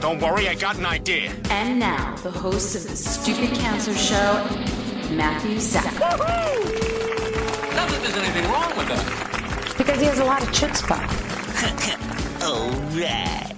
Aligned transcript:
Don't 0.00 0.20
worry, 0.20 0.48
I 0.48 0.54
got 0.54 0.76
an 0.76 0.86
idea. 0.86 1.32
And 1.50 1.80
now, 1.80 2.14
the 2.22 2.30
host 2.30 2.76
of 2.76 2.84
the 2.84 2.96
Stupid 2.96 3.50
Cancer 3.58 3.94
Show, 3.94 4.46
Matthew 5.10 5.58
Zack. 5.58 5.92
Not 5.98 6.18
that 7.88 8.00
there's 8.02 8.16
anything 8.16 8.44
wrong 8.50 8.76
with 8.76 8.88
that. 8.88 9.74
Because 9.76 10.00
he 10.00 10.06
has 10.06 10.20
a 10.20 10.24
lot 10.24 10.42
of 10.42 10.48
chutzpah. 10.50 11.26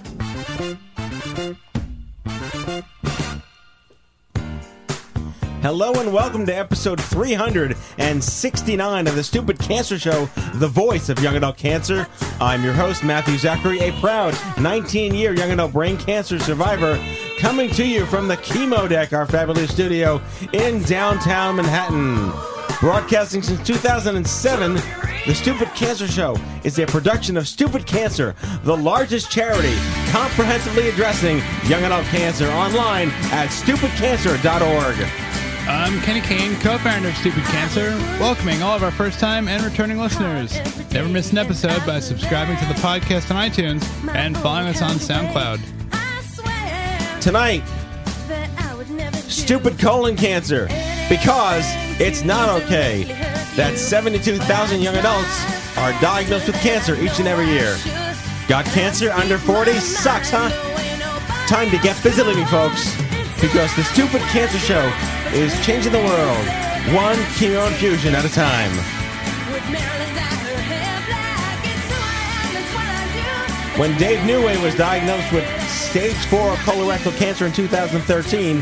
Hello 5.61 5.93
and 5.93 6.11
welcome 6.11 6.43
to 6.47 6.57
episode 6.57 6.99
369 6.99 9.07
of 9.07 9.15
the 9.15 9.23
Stupid 9.23 9.59
Cancer 9.59 9.99
Show, 9.99 10.25
the 10.55 10.67
voice 10.67 11.07
of 11.07 11.19
young 11.19 11.35
adult 11.35 11.55
cancer. 11.55 12.07
I'm 12.39 12.63
your 12.63 12.73
host, 12.73 13.03
Matthew 13.03 13.37
Zachary, 13.37 13.79
a 13.81 13.91
proud 13.99 14.35
19 14.59 15.13
year 15.13 15.35
young 15.35 15.51
adult 15.51 15.73
brain 15.73 15.97
cancer 15.97 16.39
survivor, 16.39 16.99
coming 17.37 17.69
to 17.73 17.85
you 17.85 18.07
from 18.07 18.27
the 18.27 18.37
Chemo 18.37 18.89
Deck, 18.89 19.13
our 19.13 19.27
fabulous 19.27 19.71
studio 19.71 20.19
in 20.51 20.81
downtown 20.81 21.57
Manhattan. 21.57 22.31
Broadcasting 22.79 23.43
since 23.43 23.63
2007, 23.63 24.73
the 25.27 25.35
Stupid 25.35 25.67
Cancer 25.75 26.07
Show 26.07 26.35
is 26.63 26.79
a 26.79 26.87
production 26.87 27.37
of 27.37 27.47
Stupid 27.47 27.85
Cancer, 27.85 28.33
the 28.63 28.75
largest 28.75 29.29
charity 29.29 29.75
comprehensively 30.09 30.89
addressing 30.89 31.37
young 31.69 31.83
adult 31.83 32.05
cancer 32.05 32.49
online 32.49 33.09
at 33.31 33.49
stupidcancer.org. 33.49 35.30
I'm 35.67 36.01
Kenny 36.01 36.21
Kane, 36.21 36.55
co-founder 36.59 37.09
of 37.09 37.17
Stupid 37.17 37.43
Cancer, 37.43 37.91
welcoming 38.19 38.63
all 38.63 38.75
of 38.75 38.83
our 38.83 38.91
first-time 38.91 39.47
and 39.47 39.63
returning 39.63 39.99
listeners. 39.99 40.53
Never 40.91 41.07
miss 41.07 41.31
an 41.31 41.37
episode 41.37 41.85
by 41.85 41.99
subscribing 41.99 42.57
to 42.57 42.65
the 42.65 42.73
podcast 42.75 43.33
on 43.33 43.49
iTunes 43.49 43.85
and 44.15 44.35
following 44.37 44.67
us 44.67 44.81
on 44.81 44.95
SoundCloud. 44.95 45.61
Tonight, 47.21 47.63
stupid 49.29 49.77
colon 49.79 50.15
cancer 50.17 50.65
because 51.07 51.63
it's 51.99 52.23
not 52.23 52.49
okay 52.63 53.03
that 53.55 53.77
72,000 53.77 54.81
young 54.81 54.95
adults 54.95 55.77
are 55.77 55.91
diagnosed 56.01 56.47
with 56.47 56.55
cancer 56.57 56.95
each 56.95 57.19
and 57.19 57.27
every 57.27 57.47
year. 57.47 57.77
Got 58.47 58.65
cancer 58.65 59.11
under 59.11 59.37
40? 59.37 59.73
Sucks, 59.73 60.31
huh? 60.31 60.49
Time 61.47 61.69
to 61.69 61.77
get 61.77 62.01
busy 62.01 62.23
living, 62.23 62.45
folks, 62.47 62.95
because 63.39 63.73
the 63.75 63.83
Stupid 63.83 64.21
Cancer 64.23 64.57
Show 64.57 64.91
is 65.33 65.53
changing 65.65 65.91
the 65.91 65.99
world 65.99 66.45
one 66.93 67.15
chemo 67.37 67.65
infusion 67.67 68.15
at 68.15 68.25
a 68.25 68.29
time. 68.29 68.71
When 73.79 73.97
Dave 73.97 74.19
Neway 74.19 74.61
was 74.61 74.75
diagnosed 74.75 75.31
with 75.31 75.45
stage 75.69 76.17
4 76.25 76.55
colorectal 76.55 77.15
cancer 77.17 77.45
in 77.45 77.53
2013, 77.53 78.57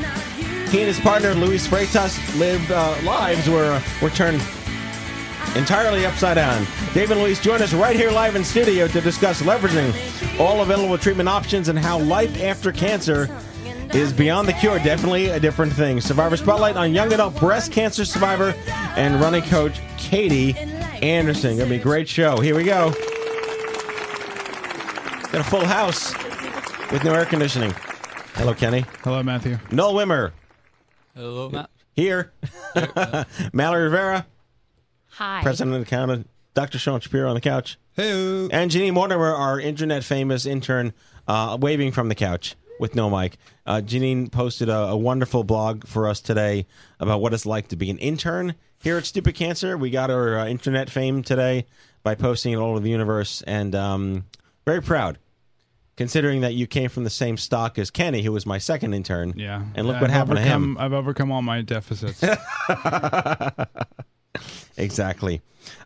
he 0.70 0.80
and 0.80 0.88
his 0.88 1.00
partner 1.00 1.34
Luis 1.34 1.68
Freitas 1.68 2.18
lived 2.38 2.72
uh, 2.72 2.96
lives 3.04 3.50
were 3.50 3.82
were 4.02 4.12
turned 4.12 4.42
entirely 5.56 6.06
upside 6.06 6.36
down. 6.36 6.68
Dave 6.94 7.10
and 7.10 7.22
Luis 7.22 7.40
join 7.40 7.62
us 7.64 7.74
right 7.74 7.96
here 7.96 8.12
live 8.12 8.36
in 8.36 8.44
studio 8.44 8.88
to 8.88 9.02
discuss 9.02 9.42
leveraging 9.42 10.40
all 10.40 10.62
available 10.62 10.98
treatment 10.98 11.28
options 11.28 11.68
and 11.68 11.80
how 11.80 11.98
life 11.98 12.42
after 12.44 12.72
cancer 12.72 13.28
is 13.94 14.14
beyond 14.14 14.48
the 14.48 14.54
cure. 14.54 14.78
Definitely 14.80 15.28
a 15.30 15.40
different 15.40 15.74
thing. 15.74 16.00
Survivor 16.02 16.38
Spotlight 16.38 16.76
on 16.78 16.94
young 16.94 17.12
adult 17.14 17.36
breast 17.40 17.72
cancer 17.72 18.06
survivor 18.06 18.54
and 18.96 19.20
running 19.20 19.42
coach 19.44 19.80
Katie 19.98 20.56
Anderson. 21.02 21.58
Gonna 21.58 21.70
be 21.70 21.76
a 21.78 21.80
great 21.80 22.08
show. 22.08 22.38
Here 22.40 22.56
we 22.56 22.64
go. 22.64 22.92
Got 25.32 25.42
a 25.42 25.44
full 25.44 25.66
house 25.66 26.14
with 26.92 27.04
no 27.04 27.14
air 27.14 27.26
conditioning. 27.26 27.72
Hello, 28.34 28.54
Kenny. 28.54 28.86
Hello, 29.04 29.22
Matthew. 29.22 29.60
Noel 29.72 29.94
Wimmer 29.94 30.32
Hello, 31.16 31.50
Matt. 31.50 31.70
here. 31.94 32.32
Mallory 33.54 33.84
Rivera, 33.84 34.26
Hi. 35.12 35.42
president 35.44 35.76
of 35.76 35.82
the 35.82 35.90
county. 35.90 36.26
Dr. 36.56 36.80
Sean 36.80 37.00
Shapiro 37.00 37.30
on 37.30 37.36
the 37.36 37.42
couch. 37.42 37.78
Hey. 37.94 38.50
And 38.52 38.72
Janine 38.72 38.94
Mortimer, 38.94 39.34
our 39.34 39.60
internet 39.60 40.04
famous 40.04 40.46
intern, 40.46 40.94
uh, 41.28 41.58
waving 41.60 41.92
from 41.92 42.10
the 42.10 42.16
couch 42.16 42.56
with 42.80 42.96
no 42.96 43.10
mic. 43.10 43.38
Uh, 43.66 43.82
Janine 43.84 44.32
posted 44.32 44.70
a, 44.70 44.78
a 44.78 44.98
wonderful 44.98 45.44
blog 45.44 45.86
for 45.86 46.08
us 46.08 46.22
today 46.22 46.66
about 47.00 47.22
what 47.22 47.34
it's 47.34 47.46
like 47.46 47.68
to 47.68 47.76
be 47.76 47.90
an 47.90 47.98
intern 48.00 48.56
here 48.82 48.98
at 48.98 49.06
Stupid 49.06 49.36
Cancer. 49.36 49.78
We 49.78 49.90
got 49.90 50.10
our 50.10 50.40
uh, 50.40 50.48
internet 50.48 50.90
fame 50.90 51.22
today 51.22 51.68
by 52.02 52.16
posting 52.16 52.54
it 52.54 52.56
all 52.56 52.72
over 52.72 52.80
the 52.80 52.90
universe, 52.90 53.42
and 53.44 53.76
um, 53.76 54.26
very 54.66 54.82
proud. 54.82 55.20
Considering 55.98 56.40
that 56.40 56.54
you 56.54 56.66
came 56.66 56.90
from 56.90 57.04
the 57.04 57.10
same 57.10 57.36
stock 57.36 57.78
as 57.78 57.92
Kenny, 57.92 58.22
who 58.22 58.32
was 58.32 58.46
my 58.46 58.58
second 58.58 58.94
intern. 58.94 59.34
Yeah. 59.36 59.64
And 59.76 59.86
look 59.86 59.98
I've 59.98 60.02
what 60.04 60.10
happened 60.10 60.38
to 60.38 60.44
him. 60.44 60.78
I've 60.78 60.94
overcome 60.94 61.30
all 61.30 61.42
my 61.42 61.62
deficits. 61.62 62.24
Exactly. 64.78 65.42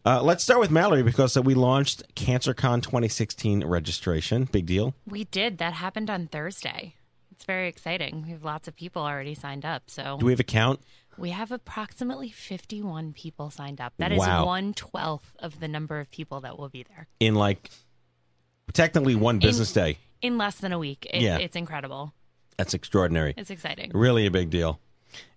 Uh, 0.05 0.21
let's 0.21 0.43
start 0.43 0.59
with 0.59 0.71
Mallory 0.71 1.03
because 1.03 1.35
uh, 1.35 1.41
we 1.41 1.53
launched 1.55 2.03
CancerCon 2.15 2.81
2016 2.83 3.65
registration. 3.65 4.45
Big 4.45 4.65
deal. 4.65 4.93
We 5.07 5.23
did. 5.25 5.57
That 5.57 5.73
happened 5.73 6.09
on 6.09 6.27
Thursday. 6.27 6.95
It's 7.31 7.45
very 7.45 7.67
exciting. 7.67 8.23
We 8.25 8.31
have 8.31 8.43
lots 8.43 8.67
of 8.67 8.75
people 8.75 9.01
already 9.01 9.33
signed 9.33 9.65
up. 9.65 9.83
So 9.87 10.17
Do 10.19 10.25
we 10.27 10.31
have 10.31 10.39
a 10.39 10.43
count? 10.45 10.81
we 11.17 11.29
have 11.31 11.51
approximately 11.51 12.29
51 12.29 13.13
people 13.13 13.49
signed 13.49 13.79
up. 13.81 13.93
That 13.97 14.11
is 14.11 14.19
Wow. 14.19 14.45
one 14.45 14.73
twelfth 14.73 15.35
of 15.39 15.59
the 15.59 15.67
number 15.67 15.99
of 15.99 16.09
people 16.11 16.41
that 16.41 16.57
will 16.57 16.69
be 16.69 16.83
there 16.83 17.07
in 17.19 17.35
like 17.35 17.69
technically 18.73 19.15
one 19.15 19.39
business 19.39 19.71
day. 19.71 19.97
in 20.21 20.37
less 20.37 20.55
than 20.55 20.71
a 20.71 20.79
week. 20.79 21.07
It, 21.11 21.21
Yeah. 21.21 21.37
It's 21.37 21.55
incredible. 21.55 22.13
That's 22.57 22.73
extraordinary. 22.73 23.33
It's 23.37 23.49
exciting. 23.49 23.91
Really 23.93 24.25
a 24.25 24.31
big 24.31 24.49
deal. 24.49 24.79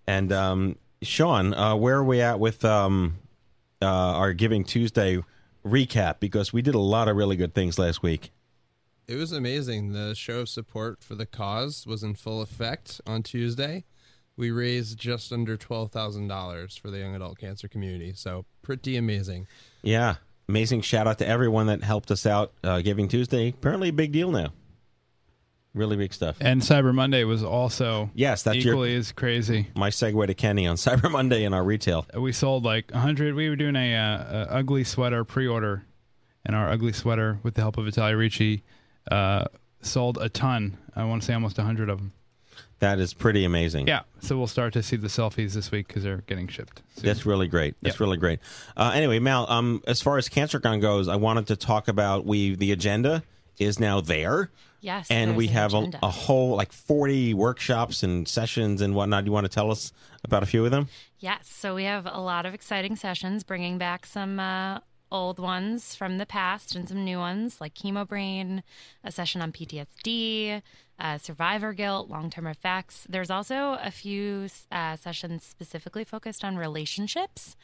And 0.07 0.33
um, 0.33 0.77
Sean, 1.03 1.55
uh, 1.55 1.77
where 1.77 1.97
are 1.97 2.05
we 2.05 2.21
at 2.21 2.41
with 2.41 2.65
um, 2.65 3.19
uh, 3.83 3.87
our 3.87 4.33
Giving 4.33 4.65
Tuesday 4.65 5.23
recap? 5.65 6.21
Because 6.21 6.53
we 6.53 6.63
did 6.63 6.75
a 6.75 6.81
lot 6.81 7.09
of 7.09 7.17
really 7.17 7.37
good 7.37 7.55
things 7.55 7.79
last 7.79 8.03
week. 8.03 8.33
It 9.07 9.17
was 9.17 9.31
amazing. 9.31 9.93
The 9.93 10.15
show 10.15 10.41
of 10.41 10.49
support 10.49 11.03
for 11.03 11.15
the 11.15 11.27
cause 11.27 11.87
was 11.87 12.03
in 12.03 12.15
full 12.15 12.43
effect 12.43 13.01
on 13.07 13.23
Tuesday. 13.23 13.85
We 14.37 14.51
raised 14.51 14.99
just 14.99 15.33
under 15.33 15.57
$12,000 15.57 16.79
for 16.79 16.91
the 16.91 16.99
young 16.99 17.15
adult 17.15 17.39
cancer 17.39 17.69
community. 17.69 18.13
So, 18.15 18.45
pretty 18.63 18.97
amazing. 18.97 19.47
Yeah, 19.83 20.17
amazing 20.49 20.81
shout 20.83 21.07
out 21.07 21.19
to 21.19 21.27
everyone 21.27 21.69
that 21.69 21.83
helped 21.85 22.11
us 22.11 22.27
out. 22.27 22.53
Uh, 22.65 22.81
Giving 22.81 23.09
Tuesday, 23.09 23.51
apparently 23.51 23.91
a 23.91 23.93
big 23.93 24.13
deal 24.13 24.31
now. 24.31 24.53
Really 25.77 25.97
big 25.97 26.13
stuff. 26.15 26.37
and 26.41 26.63
Cyber 26.63 26.95
Monday 26.95 27.23
was 27.25 27.43
also 27.45 28.11
Yes, 28.15 28.43
that's 28.43 28.65
your- 28.65 28.75
equally 28.75 28.97
as 28.97 29.13
crazy. 29.13 29.69
My 29.77 29.91
segue 29.91 30.27
to 30.27 30.35
Kenny 30.35 30.67
on 30.67 30.77
Cyber 30.87 31.11
Monday 31.11 31.45
in 31.45 31.53
our 31.55 31.63
retail. 31.63 32.07
We 32.19 32.33
sold 32.33 32.65
like 32.65 32.91
100. 32.93 33.35
We 33.35 33.49
were 33.51 33.57
doing 33.57 33.77
a, 33.77 33.95
uh, 33.95 34.47
a 34.49 34.53
ugly 34.57 34.85
sweater 34.85 35.23
pre-order, 35.25 35.85
and 36.45 36.57
our 36.57 36.69
ugly 36.71 36.93
sweater, 36.95 37.39
with 37.43 37.55
the 37.55 37.61
help 37.61 37.77
of 37.77 37.87
Italia 37.87 38.17
Ricci, 38.17 38.63
uh, 39.11 39.45
sold 39.83 40.17
a 40.19 40.29
ton. 40.29 40.79
I 40.97 41.05
want 41.05 41.23
to 41.23 41.27
say 41.27 41.35
almost 41.35 41.59
100 41.59 41.89
of 41.91 41.99
them. 41.99 42.13
That 42.79 42.99
is 42.99 43.15
pretty 43.15 43.45
amazing. 43.45 43.87
Yeah, 43.89 44.01
so 44.21 44.37
we'll 44.37 44.47
start 44.47 44.73
to 44.75 44.83
see 44.83 44.97
the 44.97 45.09
selfies 45.09 45.55
this 45.55 45.71
week 45.71 45.89
because 45.89 46.03
they're 46.03 46.23
getting 46.27 46.47
shipped. 46.49 46.83
soon. 46.97 47.05
That's 47.07 47.25
really 47.27 47.49
great. 47.49 47.75
That's 47.83 47.95
Yep. 47.97 48.01
really 48.01 48.17
great. 48.19 48.39
Uh, 48.77 48.93
anyway, 48.95 49.19
Mal, 49.19 49.47
um, 49.51 49.83
as 49.87 50.01
far 50.03 50.19
as 50.19 50.29
CancerCon 50.29 50.81
goes, 50.81 51.09
I 51.09 51.17
wanted 51.17 51.47
to 51.49 51.57
talk 51.57 51.89
about 51.89 52.25
we 52.27 52.55
the 52.55 52.73
agenda 52.73 53.23
is 53.59 53.79
now 53.81 54.01
there. 54.03 54.51
Yes, 54.87 55.11
and 55.11 55.37
we 55.37 55.49
an 55.49 55.55
have 55.55 55.75
a, 55.75 55.91
a 56.01 56.11
whole 56.11 56.55
like 56.55 56.73
40 56.73 57.35
workshops 57.35 58.05
and 58.05 58.29
sessions 58.29 58.81
and 58.81 58.95
whatnot. 58.95 59.25
Do 59.25 59.29
you 59.31 59.33
want 59.33 59.45
to 59.45 59.53
tell 59.53 59.73
us 59.73 59.93
about 60.23 60.45
a 60.45 60.47
few 60.47 60.65
of 60.65 60.71
them? 60.71 60.89
Yes, 61.19 61.49
so 61.49 61.75
we 61.75 61.83
have 61.83 62.07
a 62.07 62.21
lot 62.21 62.47
of 62.47 62.55
exciting 62.55 62.95
sessions, 62.95 63.43
bringing 63.43 63.79
back 63.79 64.07
some 64.07 64.39
uh, 64.39 64.79
old 65.11 65.41
ones 65.41 65.97
from 65.97 66.19
the 66.19 66.27
past 66.27 66.77
and 66.77 66.89
some 66.89 67.05
new 67.05 67.19
ones 67.19 67.61
like 67.61 67.75
Chemo 67.75 68.07
Brain, 68.07 68.63
a 69.03 69.11
session 69.11 69.43
on 69.43 69.51
PTSD, 69.51 70.63
uh, 71.01 71.19
survivor 71.19 71.73
guilt, 71.73 72.09
long 72.09 72.31
term 72.31 72.47
effects. 72.47 73.09
There's 73.09 73.31
also 73.31 73.79
a 73.83 73.91
few 73.91 74.47
uh, 74.71 74.95
sessions 74.95 75.45
specifically 75.45 76.05
focused 76.05 76.45
on 76.45 76.57
relationships. 76.57 77.57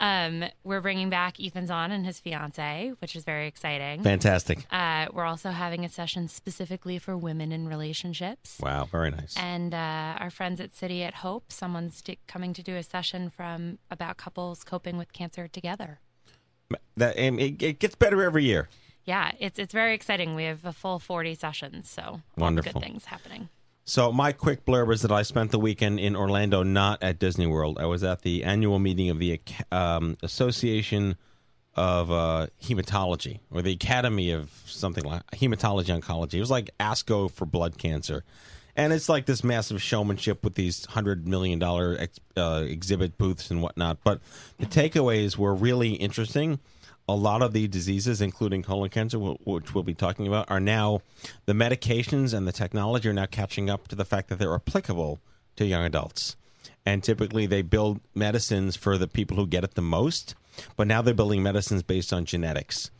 Um, 0.00 0.44
we're 0.62 0.80
bringing 0.80 1.10
back 1.10 1.40
Ethan 1.40 1.66
Zahn 1.66 1.90
and 1.90 2.06
his 2.06 2.20
fiance, 2.20 2.92
which 3.00 3.16
is 3.16 3.24
very 3.24 3.46
exciting. 3.48 4.02
Fantastic. 4.02 4.64
Uh, 4.70 5.06
we're 5.12 5.24
also 5.24 5.50
having 5.50 5.84
a 5.84 5.88
session 5.88 6.28
specifically 6.28 6.98
for 6.98 7.16
women 7.16 7.50
in 7.50 7.68
relationships. 7.68 8.58
Wow, 8.62 8.84
very 8.84 9.10
nice. 9.10 9.36
And 9.36 9.74
uh, 9.74 10.14
our 10.18 10.30
friends 10.30 10.60
at 10.60 10.74
City 10.74 11.02
of 11.02 11.14
Hope, 11.14 11.50
someone's 11.50 12.00
d- 12.00 12.18
coming 12.28 12.52
to 12.54 12.62
do 12.62 12.76
a 12.76 12.82
session 12.82 13.28
from 13.30 13.78
about 13.90 14.16
couples 14.16 14.62
coping 14.62 14.98
with 14.98 15.12
cancer 15.12 15.48
together. 15.48 15.98
That 16.96 17.16
and 17.16 17.40
it, 17.40 17.62
it 17.62 17.78
gets 17.78 17.94
better 17.94 18.22
every 18.22 18.44
year. 18.44 18.68
Yeah, 19.04 19.32
it's 19.40 19.58
it's 19.58 19.72
very 19.72 19.94
exciting. 19.94 20.34
We 20.34 20.44
have 20.44 20.66
a 20.66 20.72
full 20.72 20.98
forty 20.98 21.34
sessions, 21.34 21.88
so 21.88 22.20
Wonderful. 22.36 22.74
good 22.74 22.82
things 22.82 23.06
happening. 23.06 23.48
So 23.88 24.12
my 24.12 24.32
quick 24.32 24.66
blurb 24.66 24.92
is 24.92 25.00
that 25.00 25.10
I 25.10 25.22
spent 25.22 25.50
the 25.50 25.58
weekend 25.58 25.98
in 25.98 26.14
Orlando, 26.14 26.62
not 26.62 27.02
at 27.02 27.18
Disney 27.18 27.46
World. 27.46 27.78
I 27.80 27.86
was 27.86 28.04
at 28.04 28.20
the 28.20 28.44
annual 28.44 28.78
meeting 28.78 29.08
of 29.08 29.18
the 29.18 29.40
um, 29.72 30.18
Association 30.22 31.16
of 31.74 32.10
uh, 32.10 32.48
Hematology, 32.62 33.40
or 33.50 33.62
the 33.62 33.72
Academy 33.72 34.30
of 34.30 34.50
something 34.66 35.04
like 35.04 35.22
Hematology 35.30 35.98
Oncology. 35.98 36.34
It 36.34 36.40
was 36.40 36.50
like 36.50 36.68
ASCO 36.78 37.30
for 37.30 37.46
blood 37.46 37.78
cancer, 37.78 38.24
and 38.76 38.92
it's 38.92 39.08
like 39.08 39.24
this 39.24 39.42
massive 39.42 39.80
showmanship 39.80 40.44
with 40.44 40.54
these 40.54 40.84
hundred 40.84 41.26
million 41.26 41.58
dollar 41.58 41.96
ex- 41.98 42.20
uh, 42.36 42.66
exhibit 42.68 43.16
booths 43.16 43.50
and 43.50 43.62
whatnot. 43.62 44.00
But 44.04 44.20
the 44.58 44.66
takeaways 44.66 45.38
were 45.38 45.54
really 45.54 45.92
interesting 45.92 46.58
a 47.08 47.14
lot 47.14 47.42
of 47.42 47.52
the 47.52 47.66
diseases, 47.66 48.20
including 48.20 48.62
colon 48.62 48.90
cancer, 48.90 49.18
which 49.18 49.74
we'll 49.74 49.84
be 49.84 49.94
talking 49.94 50.26
about, 50.26 50.50
are 50.50 50.60
now 50.60 51.00
the 51.46 51.54
medications 51.54 52.34
and 52.34 52.46
the 52.46 52.52
technology 52.52 53.08
are 53.08 53.14
now 53.14 53.26
catching 53.26 53.70
up 53.70 53.88
to 53.88 53.96
the 53.96 54.04
fact 54.04 54.28
that 54.28 54.38
they're 54.38 54.54
applicable 54.54 55.18
to 55.56 55.64
young 55.64 55.84
adults. 55.84 56.36
And 56.84 57.02
typically, 57.02 57.46
they 57.46 57.62
build 57.62 58.00
medicines 58.14 58.76
for 58.76 58.98
the 58.98 59.08
people 59.08 59.36
who 59.36 59.46
get 59.46 59.64
it 59.64 59.74
the 59.74 59.82
most, 59.82 60.34
but 60.76 60.86
now 60.86 61.02
they're 61.02 61.14
building 61.14 61.42
medicines 61.42 61.82
based 61.82 62.12
on 62.12 62.24
genetics. 62.24 62.90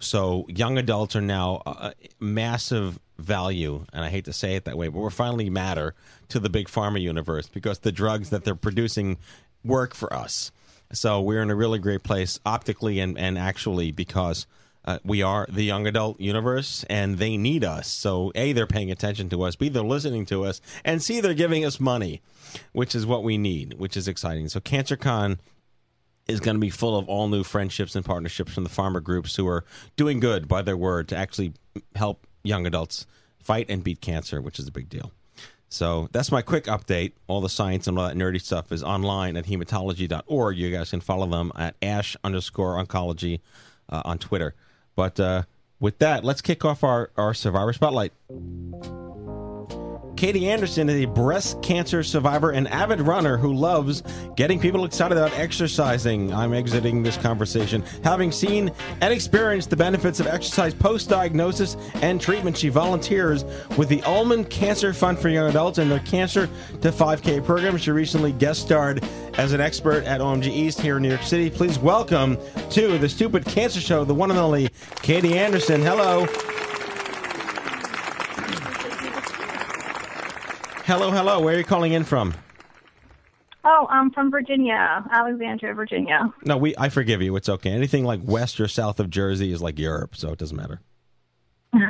So 0.00 0.46
young 0.48 0.76
adults 0.78 1.14
are 1.14 1.20
now 1.20 1.62
uh, 1.66 1.92
massive 2.18 2.98
value, 3.18 3.86
and 3.92 4.04
I 4.04 4.10
hate 4.10 4.24
to 4.24 4.32
say 4.32 4.56
it 4.56 4.64
that 4.64 4.76
way, 4.76 4.88
but 4.88 4.98
we're 4.98 5.10
finally 5.10 5.48
matter 5.50 5.94
to 6.28 6.40
the 6.40 6.50
big 6.50 6.68
pharma 6.68 7.00
universe 7.00 7.46
because 7.46 7.78
the 7.80 7.92
drugs 7.92 8.30
that 8.30 8.44
they're 8.44 8.54
producing 8.54 9.18
work 9.64 9.94
for 9.94 10.12
us. 10.12 10.50
So 10.94 11.20
we're 11.20 11.42
in 11.42 11.50
a 11.50 11.54
really 11.54 11.78
great 11.78 12.02
place 12.02 12.38
optically 12.46 13.00
and, 13.00 13.18
and 13.18 13.38
actually 13.38 13.92
because 13.92 14.46
uh, 14.84 14.98
we 15.04 15.22
are 15.22 15.46
the 15.48 15.64
young 15.64 15.86
adult 15.86 16.20
universe 16.20 16.84
and 16.90 17.18
they 17.18 17.36
need 17.36 17.64
us. 17.64 17.88
So 17.88 18.32
A, 18.34 18.52
they're 18.52 18.66
paying 18.66 18.90
attention 18.90 19.28
to 19.30 19.42
us, 19.42 19.56
B, 19.56 19.68
they're 19.68 19.82
listening 19.82 20.26
to 20.26 20.44
us, 20.44 20.60
and 20.84 21.02
C, 21.02 21.20
they're 21.20 21.34
giving 21.34 21.64
us 21.64 21.80
money, 21.80 22.20
which 22.72 22.94
is 22.94 23.06
what 23.06 23.22
we 23.22 23.38
need, 23.38 23.74
which 23.74 23.96
is 23.96 24.08
exciting. 24.08 24.48
So 24.48 24.60
CancerCon 24.60 25.38
is 26.28 26.40
going 26.40 26.56
to 26.56 26.60
be 26.60 26.70
full 26.70 26.96
of 26.98 27.08
all 27.08 27.28
new 27.28 27.44
friendships 27.44 27.94
and 27.94 28.04
partnerships 28.04 28.54
from 28.54 28.64
the 28.64 28.70
pharma 28.70 29.02
groups 29.02 29.36
who 29.36 29.46
are 29.46 29.64
doing 29.96 30.20
good 30.20 30.48
by 30.48 30.62
their 30.62 30.76
word 30.76 31.08
to 31.08 31.16
actually 31.16 31.52
help 31.96 32.26
young 32.42 32.66
adults 32.66 33.06
fight 33.38 33.66
and 33.68 33.84
beat 33.84 34.00
cancer, 34.00 34.40
which 34.40 34.58
is 34.58 34.66
a 34.68 34.72
big 34.72 34.88
deal. 34.88 35.12
So 35.74 36.08
that's 36.12 36.30
my 36.30 36.40
quick 36.40 36.64
update. 36.64 37.12
All 37.26 37.40
the 37.40 37.48
science 37.48 37.88
and 37.88 37.98
all 37.98 38.06
that 38.06 38.16
nerdy 38.16 38.40
stuff 38.40 38.70
is 38.70 38.84
online 38.84 39.36
at 39.36 39.46
hematology.org. 39.46 40.56
You 40.56 40.70
guys 40.70 40.90
can 40.90 41.00
follow 41.00 41.26
them 41.26 41.50
at 41.56 41.74
ash 41.82 42.16
underscore 42.22 42.76
oncology 42.76 43.40
uh, 43.88 44.02
on 44.04 44.18
Twitter. 44.18 44.54
But 44.94 45.18
uh, 45.18 45.42
with 45.80 45.98
that, 45.98 46.22
let's 46.22 46.40
kick 46.40 46.64
off 46.64 46.84
our, 46.84 47.10
our 47.16 47.34
Survivor 47.34 47.72
Spotlight. 47.72 48.12
Katie 50.24 50.48
Anderson 50.48 50.88
is 50.88 51.02
a 51.02 51.04
breast 51.04 51.60
cancer 51.60 52.02
survivor 52.02 52.52
and 52.52 52.66
avid 52.68 53.02
runner 53.02 53.36
who 53.36 53.52
loves 53.52 54.02
getting 54.36 54.58
people 54.58 54.86
excited 54.86 55.18
about 55.18 55.38
exercising. 55.38 56.32
I'm 56.32 56.54
exiting 56.54 57.02
this 57.02 57.18
conversation. 57.18 57.84
Having 58.04 58.32
seen 58.32 58.72
and 59.02 59.12
experienced 59.12 59.68
the 59.68 59.76
benefits 59.76 60.20
of 60.20 60.26
exercise 60.26 60.72
post 60.72 61.10
diagnosis 61.10 61.76
and 61.96 62.18
treatment, 62.18 62.56
she 62.56 62.70
volunteers 62.70 63.44
with 63.76 63.90
the 63.90 64.00
Ulman 64.00 64.48
Cancer 64.48 64.94
Fund 64.94 65.18
for 65.18 65.28
Young 65.28 65.50
Adults 65.50 65.76
and 65.76 65.90
their 65.90 66.00
Cancer 66.00 66.46
to 66.80 66.90
5K 66.90 67.44
program. 67.44 67.76
She 67.76 67.90
recently 67.90 68.32
guest 68.32 68.62
starred 68.62 69.04
as 69.34 69.52
an 69.52 69.60
expert 69.60 70.04
at 70.04 70.22
OMG 70.22 70.46
East 70.46 70.80
here 70.80 70.96
in 70.96 71.02
New 71.02 71.10
York 71.10 71.24
City. 71.24 71.50
Please 71.50 71.78
welcome 71.78 72.38
to 72.70 72.96
the 72.96 73.10
Stupid 73.10 73.44
Cancer 73.44 73.78
Show, 73.78 74.06
the 74.06 74.14
one 74.14 74.30
and 74.30 74.40
only 74.40 74.70
Katie 75.02 75.36
Anderson. 75.36 75.82
Hello. 75.82 76.26
Hello, 80.84 81.10
hello. 81.10 81.40
Where 81.40 81.54
are 81.54 81.58
you 81.58 81.64
calling 81.64 81.94
in 81.94 82.04
from? 82.04 82.34
Oh, 83.64 83.86
I'm 83.88 84.10
from 84.10 84.30
Virginia, 84.30 85.02
Alexandria, 85.10 85.72
Virginia. 85.72 86.30
No, 86.44 86.58
we. 86.58 86.74
I 86.76 86.90
forgive 86.90 87.22
you. 87.22 87.34
It's 87.36 87.48
okay. 87.48 87.70
Anything 87.70 88.04
like 88.04 88.20
west 88.22 88.60
or 88.60 88.68
south 88.68 89.00
of 89.00 89.08
Jersey 89.08 89.50
is 89.50 89.62
like 89.62 89.78
Europe, 89.78 90.14
so 90.14 90.30
it 90.32 90.38
doesn't 90.38 90.58
matter. 90.58 90.82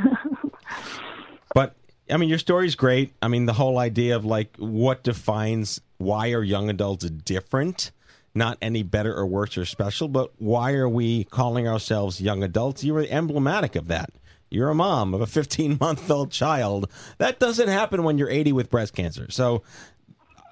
but 1.57 1.75
I 2.09 2.19
mean, 2.19 2.29
your 2.29 2.39
story's 2.39 2.77
great. 2.77 3.13
I 3.21 3.27
mean, 3.27 3.47
the 3.47 3.55
whole 3.55 3.79
idea 3.79 4.15
of 4.15 4.25
like 4.25 4.55
what 4.59 5.03
defines 5.03 5.81
why 5.99 6.31
are 6.31 6.45
young 6.45 6.71
adults 6.71 7.11
different, 7.11 7.91
not 8.33 8.59
any 8.63 8.85
better 8.85 9.13
or 9.13 9.27
worse 9.27 9.59
or 9.59 9.65
special, 9.65 10.07
but 10.07 10.31
why 10.39 10.75
are 10.75 10.89
we 10.89 11.25
calling 11.25 11.67
ourselves 11.67 12.21
young 12.21 12.45
adults? 12.45 12.85
You 12.85 12.95
were 12.95 13.07
emblematic 13.11 13.75
of 13.75 13.89
that. 13.89 14.11
You're 14.55 14.71
a 14.71 14.75
mom 14.75 15.13
of 15.15 15.21
a 15.21 15.27
15 15.27 15.79
month 15.81 16.11
old 16.11 16.31
child. 16.31 16.91
That 17.19 17.39
doesn't 17.39 17.69
happen 17.69 18.05
when 18.05 18.19
you're 18.19 18.31
80 18.31 18.53
with 18.53 18.71
breast 18.71 18.95
cancer. 18.95 19.27
So 19.31 19.63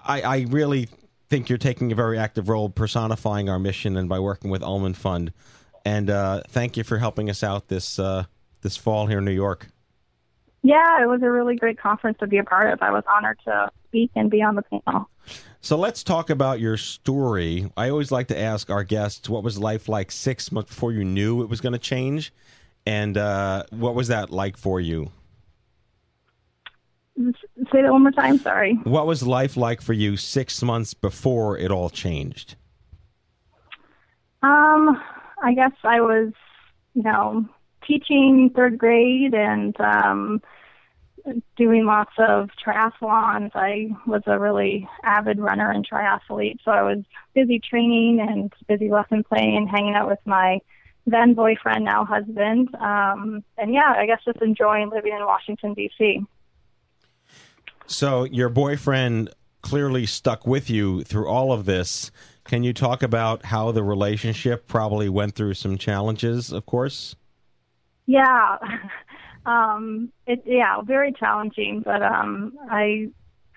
I, 0.05 0.23
I 0.23 0.47
really 0.49 0.89
think 1.29 1.49
you're 1.49 1.59
taking 1.59 1.93
a 1.93 1.95
very 1.95 2.19
active 2.19 2.49
role 2.49 2.69
personifying 2.69 3.49
our 3.49 3.59
mission 3.59 3.97
and 3.97 4.09
by 4.09 4.19
working 4.19 4.51
with 4.51 4.63
Ulman 4.63 4.95
Fund. 4.95 5.33
And 5.85 6.11
uh, 6.11 6.43
thank 6.49 6.77
you 6.77 6.85
for 6.85 6.99
helping 6.99 7.31
us 7.31 7.43
out 7.43 7.69
this 7.69 7.99
uh, 7.99 8.25
this 8.61 8.77
fall 8.77 9.07
here 9.07 9.19
in 9.19 9.25
New 9.25 9.33
York. 9.33 9.69
Yeah, 10.63 11.03
it 11.03 11.07
was 11.07 11.23
a 11.23 11.31
really 11.31 11.57
great 11.57 11.79
conference 11.79 12.19
to 12.19 12.27
be 12.27 12.39
a 12.39 12.45
part 12.45 12.73
of. 12.73 12.83
I 12.83 12.93
was 12.93 13.03
honored 13.13 13.41
to 13.47 13.71
speak 13.89 14.13
and 14.15 14.31
be 14.31 14.43
on 14.43 14.55
the 14.55 14.63
panel. 14.63 15.09
So 15.61 15.77
let's 15.77 16.03
talk 16.03 16.31
about 16.31 16.61
your 16.61 16.77
story. 16.77 17.71
I 17.77 17.89
always 17.89 18.11
like 18.11 18.29
to 18.29 18.39
ask 18.39 18.71
our 18.71 18.85
guests 18.85 19.29
what 19.29 19.43
was 19.43 19.59
life 19.59 19.89
like 19.89 20.11
six 20.11 20.51
months 20.51 20.71
before 20.71 20.93
you 20.93 21.05
knew 21.05 21.43
it 21.43 21.49
was 21.49 21.61
going 21.61 21.73
to 21.73 21.79
change, 21.79 22.33
and 22.87 23.17
uh, 23.17 23.65
what 23.71 23.95
was 23.95 24.09
that 24.09 24.31
like 24.31 24.57
for 24.57 24.81
you? 24.81 25.11
Say 27.17 27.83
that 27.83 27.93
one 27.93 28.03
more 28.03 28.13
time. 28.13 28.39
Sorry. 28.39 28.75
What 28.85 29.07
was 29.07 29.23
life 29.23 29.57
like 29.57 29.83
for 29.83 29.93
you 29.93 30.17
six 30.17 30.63
months 30.63 30.95
before 30.95 31.59
it 31.59 31.71
all 31.71 31.91
changed? 31.91 32.57
Um, 34.43 35.01
I 35.43 35.55
guess 35.55 35.73
I 35.85 36.01
was, 36.01 36.33
you 36.95 37.03
know, 37.03 37.45
teaching 37.87 38.51
third 38.55 38.79
grade 38.79 39.35
and 39.35 39.79
um, 39.81 40.43
doing 41.57 41.85
lots 41.85 42.13
of 42.19 42.51
triathlons. 42.65 43.51
I 43.55 43.91
was 44.07 44.23
a 44.27 44.39
really 44.39 44.89
avid 45.05 45.39
runner 45.39 45.71
and 45.71 45.87
triathlete, 45.89 46.59
so 46.65 46.71
I 46.71 46.83
was 46.83 47.05
busy 47.35 47.61
training 47.61 48.21
and 48.21 48.53
busy 48.67 48.91
lesson 48.91 49.23
playing 49.23 49.57
and 49.57 49.69
hanging 49.69 49.95
out 49.95 50.09
with 50.09 50.21
my 50.25 50.61
then 51.07 51.35
boyfriend, 51.35 51.85
now 51.85 52.05
husband. 52.05 52.75
Um, 52.77 53.45
and 53.59 53.73
yeah, 53.73 53.95
I 53.97 54.07
guess 54.07 54.21
just 54.25 54.41
enjoying 54.41 54.91
living 54.91 55.13
in 55.13 55.25
Washington 55.25 55.75
D.C. 55.75 56.21
So 57.87 58.25
your 58.25 58.49
boyfriend 58.49 59.31
clearly 59.63 60.07
stuck 60.07 60.47
with 60.47 60.69
you 60.71 61.03
through 61.05 61.29
all 61.29 61.53
of 61.53 61.65
this. 61.65 62.11
Can 62.45 62.65
you 62.65 62.73
talk 62.73 63.03
about 63.03 63.47
how 63.47 63.71
the 63.73 63.83
relationship 63.83 64.67
probably 64.67 65.09
went 65.09 65.35
through 65.35 65.55
some 65.55 65.79
challenges, 65.79 66.53
of 66.53 66.67
course? 66.67 67.17
Yeah. 68.07 68.59
Um 69.45 70.13
it 70.25 70.45
yeah, 70.47 70.81
very 70.83 71.13
challenging, 71.13 71.83
but 71.85 72.01
um 72.01 72.53
I 72.71 73.09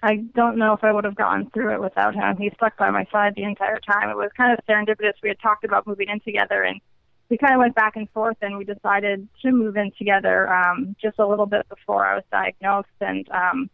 I 0.02 0.16
don't 0.34 0.58
know 0.58 0.74
if 0.74 0.84
I 0.84 0.92
would 0.92 1.04
have 1.04 1.14
gone 1.14 1.52
through 1.54 1.76
it 1.76 1.80
without 1.80 2.16
him. 2.16 2.38
He 2.38 2.50
stuck 2.56 2.76
by 2.76 2.90
my 2.90 3.06
side 3.12 3.34
the 3.36 3.44
entire 3.44 3.80
time. 3.80 4.10
It 4.10 4.18
was 4.18 4.32
kind 4.36 4.52
of 4.52 4.66
serendipitous. 4.66 5.14
We 5.22 5.30
had 5.30 5.40
talked 5.40 5.64
about 5.64 5.86
moving 5.86 6.10
in 6.10 6.20
together 6.22 6.64
and 6.64 6.82
we 7.30 7.38
kind 7.38 7.54
of 7.54 7.60
went 7.60 7.76
back 7.76 7.96
and 7.96 8.10
forth 8.12 8.38
and 8.42 8.58
we 8.58 8.64
decided 8.64 9.28
to 9.42 9.52
move 9.52 9.78
in 9.78 9.92
together 9.98 10.52
um 10.52 10.96
just 11.02 11.20
a 11.20 11.28
little 11.28 11.46
bit 11.46 11.68
before 11.70 12.06
I 12.06 12.16
was 12.16 12.24
diagnosed 12.32 12.88
and 13.02 13.28
um 13.30 13.70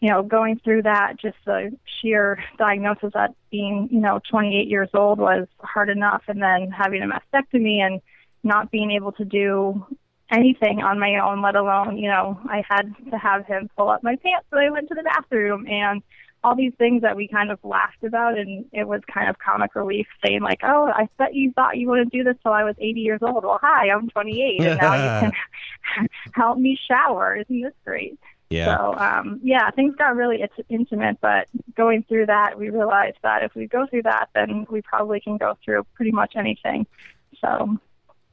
you 0.00 0.10
know, 0.10 0.22
going 0.22 0.60
through 0.62 0.82
that, 0.82 1.14
just 1.20 1.36
the 1.44 1.76
sheer 2.00 2.38
diagnosis 2.56 3.12
at 3.16 3.34
being, 3.50 3.88
you 3.90 4.00
know, 4.00 4.20
28 4.30 4.68
years 4.68 4.88
old 4.94 5.18
was 5.18 5.48
hard 5.58 5.88
enough. 5.88 6.22
And 6.28 6.40
then 6.40 6.70
having 6.70 7.02
a 7.02 7.06
mastectomy 7.06 7.78
and 7.78 8.00
not 8.44 8.70
being 8.70 8.92
able 8.92 9.12
to 9.12 9.24
do 9.24 9.84
anything 10.30 10.82
on 10.82 11.00
my 11.00 11.18
own, 11.18 11.42
let 11.42 11.56
alone, 11.56 11.98
you 11.98 12.08
know, 12.08 12.38
I 12.48 12.62
had 12.68 12.94
to 13.10 13.18
have 13.18 13.46
him 13.46 13.70
pull 13.76 13.88
up 13.88 14.04
my 14.04 14.16
pants 14.16 14.46
when 14.50 14.62
I 14.62 14.70
went 14.70 14.88
to 14.88 14.94
the 14.94 15.02
bathroom 15.02 15.66
and 15.66 16.02
all 16.44 16.54
these 16.54 16.72
things 16.78 17.02
that 17.02 17.16
we 17.16 17.26
kind 17.26 17.50
of 17.50 17.58
laughed 17.64 18.04
about 18.04 18.38
and 18.38 18.64
it 18.72 18.86
was 18.86 19.00
kind 19.12 19.28
of 19.28 19.38
comic 19.38 19.74
relief 19.74 20.06
saying 20.24 20.40
like, 20.40 20.60
Oh, 20.62 20.90
I 20.94 21.08
bet 21.18 21.34
you 21.34 21.52
thought 21.52 21.76
you 21.76 21.88
wouldn't 21.88 22.12
do 22.12 22.22
this 22.22 22.36
till 22.42 22.52
I 22.52 22.64
was 22.64 22.76
eighty 22.78 23.00
years 23.00 23.20
old. 23.22 23.44
Well 23.44 23.58
hi, 23.60 23.90
I'm 23.90 24.08
twenty 24.08 24.42
eight 24.42 24.62
and 24.62 24.80
now 24.80 24.94
you 24.94 25.32
can 25.96 26.08
help 26.34 26.58
me 26.58 26.78
shower. 26.88 27.36
Isn't 27.36 27.62
this 27.62 27.72
great? 27.84 28.18
Yeah. 28.50 28.76
So 28.76 28.94
um 28.96 29.40
yeah, 29.42 29.70
things 29.72 29.96
got 29.96 30.14
really 30.16 30.42
int- 30.42 30.66
intimate, 30.68 31.18
but 31.20 31.48
going 31.76 32.04
through 32.04 32.26
that 32.26 32.58
we 32.58 32.70
realized 32.70 33.18
that 33.22 33.42
if 33.42 33.54
we 33.54 33.66
go 33.66 33.86
through 33.86 34.04
that 34.04 34.28
then 34.34 34.66
we 34.70 34.80
probably 34.82 35.20
can 35.20 35.38
go 35.38 35.58
through 35.64 35.84
pretty 35.94 36.12
much 36.12 36.34
anything. 36.36 36.86
So 37.40 37.78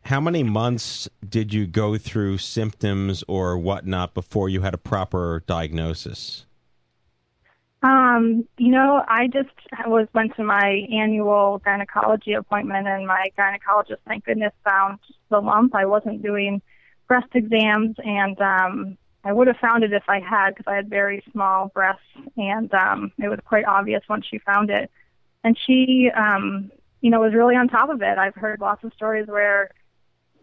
How 0.04 0.22
many 0.22 0.44
months 0.44 1.10
did 1.28 1.54
you 1.54 1.66
go 1.66 1.98
through 1.98 2.38
symptoms 2.38 3.24
or 3.28 3.58
whatnot 3.58 4.14
before 4.14 4.48
you 4.48 4.62
had 4.62 4.76
a 4.76 4.78
proper 4.78 5.44
diagnosis? 5.48 6.46
Um, 7.86 8.48
you 8.58 8.72
know, 8.72 9.04
I 9.08 9.28
just 9.28 9.54
was 9.86 10.08
went 10.16 10.36
to 10.38 10.44
my 10.44 10.88
annual 10.92 11.62
gynecology 11.64 12.34
appointment, 12.34 12.88
and 12.88 13.06
my 13.06 13.28
gynecologist, 13.38 13.98
thank 14.08 14.26
goodness, 14.26 14.54
found 14.64 14.98
the 15.30 15.40
lump. 15.40 15.76
I 15.76 15.86
wasn't 15.86 16.24
doing 16.24 16.64
breast 17.08 17.28
exams, 17.36 17.96
and 18.04 18.42
um, 18.42 18.98
I 19.24 19.32
would 19.32 19.46
have 19.46 19.58
found 19.58 19.84
it 19.84 19.94
if 19.94 20.02
I 20.08 20.20
had, 20.20 20.56
because 20.56 20.66
I 20.66 20.76
had 20.78 20.90
very 20.90 21.24
small 21.32 21.68
breasts, 21.68 22.02
and 22.38 22.74
um, 22.74 23.12
it 23.20 23.28
was 23.28 23.40
quite 23.46 23.66
obvious 23.66 24.02
once 24.10 24.26
she 24.26 24.40
found 24.40 24.72
it. 24.72 24.90
And 25.44 25.56
she, 25.68 26.10
um, 26.10 26.72
you 27.02 27.12
know, 27.12 27.20
was 27.20 27.36
really 27.36 27.56
on 27.56 27.68
top 27.68 27.90
of 27.90 28.02
it. 28.02 28.18
I've 28.18 28.34
heard 28.34 28.62
lots 28.62 28.84
of 28.84 28.94
stories 28.94 29.28
where 29.28 29.70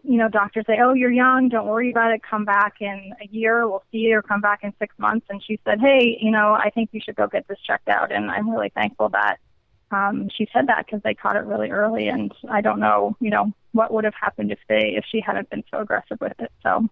you 0.03 0.17
know, 0.17 0.29
doctors 0.29 0.65
say, 0.67 0.79
"Oh, 0.81 0.93
you're 0.93 1.11
young. 1.11 1.49
Don't 1.49 1.67
worry 1.67 1.91
about 1.91 2.11
it. 2.11 2.21
Come 2.29 2.45
back 2.45 2.75
in 2.81 3.13
a 3.21 3.27
year. 3.27 3.67
We'll 3.67 3.83
see 3.91 3.99
you, 3.99 4.17
or 4.17 4.21
come 4.21 4.41
back 4.41 4.59
in 4.63 4.73
six 4.79 4.93
months." 4.99 5.25
And 5.29 5.41
she 5.43 5.59
said, 5.65 5.79
"Hey, 5.79 6.17
you 6.21 6.31
know, 6.31 6.53
I 6.53 6.69
think 6.69 6.89
you 6.91 7.01
should 7.03 7.15
go 7.15 7.27
get 7.27 7.47
this 7.47 7.59
checked 7.65 7.87
out." 7.87 8.11
And 8.11 8.29
I'm 8.29 8.49
really 8.49 8.71
thankful 8.75 9.09
that 9.09 9.37
um, 9.93 10.29
she 10.35 10.47
said 10.53 10.67
that 10.67 10.85
because 10.85 11.01
they 11.03 11.13
caught 11.13 11.35
it 11.35 11.45
really 11.45 11.69
early. 11.71 12.07
And 12.07 12.33
I 12.49 12.61
don't 12.61 12.79
know, 12.79 13.15
you 13.19 13.29
know, 13.29 13.53
what 13.71 13.93
would 13.93 14.03
have 14.03 14.13
happened 14.19 14.51
if 14.51 14.59
they 14.67 14.93
if 14.97 15.05
she 15.09 15.21
hadn't 15.21 15.49
been 15.49 15.63
so 15.71 15.79
aggressive 15.79 16.17
with 16.19 16.33
it. 16.39 16.51
So 16.63 16.87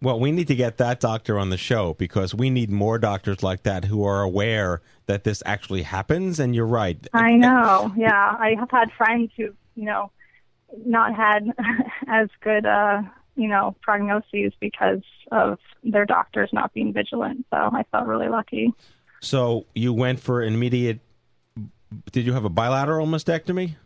Well, 0.00 0.20
we 0.20 0.30
need 0.30 0.48
to 0.48 0.54
get 0.54 0.76
that 0.78 1.00
doctor 1.00 1.38
on 1.38 1.50
the 1.50 1.56
show 1.56 1.94
because 1.94 2.34
we 2.34 2.50
need 2.50 2.70
more 2.70 2.98
doctors 2.98 3.42
like 3.42 3.62
that 3.62 3.86
who 3.86 4.04
are 4.04 4.22
aware 4.22 4.82
that 5.06 5.24
this 5.24 5.42
actually 5.46 5.82
happens. 5.82 6.38
And 6.38 6.54
you're 6.54 6.66
right. 6.66 7.04
I 7.12 7.32
know. 7.32 7.92
Yeah, 7.96 8.36
I 8.38 8.54
have 8.58 8.70
had 8.70 8.92
friends 8.92 9.32
who, 9.36 9.54
you 9.74 9.84
know, 9.84 10.10
not 10.84 11.14
had 11.14 11.50
as 12.06 12.28
good, 12.42 12.66
uh, 12.66 13.02
you 13.36 13.48
know, 13.48 13.76
prognoses 13.86 14.52
because 14.60 15.02
of 15.32 15.58
their 15.82 16.06
doctors 16.06 16.50
not 16.52 16.72
being 16.72 16.92
vigilant. 16.92 17.46
So 17.50 17.56
I 17.56 17.84
felt 17.90 18.06
really 18.06 18.28
lucky. 18.28 18.72
So 19.20 19.66
you 19.74 19.92
went 19.92 20.20
for 20.20 20.42
an 20.42 20.54
immediate. 20.54 21.00
Did 22.12 22.26
you 22.26 22.32
have 22.32 22.44
a 22.44 22.50
bilateral 22.50 23.06
mastectomy? 23.06 23.76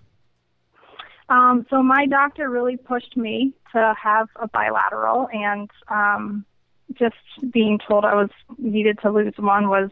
Um, 1.29 1.67
so 1.69 1.83
my 1.83 2.07
doctor 2.07 2.49
really 2.49 2.77
pushed 2.77 3.17
me 3.17 3.53
to 3.73 3.95
have 4.03 4.29
a 4.37 4.49
bilateral, 4.49 5.29
and 5.31 5.71
um, 5.89 6.47
just 6.95 7.17
being 7.53 7.79
told 7.87 8.05
I 8.05 8.15
was 8.15 8.31
needed 8.57 8.99
to 9.03 9.11
lose 9.11 9.35
one 9.37 9.69
was 9.69 9.91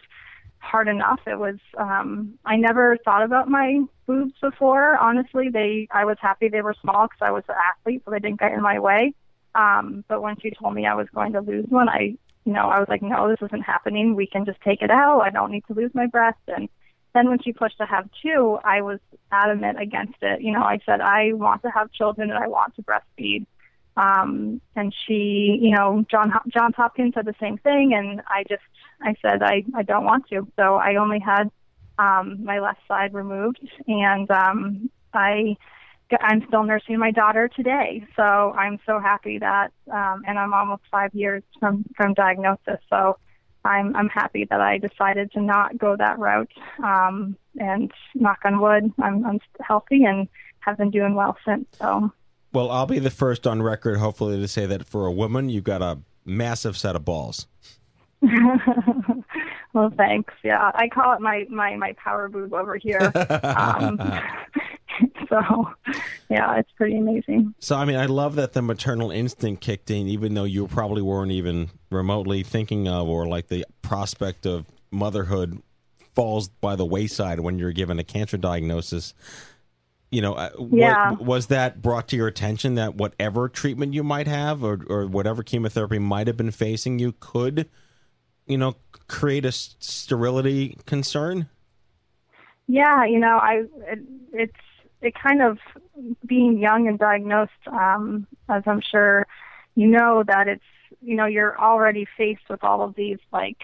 hard 0.66 0.88
enough. 0.88 1.20
It 1.26 1.38
was. 1.38 1.56
Um, 1.78 2.38
I 2.44 2.56
never 2.56 2.96
thought 3.04 3.22
about 3.22 3.48
my 3.48 3.80
boobs 4.06 4.34
before. 4.40 4.96
Honestly, 4.96 5.48
they. 5.48 5.88
I 5.90 6.04
was 6.04 6.16
happy 6.20 6.48
they 6.48 6.62
were 6.62 6.74
small 6.80 7.06
because 7.06 7.22
I 7.22 7.30
was 7.30 7.44
an 7.48 7.54
athlete, 7.70 8.02
so 8.04 8.10
they 8.10 8.18
didn't 8.18 8.40
get 8.40 8.52
in 8.52 8.62
my 8.62 8.78
way. 8.78 9.14
Um, 9.54 10.04
but 10.08 10.22
when 10.22 10.38
she 10.40 10.50
told 10.50 10.74
me 10.74 10.86
I 10.86 10.94
was 10.94 11.08
going 11.14 11.32
to 11.32 11.40
lose 11.40 11.64
one, 11.68 11.88
I, 11.88 12.16
you 12.44 12.52
know, 12.52 12.68
I 12.68 12.78
was 12.78 12.88
like, 12.88 13.02
no, 13.02 13.28
this 13.28 13.40
isn't 13.42 13.62
happening. 13.62 14.14
We 14.14 14.26
can 14.26 14.44
just 14.44 14.60
take 14.60 14.82
it 14.82 14.90
out. 14.90 15.20
I 15.20 15.30
don't 15.30 15.50
need 15.50 15.64
to 15.68 15.74
lose 15.74 15.90
my 15.94 16.06
breast. 16.06 16.38
And 16.48 16.68
then 17.14 17.30
when 17.30 17.40
she 17.42 17.52
pushed 17.52 17.78
to 17.78 17.86
have 17.86 18.08
two, 18.20 18.58
I 18.62 18.82
was 18.82 19.00
adamant 19.32 19.80
against 19.80 20.18
it. 20.20 20.42
You 20.42 20.52
know, 20.52 20.62
I 20.62 20.78
said 20.84 21.00
I 21.00 21.32
want 21.32 21.62
to 21.62 21.70
have 21.70 21.90
children 21.92 22.30
and 22.30 22.38
I 22.38 22.48
want 22.48 22.76
to 22.76 22.82
breastfeed. 22.82 23.46
Um, 23.96 24.60
and 24.74 24.94
she, 25.06 25.58
you 25.60 25.70
know, 25.70 26.04
John 26.10 26.32
Johns 26.48 26.74
Hopkins 26.76 27.14
said 27.14 27.24
the 27.24 27.34
same 27.40 27.58
thing, 27.58 27.94
and 27.94 28.20
I 28.26 28.44
just 28.48 28.62
I 29.00 29.14
said 29.22 29.42
I 29.42 29.64
I 29.74 29.82
don't 29.82 30.04
want 30.04 30.28
to. 30.28 30.46
So 30.56 30.74
I 30.76 30.96
only 30.96 31.18
had 31.18 31.50
um, 31.98 32.44
my 32.44 32.58
left 32.60 32.80
side 32.86 33.14
removed, 33.14 33.60
and 33.86 34.30
um, 34.30 34.90
I 35.14 35.56
I'm 36.20 36.44
still 36.46 36.62
nursing 36.62 36.98
my 36.98 37.10
daughter 37.10 37.48
today. 37.48 38.04
So 38.16 38.22
I'm 38.22 38.78
so 38.86 39.00
happy 39.00 39.38
that, 39.38 39.72
um, 39.90 40.22
and 40.26 40.38
I'm 40.38 40.52
almost 40.52 40.82
five 40.90 41.14
years 41.14 41.42
from 41.58 41.84
from 41.96 42.14
diagnosis. 42.14 42.80
So 42.90 43.18
I'm 43.64 43.96
I'm 43.96 44.08
happy 44.08 44.46
that 44.50 44.60
I 44.60 44.78
decided 44.78 45.32
to 45.32 45.40
not 45.40 45.78
go 45.78 45.96
that 45.96 46.18
route. 46.18 46.52
Um, 46.84 47.36
and 47.58 47.90
knock 48.14 48.40
on 48.44 48.60
wood, 48.60 48.92
I'm 49.00 49.24
I'm 49.24 49.40
healthy 49.60 50.04
and 50.04 50.28
have 50.60 50.76
been 50.76 50.90
doing 50.90 51.14
well 51.14 51.36
since. 51.46 51.66
So 51.78 52.12
Well, 52.56 52.70
I'll 52.70 52.86
be 52.86 53.00
the 53.00 53.10
first 53.10 53.46
on 53.46 53.60
record, 53.60 53.98
hopefully, 53.98 54.38
to 54.38 54.48
say 54.48 54.64
that 54.64 54.86
for 54.86 55.04
a 55.04 55.12
woman, 55.12 55.50
you've 55.50 55.64
got 55.64 55.82
a 55.82 55.98
massive 56.24 56.74
set 56.78 56.96
of 56.96 57.04
balls. 57.04 57.46
well, 59.74 59.92
thanks. 59.94 60.32
Yeah, 60.42 60.70
I 60.74 60.88
call 60.88 61.12
it 61.12 61.20
my 61.20 61.44
my 61.50 61.76
my 61.76 61.92
power 62.02 62.30
boob 62.30 62.54
over 62.54 62.76
here. 62.76 63.12
Um, 63.42 64.00
so, 65.28 65.68
yeah, 66.30 66.56
it's 66.56 66.70
pretty 66.78 66.96
amazing. 66.96 67.54
So, 67.58 67.76
I 67.76 67.84
mean, 67.84 67.96
I 67.96 68.06
love 68.06 68.36
that 68.36 68.54
the 68.54 68.62
maternal 68.62 69.10
instinct 69.10 69.60
kicked 69.60 69.90
in, 69.90 70.08
even 70.08 70.32
though 70.32 70.44
you 70.44 70.66
probably 70.66 71.02
weren't 71.02 71.32
even 71.32 71.68
remotely 71.90 72.42
thinking 72.42 72.88
of, 72.88 73.06
or 73.06 73.26
like 73.26 73.48
the 73.48 73.66
prospect 73.82 74.46
of 74.46 74.64
motherhood 74.90 75.60
falls 76.14 76.48
by 76.48 76.74
the 76.74 76.86
wayside 76.86 77.40
when 77.40 77.58
you're 77.58 77.72
given 77.72 77.98
a 77.98 78.04
cancer 78.04 78.38
diagnosis. 78.38 79.12
You 80.16 80.22
know, 80.22 80.32
uh, 80.32 80.48
Yeah. 80.70 81.12
was 81.18 81.48
that 81.48 81.82
brought 81.82 82.08
to 82.08 82.16
your 82.16 82.26
attention 82.26 82.74
that 82.76 82.94
whatever 82.94 83.50
treatment 83.50 83.92
you 83.92 84.02
might 84.02 84.26
have, 84.26 84.64
or, 84.64 84.80
or 84.88 85.06
whatever 85.06 85.42
chemotherapy 85.42 85.98
might 85.98 86.26
have 86.26 86.38
been 86.38 86.52
facing 86.52 86.98
you, 86.98 87.12
could, 87.20 87.68
you 88.46 88.56
know, 88.56 88.76
create 89.08 89.44
a 89.44 89.52
sterility 89.52 90.78
concern? 90.86 91.50
Yeah, 92.66 93.04
you 93.04 93.18
know, 93.18 93.36
I 93.36 93.64
it, 93.92 93.98
it's 94.32 94.56
it 95.02 95.12
kind 95.22 95.42
of 95.42 95.58
being 96.24 96.56
young 96.58 96.88
and 96.88 96.98
diagnosed, 96.98 97.52
um, 97.66 98.26
as 98.48 98.62
I'm 98.64 98.80
sure 98.80 99.26
you 99.74 99.86
know 99.86 100.24
that 100.26 100.48
it's 100.48 100.64
you 101.02 101.14
know 101.16 101.26
you're 101.26 101.60
already 101.60 102.06
faced 102.16 102.48
with 102.48 102.64
all 102.64 102.80
of 102.80 102.94
these 102.94 103.18
like 103.34 103.58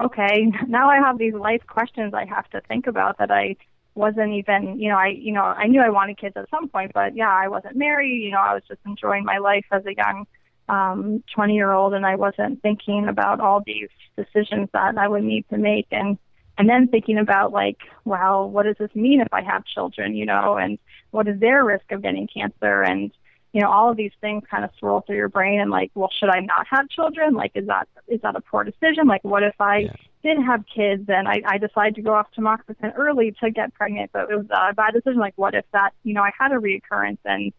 okay 0.00 0.46
now 0.68 0.88
I 0.88 0.98
have 0.98 1.18
these 1.18 1.34
life 1.34 1.66
questions 1.66 2.14
I 2.14 2.26
have 2.26 2.48
to 2.50 2.60
think 2.68 2.86
about 2.86 3.18
that 3.18 3.32
I 3.32 3.56
wasn't 3.96 4.32
even 4.32 4.78
you 4.78 4.88
know 4.90 4.96
I 4.96 5.08
you 5.08 5.32
know 5.32 5.42
I 5.42 5.66
knew 5.66 5.80
I 5.80 5.90
wanted 5.90 6.18
kids 6.18 6.36
at 6.36 6.50
some 6.50 6.68
point 6.68 6.92
but 6.94 7.16
yeah 7.16 7.30
I 7.32 7.48
wasn't 7.48 7.76
married 7.76 8.22
you 8.22 8.30
know 8.30 8.38
I 8.38 8.54
was 8.54 8.62
just 8.68 8.80
enjoying 8.86 9.24
my 9.24 9.38
life 9.38 9.66
as 9.72 9.84
a 9.86 9.94
young 9.94 10.26
um 10.68 11.22
20 11.34 11.54
year 11.54 11.72
old 11.72 11.94
and 11.94 12.04
I 12.04 12.16
wasn't 12.16 12.62
thinking 12.62 13.08
about 13.08 13.40
all 13.40 13.62
these 13.64 13.88
decisions 14.16 14.68
that 14.72 14.98
I 14.98 15.08
would 15.08 15.24
need 15.24 15.48
to 15.50 15.58
make 15.58 15.86
and 15.90 16.18
and 16.58 16.68
then 16.68 16.88
thinking 16.88 17.18
about 17.18 17.52
like 17.52 17.78
well 18.04 18.48
what 18.48 18.64
does 18.64 18.76
this 18.78 18.94
mean 18.94 19.20
if 19.20 19.28
i 19.32 19.42
have 19.42 19.64
children 19.66 20.14
you 20.14 20.24
know 20.24 20.56
and 20.56 20.78
what 21.10 21.28
is 21.28 21.38
their 21.38 21.64
risk 21.64 21.92
of 21.92 22.02
getting 22.02 22.26
cancer 22.26 22.82
and 22.82 23.12
you 23.52 23.62
know 23.62 23.70
all 23.70 23.90
of 23.90 23.96
these 23.96 24.12
things 24.20 24.42
kind 24.50 24.64
of 24.64 24.70
swirl 24.78 25.00
through 25.00 25.16
your 25.16 25.30
brain 25.30 25.60
and 25.60 25.70
like 25.70 25.90
well 25.94 26.10
should 26.18 26.28
i 26.28 26.40
not 26.40 26.66
have 26.68 26.88
children? 26.90 27.34
Like 27.34 27.52
is 27.54 27.66
that 27.68 27.88
is 28.06 28.20
that 28.20 28.36
a 28.36 28.40
poor 28.42 28.64
decision? 28.64 29.06
Like 29.06 29.24
what 29.24 29.42
if 29.42 29.54
i 29.58 29.88
did 30.26 30.38
have 30.44 30.64
kids 30.66 31.04
and 31.08 31.28
i 31.28 31.40
i 31.46 31.58
decided 31.58 31.94
to 31.94 32.02
go 32.02 32.14
off 32.14 32.26
tamoxifen 32.36 32.92
early 32.96 33.34
to 33.40 33.50
get 33.50 33.72
pregnant 33.74 34.10
but 34.12 34.30
it 34.30 34.36
was 34.36 34.46
a 34.50 34.74
bad 34.74 34.92
decision 34.92 35.18
like 35.18 35.34
what 35.36 35.54
if 35.54 35.64
that 35.72 35.90
you 36.02 36.14
know 36.14 36.22
i 36.22 36.30
had 36.38 36.52
a 36.52 36.56
reoccurrence 36.56 37.18
and 37.24 37.52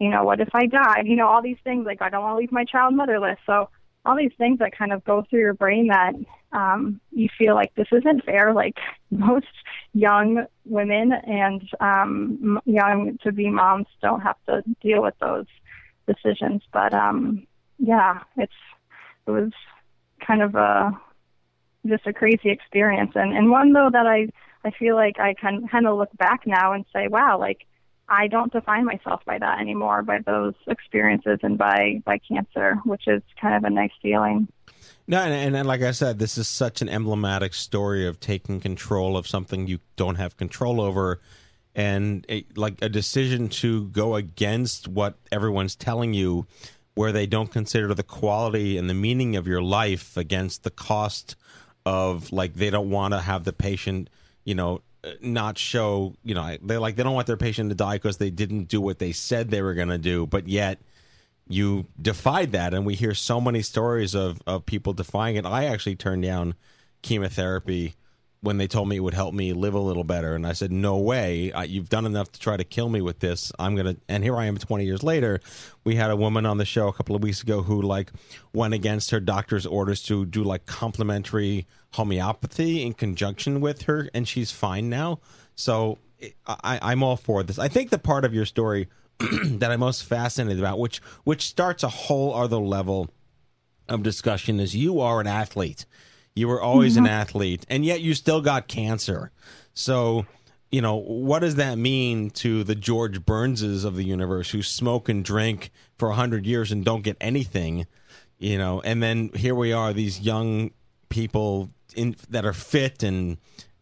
you 0.00 0.08
know 0.08 0.24
what 0.24 0.40
if 0.40 0.48
i 0.54 0.66
died 0.66 1.06
you 1.06 1.16
know 1.16 1.28
all 1.28 1.42
these 1.42 1.58
things 1.64 1.84
like 1.86 2.00
i 2.02 2.08
don't 2.08 2.22
want 2.22 2.34
to 2.34 2.38
leave 2.38 2.52
my 2.52 2.64
child 2.64 2.94
motherless 2.94 3.38
so 3.46 3.68
all 4.06 4.16
these 4.16 4.32
things 4.36 4.58
that 4.58 4.76
kind 4.76 4.92
of 4.92 5.04
go 5.04 5.24
through 5.28 5.40
your 5.40 5.54
brain 5.54 5.86
that 5.88 6.14
um, 6.52 7.00
you 7.10 7.28
feel 7.36 7.54
like 7.54 7.74
this 7.74 7.88
isn't 7.92 8.24
fair. 8.24 8.52
Like 8.52 8.76
most 9.10 9.46
young 9.92 10.46
women 10.64 11.12
and 11.12 11.62
um, 11.80 12.60
young 12.64 13.18
to 13.22 13.32
be 13.32 13.50
moms 13.50 13.86
don't 14.02 14.20
have 14.20 14.36
to 14.46 14.62
deal 14.82 15.02
with 15.02 15.14
those 15.20 15.46
decisions. 16.06 16.62
But 16.72 16.94
um, 16.94 17.46
yeah, 17.78 18.20
it's 18.36 18.52
it 19.26 19.30
was 19.30 19.52
kind 20.24 20.42
of 20.42 20.54
a 20.54 20.98
just 21.86 22.06
a 22.06 22.12
crazy 22.12 22.50
experience, 22.50 23.12
and 23.14 23.36
and 23.36 23.50
one 23.50 23.72
though 23.72 23.90
that 23.92 24.06
I 24.06 24.28
I 24.64 24.70
feel 24.70 24.94
like 24.94 25.18
I 25.18 25.34
can 25.34 25.68
kind 25.68 25.86
of 25.86 25.98
look 25.98 26.16
back 26.16 26.46
now 26.46 26.72
and 26.72 26.84
say, 26.92 27.08
wow, 27.08 27.38
like 27.38 27.66
I 28.08 28.28
don't 28.28 28.52
define 28.52 28.84
myself 28.84 29.22
by 29.24 29.38
that 29.38 29.60
anymore, 29.60 30.02
by 30.02 30.18
those 30.24 30.54
experiences 30.66 31.38
and 31.42 31.56
by 31.58 32.02
by 32.04 32.18
cancer, 32.18 32.76
which 32.84 33.06
is 33.06 33.22
kind 33.40 33.54
of 33.54 33.64
a 33.64 33.70
nice 33.70 33.92
feeling. 34.02 34.48
No, 35.06 35.20
and, 35.20 35.32
and, 35.32 35.56
and 35.56 35.68
like 35.68 35.82
I 35.82 35.90
said, 35.90 36.18
this 36.18 36.38
is 36.38 36.48
such 36.48 36.80
an 36.80 36.88
emblematic 36.88 37.52
story 37.52 38.06
of 38.06 38.20
taking 38.20 38.60
control 38.60 39.16
of 39.16 39.26
something 39.26 39.66
you 39.66 39.80
don't 39.96 40.16
have 40.16 40.36
control 40.36 40.80
over, 40.80 41.20
and 41.74 42.24
a, 42.30 42.44
like 42.56 42.80
a 42.80 42.88
decision 42.88 43.48
to 43.48 43.88
go 43.88 44.14
against 44.14 44.88
what 44.88 45.16
everyone's 45.30 45.76
telling 45.76 46.14
you 46.14 46.46
where 46.94 47.12
they 47.12 47.26
don't 47.26 47.50
consider 47.50 47.92
the 47.92 48.02
quality 48.02 48.78
and 48.78 48.88
the 48.88 48.94
meaning 48.94 49.36
of 49.36 49.46
your 49.46 49.62
life 49.62 50.16
against 50.16 50.62
the 50.62 50.70
cost 50.70 51.36
of 51.86 52.32
like 52.32 52.54
they 52.54 52.70
don't 52.70 52.90
want 52.90 53.12
to 53.12 53.20
have 53.20 53.44
the 53.44 53.52
patient, 53.52 54.10
you 54.44 54.54
know, 54.54 54.80
not 55.20 55.58
show, 55.58 56.14
you 56.24 56.34
know, 56.34 56.56
they 56.62 56.78
like 56.78 56.96
they 56.96 57.02
don't 57.02 57.14
want 57.14 57.26
their 57.26 57.36
patient 57.36 57.70
to 57.70 57.74
die 57.74 57.96
because 57.96 58.16
they 58.18 58.30
didn't 58.30 58.64
do 58.64 58.80
what 58.80 58.98
they 58.98 59.12
said 59.12 59.50
they 59.50 59.62
were 59.62 59.74
going 59.74 59.88
to 59.88 59.98
do, 59.98 60.26
but 60.26 60.48
yet 60.48 60.78
you 61.46 61.86
defied 62.00 62.52
that 62.52 62.72
and 62.72 62.86
we 62.86 62.94
hear 62.94 63.14
so 63.14 63.40
many 63.40 63.60
stories 63.60 64.14
of 64.14 64.40
of 64.46 64.64
people 64.66 64.92
defying 64.92 65.36
it. 65.36 65.44
I 65.44 65.64
actually 65.66 65.96
turned 65.96 66.22
down 66.22 66.54
chemotherapy 67.02 67.94
when 68.44 68.58
they 68.58 68.66
told 68.66 68.88
me 68.88 68.96
it 68.96 69.00
would 69.00 69.14
help 69.14 69.32
me 69.32 69.54
live 69.54 69.72
a 69.72 69.78
little 69.78 70.04
better. 70.04 70.34
And 70.34 70.46
i 70.46 70.52
said 70.52 70.70
no 70.70 70.98
way. 70.98 71.50
I, 71.52 71.64
you've 71.64 71.88
done 71.88 72.04
enough 72.04 72.30
to 72.32 72.38
try 72.40 72.58
to 72.58 72.64
kill 72.64 72.90
me 72.90 73.00
with 73.00 73.20
this. 73.20 73.50
I'm 73.58 73.74
gonna 73.74 73.96
and 74.06 74.22
here 74.22 74.36
i 74.36 74.44
am 74.44 74.58
20 74.58 74.84
years 74.84 75.02
later. 75.02 75.40
We 75.82 75.96
had 75.96 76.10
a 76.10 76.16
woman 76.16 76.44
on 76.44 76.58
the 76.58 76.66
show 76.66 76.88
a 76.88 76.92
couple 76.92 77.16
of 77.16 77.22
weeks 77.22 77.42
ago 77.42 77.62
who 77.62 77.80
like 77.80 78.12
went 78.52 78.74
against 78.74 79.10
her 79.12 79.20
doctor's 79.20 79.64
orders 79.64 80.02
to 80.04 80.26
do 80.26 80.44
like 80.44 80.66
complementary 80.66 81.66
homeopathy 81.94 82.82
in 82.82 82.92
conjunction 82.92 83.60
with 83.60 83.82
her 83.82 84.08
and 84.12 84.28
she's 84.28 84.52
fine 84.52 84.90
now. 84.90 85.20
So 85.56 85.98
I, 86.46 86.78
i'm 86.82 87.02
all 87.02 87.16
for 87.16 87.42
this. 87.42 87.58
I 87.58 87.68
think 87.68 87.88
the 87.88 87.98
part 87.98 88.26
of 88.26 88.34
your 88.34 88.46
story 88.46 88.88
that 89.18 89.70
i'm 89.70 89.80
most 89.80 90.04
fascinated 90.04 90.58
about 90.58 90.78
which 90.78 90.98
which 91.24 91.46
starts 91.46 91.82
a 91.82 91.88
whole 91.88 92.34
other 92.34 92.58
level 92.58 93.08
of 93.88 94.02
discussion 94.02 94.60
is 94.60 94.74
you 94.74 95.00
are 95.00 95.20
an 95.20 95.26
athlete 95.26 95.86
you 96.34 96.48
were 96.48 96.60
always 96.60 96.96
an 96.96 97.04
mm-hmm. 97.04 97.12
athlete, 97.12 97.64
and 97.68 97.84
yet 97.84 98.00
you 98.00 98.14
still 98.14 98.40
got 98.40 98.66
cancer. 98.66 99.30
So, 99.72 100.26
you 100.70 100.82
know, 100.82 100.96
what 100.96 101.40
does 101.40 101.54
that 101.56 101.78
mean 101.78 102.30
to 102.30 102.64
the 102.64 102.74
George 102.74 103.24
Burnses 103.24 103.84
of 103.84 103.96
the 103.96 104.04
universe 104.04 104.50
who 104.50 104.62
smoke 104.62 105.08
and 105.08 105.24
drink 105.24 105.70
for 105.96 106.10
a 106.10 106.14
hundred 106.14 106.46
years 106.46 106.72
and 106.72 106.84
don't 106.84 107.02
get 107.02 107.16
anything? 107.20 107.86
You 108.38 108.58
know, 108.58 108.80
and 108.80 109.02
then 109.02 109.30
here 109.34 109.54
we 109.54 109.72
are, 109.72 109.92
these 109.92 110.20
young 110.20 110.72
people 111.08 111.70
in 111.94 112.16
that 112.30 112.44
are 112.44 112.52
fit 112.52 113.04
and 113.04 113.38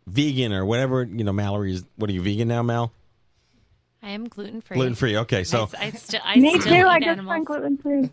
vegan 0.07 0.53
or 0.53 0.67
whatever. 0.67 1.03
You 1.03 1.25
know, 1.25 1.33
Mallory 1.33 1.73
is, 1.73 1.85
What 1.97 2.11
are 2.11 2.13
you 2.13 2.23
vegan 2.23 2.49
now, 2.49 2.63
Mal? 2.63 2.93
I 4.03 4.11
am 4.11 4.29
gluten 4.29 4.61
free. 4.61 4.77
Gluten 4.77 4.95
free. 4.95 5.17
Okay, 5.17 5.45
so 5.45 5.71
I, 5.79 5.87
I 5.87 5.91
still 5.91 6.21
I 6.25 6.37
Me 6.37 6.59
still 6.61 6.73
too. 6.73 6.75
eat 6.75 6.85
I 6.85 6.99
just 6.99 7.09
animals. 7.09 7.29
went 7.29 7.45
gluten 7.47 7.79
free. 7.79 8.11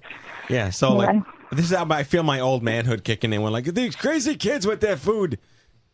Yeah, 0.47 0.69
so 0.69 1.01
Yeah. 1.01 1.07
like 1.07 1.23
this 1.51 1.71
is 1.71 1.75
how 1.75 1.87
I 1.89 2.03
feel 2.03 2.23
my 2.23 2.39
old 2.39 2.63
manhood 2.63 3.03
kicking 3.03 3.33
in 3.33 3.41
when 3.41 3.53
like 3.53 3.65
these 3.65 3.95
crazy 3.95 4.35
kids 4.35 4.67
with 4.67 4.81
their 4.81 4.97
food. 4.97 5.39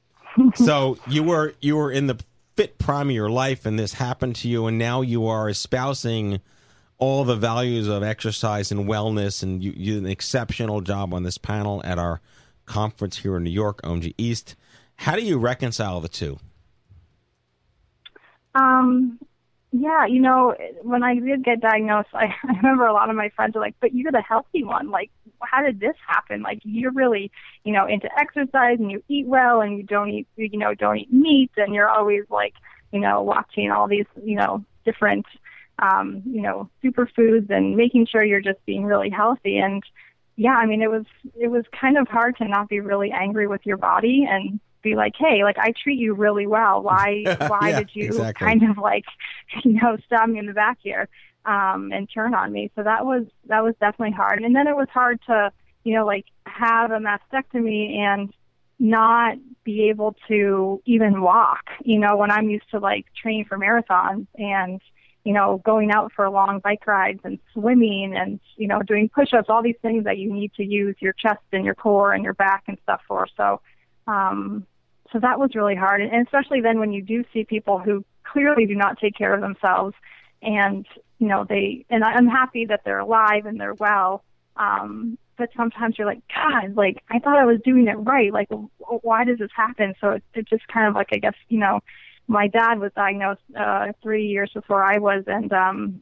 so 0.55 0.97
you 1.07 1.23
were 1.23 1.53
you 1.61 1.75
were 1.77 1.91
in 1.91 2.07
the 2.07 2.19
fit 2.55 2.77
prime 2.77 3.09
of 3.09 3.15
your 3.15 3.29
life 3.29 3.65
and 3.65 3.77
this 3.77 3.93
happened 3.93 4.35
to 4.37 4.47
you 4.47 4.65
and 4.65 4.77
now 4.77 5.01
you 5.01 5.27
are 5.27 5.49
espousing 5.49 6.39
all 6.97 7.25
the 7.25 7.35
values 7.35 7.87
of 7.87 8.01
exercise 8.01 8.71
and 8.71 8.87
wellness 8.87 9.43
and 9.43 9.61
you, 9.61 9.73
you 9.75 9.95
did 9.95 10.03
an 10.03 10.09
exceptional 10.09 10.79
job 10.81 11.13
on 11.13 11.23
this 11.23 11.37
panel 11.37 11.81
at 11.83 11.99
our 11.99 12.21
conference 12.65 13.17
here 13.19 13.35
in 13.37 13.43
New 13.43 13.49
York, 13.49 13.81
OMG 13.81 14.13
East. 14.17 14.55
How 14.97 15.15
do 15.15 15.21
you 15.21 15.37
reconcile 15.37 15.99
the 15.99 16.07
two? 16.07 16.37
Um, 18.55 19.19
yeah, 19.77 20.05
you 20.05 20.21
know, 20.21 20.55
when 20.83 21.03
I 21.03 21.15
did 21.15 21.43
get 21.43 21.59
diagnosed, 21.59 22.09
I, 22.13 22.25
I 22.43 22.55
remember 22.57 22.85
a 22.85 22.93
lot 22.93 23.09
of 23.09 23.15
my 23.15 23.29
friends 23.29 23.55
were 23.55 23.61
like, 23.61 23.75
"But 23.81 23.93
you're 23.93 24.11
the 24.11 24.21
healthy 24.21 24.63
one. 24.63 24.89
Like, 24.89 25.11
how 25.41 25.61
did 25.61 25.79
this 25.79 25.95
happen? 26.07 26.41
Like, 26.41 26.59
you're 26.63 26.91
really, 26.91 27.31
you 27.63 27.73
know, 27.73 27.85
into 27.85 28.09
exercise 28.17 28.79
and 28.79 28.91
you 28.91 29.03
eat 29.09 29.27
well 29.27 29.61
and 29.61 29.77
you 29.77 29.83
don't 29.83 30.09
eat, 30.09 30.27
you 30.37 30.57
know, 30.57 30.73
don't 30.73 30.97
eat 30.97 31.11
meat 31.11 31.51
and 31.57 31.73
you're 31.73 31.89
always 31.89 32.23
like, 32.29 32.53
you 32.91 32.99
know, 32.99 33.21
watching 33.21 33.71
all 33.71 33.87
these, 33.87 34.05
you 34.23 34.35
know, 34.35 34.63
different, 34.85 35.25
um, 35.79 36.21
you 36.25 36.41
know, 36.41 36.69
superfoods 36.83 37.49
and 37.49 37.75
making 37.75 38.07
sure 38.07 38.23
you're 38.23 38.41
just 38.41 38.63
being 38.65 38.85
really 38.85 39.09
healthy." 39.09 39.57
And 39.57 39.83
yeah, 40.37 40.55
I 40.55 40.65
mean, 40.65 40.81
it 40.81 40.91
was 40.91 41.05
it 41.37 41.49
was 41.49 41.65
kind 41.79 41.97
of 41.97 42.07
hard 42.07 42.37
to 42.37 42.47
not 42.47 42.69
be 42.69 42.79
really 42.79 43.11
angry 43.11 43.47
with 43.47 43.61
your 43.65 43.77
body 43.77 44.25
and 44.29 44.59
be 44.85 44.95
like, 44.95 45.13
hey, 45.17 45.43
like 45.43 45.57
I 45.59 45.73
treat 45.83 45.99
you 45.99 46.13
really 46.13 46.47
well. 46.47 46.81
Why 46.81 47.29
why 47.47 47.71
Yeah, 47.71 47.79
did 47.79 47.89
you 47.93 48.05
exactly. 48.07 48.45
kind 48.47 48.63
of 48.69 48.77
like, 48.77 49.05
you 49.65 49.73
know, 49.73 49.97
stab 50.05 50.29
me 50.29 50.39
in 50.39 50.45
the 50.45 50.53
back 50.53 50.77
here 50.81 51.09
um, 51.45 51.91
and 51.91 52.09
turn 52.09 52.33
on 52.33 52.53
me? 52.53 52.71
So 52.75 52.83
that 52.83 53.05
was 53.05 53.25
that 53.47 53.63
was 53.63 53.75
definitely 53.81 54.15
hard. 54.15 54.41
And 54.41 54.55
then 54.55 54.67
it 54.67 54.75
was 54.75 54.87
hard 54.93 55.19
to, 55.27 55.51
you 55.83 55.95
know, 55.95 56.05
like 56.05 56.25
have 56.45 56.91
a 56.91 56.99
mastectomy 56.99 57.97
and 57.97 58.33
not 58.79 59.37
be 59.65 59.89
able 59.89 60.15
to 60.29 60.81
even 60.85 61.21
walk. 61.21 61.65
You 61.83 61.99
know, 61.99 62.15
when 62.17 62.31
I'm 62.31 62.49
used 62.49 62.69
to 62.71 62.79
like 62.79 63.05
training 63.21 63.45
for 63.45 63.57
marathons 63.57 64.27
and 64.37 64.81
you 65.25 65.33
know, 65.33 65.59
going 65.65 65.91
out 65.91 66.11
for 66.15 66.29
long 66.29 66.59
bike 66.59 66.85
rides 66.85 67.19
and 67.23 67.39
swimming 67.51 68.13
and, 68.15 68.39
you 68.57 68.67
know, 68.67 68.83
doing 68.83 69.09
push 69.09 69.33
ups, 69.33 69.49
all 69.49 69.63
these 69.63 69.75
things 69.81 70.03
that 70.03 70.19
you 70.19 70.31
need 70.31 70.53
to 70.53 70.63
use 70.63 70.95
your 70.99 71.13
chest 71.13 71.41
and 71.51 71.65
your 71.65 71.73
core 71.73 72.13
and 72.13 72.23
your 72.23 72.35
back 72.35 72.63
and 72.67 72.77
stuff 72.83 73.01
for. 73.07 73.27
So, 73.35 73.59
um, 74.07 74.67
so 75.11 75.19
that 75.19 75.39
was 75.39 75.55
really 75.55 75.75
hard. 75.75 76.01
And 76.01 76.25
especially 76.25 76.61
then 76.61 76.79
when 76.79 76.91
you 76.91 77.01
do 77.01 77.23
see 77.33 77.43
people 77.43 77.79
who 77.79 78.03
clearly 78.23 78.65
do 78.65 78.75
not 78.75 78.99
take 78.99 79.15
care 79.15 79.33
of 79.33 79.41
themselves 79.41 79.95
and, 80.41 80.85
you 81.19 81.27
know, 81.27 81.45
they, 81.47 81.85
and 81.89 82.03
I'm 82.03 82.27
happy 82.27 82.65
that 82.65 82.81
they're 82.83 82.99
alive 82.99 83.45
and 83.45 83.59
they're 83.59 83.73
well. 83.73 84.23
Um, 84.57 85.17
but 85.37 85.49
sometimes 85.55 85.97
you're 85.97 86.07
like, 86.07 86.21
God, 86.33 86.75
like 86.75 87.03
I 87.09 87.19
thought 87.19 87.37
I 87.37 87.45
was 87.45 87.59
doing 87.63 87.87
it 87.87 87.95
right. 87.95 88.31
Like, 88.31 88.47
why 88.79 89.25
does 89.25 89.39
this 89.39 89.51
happen? 89.55 89.93
So 89.99 90.11
it, 90.11 90.23
it 90.33 90.47
just 90.47 90.67
kind 90.67 90.87
of 90.87 90.95
like, 90.95 91.09
I 91.11 91.17
guess, 91.17 91.35
you 91.49 91.59
know, 91.59 91.81
my 92.27 92.47
dad 92.47 92.79
was 92.79 92.91
diagnosed 92.95 93.41
uh 93.57 93.91
three 94.01 94.27
years 94.27 94.49
before 94.53 94.83
I 94.83 94.97
was 94.97 95.23
and 95.27 95.51
um 95.53 96.01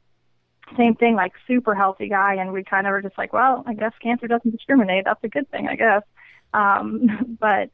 same 0.78 0.96
thing, 0.96 1.16
like 1.16 1.34
super 1.46 1.76
healthy 1.76 2.08
guy 2.08 2.36
and 2.36 2.54
we 2.54 2.64
kind 2.64 2.88
of 2.88 2.92
were 2.92 3.02
just 3.02 3.18
like, 3.18 3.34
Well, 3.34 3.64
I 3.68 3.74
guess 3.74 3.92
cancer 4.02 4.28
doesn't 4.28 4.52
discriminate, 4.52 5.06
that's 5.06 5.24
a 5.24 5.28
good 5.28 5.50
thing, 5.52 5.68
I 5.68 5.76
guess. 5.76 6.04
Um 6.54 7.38
but 7.40 7.72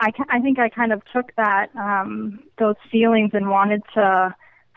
I 0.00 0.12
I 0.28 0.40
think 0.40 0.58
I 0.58 0.68
kind 0.68 0.92
of 0.92 1.02
took 1.12 1.34
that 1.36 1.68
um 1.76 2.40
those 2.58 2.76
feelings 2.90 3.30
and 3.34 3.48
wanted 3.48 3.82
to 3.94 4.34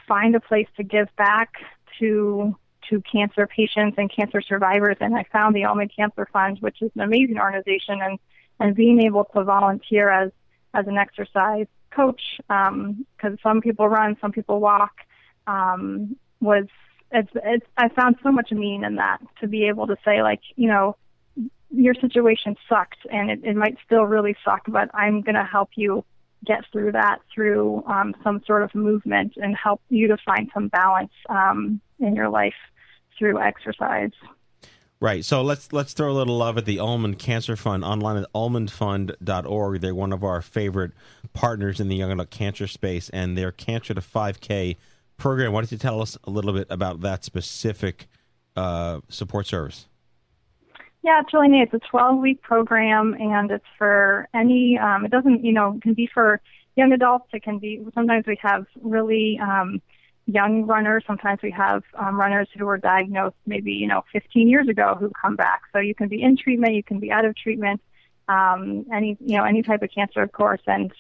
find 0.08 0.36
a 0.36 0.40
place 0.40 0.68
to 0.78 0.84
give 0.84 1.08
back 1.16 1.54
to 2.00 2.56
to 2.90 3.02
cancer 3.10 3.48
patients 3.48 3.96
and 3.98 4.12
cancer 4.14 4.42
survivors 4.42 4.98
and 5.00 5.16
I 5.16 5.24
found 5.32 5.56
the 5.56 5.62
Ulman 5.62 5.90
Cancer 5.96 6.28
Fund, 6.32 6.58
which 6.60 6.82
is 6.82 6.92
an 6.96 7.02
amazing 7.02 7.40
organization 7.40 8.02
and 8.02 8.20
and 8.60 8.76
being 8.76 9.02
able 9.02 9.24
to 9.34 9.44
volunteer 9.44 10.10
as 10.10 10.32
as 10.74 10.88
an 10.88 10.98
exercise 10.98 11.68
coach 11.92 12.22
because 12.48 13.38
some 13.42 13.62
people 13.62 13.88
run, 13.88 14.18
some 14.20 14.32
people 14.32 14.60
walk. 14.60 14.94
Um, 15.46 16.16
was 16.40 16.66
it's, 17.12 17.30
it's 17.36 17.66
I 17.78 17.90
found 17.90 18.16
so 18.24 18.32
much 18.32 18.52
meaning 18.52 18.84
in 18.84 18.96
that 18.96 19.20
to 19.42 19.48
be 19.48 19.68
able 19.68 19.88
to 19.88 19.96
say 20.04 20.22
like 20.22 20.42
you 20.56 20.68
know 20.68 20.96
your 21.74 21.96
situation 21.96 22.56
sucked 22.70 23.00
and 23.12 23.32
it, 23.32 23.40
it 23.44 23.56
might 23.56 23.78
still 23.86 24.04
really 24.04 24.36
suck, 24.46 24.62
but 24.68 24.90
I'm 24.94 25.22
going 25.22 25.36
to 25.36 25.44
help 25.44 25.70
you 25.76 26.06
get 26.46 26.64
through 26.72 26.92
that 26.92 27.20
through 27.34 27.84
um, 27.88 28.14
some 28.24 28.42
sort 28.46 28.64
of 28.64 28.76
movement 28.76 29.34
and 29.38 29.56
help 29.56 29.82
you 29.90 30.08
to 30.10 30.18
find 30.26 30.50
some 30.54 30.68
balance 30.68 31.12
um, 31.30 31.82
in 32.00 32.16
your 32.16 32.30
life 32.30 32.54
through 33.18 33.40
exercise. 33.42 34.12
Right. 35.00 35.26
So 35.26 35.42
let's 35.42 35.74
let's 35.74 35.92
throw 35.92 36.12
a 36.12 36.14
little 36.14 36.38
love 36.38 36.58
at 36.58 36.66
the 36.66 36.78
Ulman 36.78 37.20
Cancer 37.20 37.58
Fund 37.58 37.84
online 37.84 38.18
at 38.18 38.32
ulmanfund.org. 38.34 39.82
They're 39.82 39.96
one 39.96 40.14
of 40.14 40.24
our 40.24 40.42
favorite 40.42 40.94
partners 41.34 41.82
in 41.82 41.90
the 41.90 41.96
young 41.96 42.12
adult 42.12 42.30
cancer 42.30 42.68
space, 42.68 43.10
and 43.10 43.38
their 43.38 43.52
Cancer 43.52 43.94
to 43.94 44.00
5K 44.00 44.78
program. 45.18 45.52
Why 45.52 45.60
don't 45.62 45.72
you 45.74 45.78
tell 45.78 46.02
us 46.02 46.18
a 46.24 46.30
little 46.30 46.54
bit 46.54 46.68
about 46.70 47.02
that 47.02 47.26
specific 47.26 48.08
uh, 48.56 49.02
support 49.10 49.48
service? 49.48 49.88
Yeah, 51.04 51.22
it's. 51.28 51.62
It's 51.62 51.74
a 51.74 51.80
12 51.80 52.20
week 52.20 52.42
program 52.42 53.14
and 53.20 53.52
it's 53.52 53.66
for 53.78 54.30
any, 54.34 54.78
um, 54.78 55.06
it 55.06 55.12
doesn't, 55.12 55.44
you 55.44 55.52
know, 55.52 55.78
can 55.82 55.94
be 55.94 56.08
for 56.12 56.40
young 56.78 56.94
adults. 56.94 57.28
It 57.34 57.44
can 57.44 57.60
be, 57.60 57.86
sometimes 57.94 58.26
we 58.26 58.38
have 58.42 58.66
really 58.82 59.38
um, 59.40 59.82
young 60.28 60.66
runners. 60.66 61.04
Sometimes 61.06 61.42
we 61.44 61.52
have 61.52 61.84
um, 61.96 62.18
runners 62.18 62.48
who 62.58 62.66
were 62.66 62.78
diagnosed 62.78 63.36
maybe, 63.46 63.74
you 63.74 63.88
know, 63.88 64.06
15 64.14 64.48
years 64.48 64.70
ago 64.70 64.96
who 64.98 65.10
come 65.10 65.36
back. 65.36 65.64
So 65.74 65.80
you 65.80 65.94
can 65.94 66.08
be 66.08 66.22
in 66.22 66.38
treatment, 66.38 66.74
you 66.74 66.84
can 66.84 67.00
be 67.00 67.12
out 67.12 67.26
of 67.26 67.36
treatment, 67.36 67.82
um, 68.30 68.86
any, 68.94 69.18
you 69.20 69.38
know, 69.38 69.44
any 69.44 69.62
type 69.62 69.84
of 69.84 69.90
cancer, 69.94 70.22
of 70.22 70.32
course. 70.32 70.62
And 70.68 70.94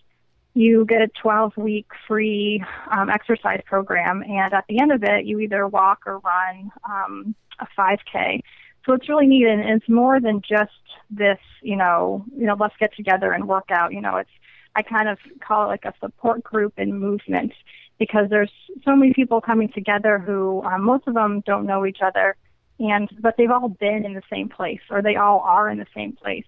you 0.53 0.85
get 0.85 1.01
a 1.01 1.07
12 1.07 1.55
week 1.55 1.87
free 2.07 2.61
um, 2.91 3.09
exercise 3.09 3.61
program. 3.65 4.21
And 4.21 4.53
at 4.53 4.65
the 4.67 4.79
end 4.79 4.91
of 4.91 5.01
it, 5.03 5.23
you 5.25 5.39
either 5.39 5.65
walk 5.65 6.01
or 6.05 6.19
run 6.19 6.71
um, 6.83 7.35
a 7.59 7.67
5K. 7.79 8.41
So 8.85 8.93
it's 8.93 9.07
really 9.07 9.27
neat, 9.27 9.47
and 9.47 9.61
it's 9.61 9.87
more 9.87 10.19
than 10.19 10.41
just 10.41 10.71
this, 11.09 11.39
you 11.61 11.75
know, 11.75 12.25
you 12.35 12.45
know, 12.45 12.55
let's 12.59 12.75
get 12.79 12.95
together 12.95 13.31
and 13.31 13.47
work 13.47 13.69
out. 13.71 13.93
You 13.93 14.01
know, 14.01 14.17
it's 14.17 14.29
I 14.75 14.81
kind 14.81 15.07
of 15.07 15.19
call 15.39 15.65
it 15.65 15.67
like 15.67 15.85
a 15.85 15.93
support 15.99 16.43
group 16.43 16.73
and 16.77 16.99
movement 16.99 17.53
because 17.99 18.29
there's 18.29 18.51
so 18.83 18.95
many 18.95 19.13
people 19.13 19.39
coming 19.39 19.69
together 19.69 20.17
who 20.17 20.63
um, 20.63 20.83
most 20.83 21.07
of 21.07 21.13
them 21.13 21.43
don't 21.45 21.65
know 21.65 21.85
each 21.85 21.99
other, 22.01 22.35
and 22.79 23.09
but 23.21 23.35
they've 23.37 23.51
all 23.51 23.69
been 23.69 24.05
in 24.05 24.13
the 24.13 24.23
same 24.31 24.49
place 24.49 24.81
or 24.89 25.01
they 25.01 25.15
all 25.15 25.39
are 25.39 25.69
in 25.69 25.77
the 25.77 25.87
same 25.95 26.13
place. 26.13 26.45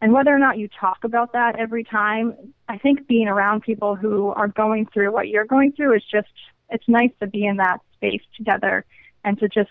And 0.00 0.12
whether 0.12 0.34
or 0.34 0.38
not 0.38 0.58
you 0.58 0.68
talk 0.68 1.02
about 1.02 1.32
that 1.32 1.58
every 1.58 1.82
time, 1.82 2.34
I 2.68 2.78
think 2.78 3.08
being 3.08 3.26
around 3.26 3.62
people 3.62 3.96
who 3.96 4.28
are 4.28 4.46
going 4.46 4.86
through 4.86 5.12
what 5.12 5.28
you're 5.28 5.44
going 5.44 5.72
through 5.72 5.96
is 5.96 6.04
just 6.10 6.28
it's 6.70 6.86
nice 6.86 7.10
to 7.20 7.26
be 7.26 7.46
in 7.46 7.56
that 7.56 7.78
space 7.94 8.22
together 8.36 8.84
and 9.24 9.38
to 9.38 9.48
just 9.48 9.70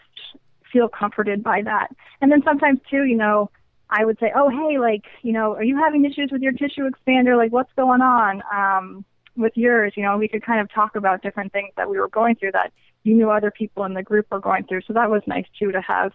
feel 0.72 0.88
comforted 0.88 1.44
by 1.44 1.62
that. 1.64 1.90
And 2.22 2.32
then 2.32 2.42
sometimes 2.44 2.80
too, 2.90 3.04
you 3.04 3.16
know, 3.16 3.50
I 3.90 4.04
would 4.04 4.20
say, 4.20 4.32
"Oh, 4.36 4.50
hey, 4.50 4.80
like, 4.80 5.06
you 5.22 5.32
know, 5.32 5.54
are 5.56 5.64
you 5.64 5.78
having 5.78 6.04
issues 6.04 6.30
with 6.32 6.42
your 6.42 6.52
tissue 6.52 6.90
expander? 6.90 7.38
Like, 7.38 7.52
what's 7.52 7.72
going 7.78 8.02
on 8.02 8.44
um, 8.54 9.06
with 9.36 9.54
yours?" 9.56 9.94
You 9.96 10.04
know, 10.04 10.18
we 10.18 10.28
could 10.28 10.46
kind 10.46 10.60
of 10.60 10.72
talk 10.72 10.96
about 10.96 11.22
different 11.22 11.54
things 11.54 11.72
that 11.78 11.90
we 11.90 12.00
were 12.00 12.10
going 12.10 12.36
through 12.36 12.52
that 12.52 12.74
you 13.04 13.16
knew 13.16 13.32
other 13.32 13.52
people 13.52 13.86
in 13.86 13.94
the 13.94 14.04
group 14.04 14.28
were 14.30 14.40
going 14.40 14.66
through. 14.66 14.82
So 14.86 14.94
that 14.94 15.10
was 15.10 15.22
nice 15.26 15.46
too 15.58 15.72
to 15.72 15.82
have 15.82 16.12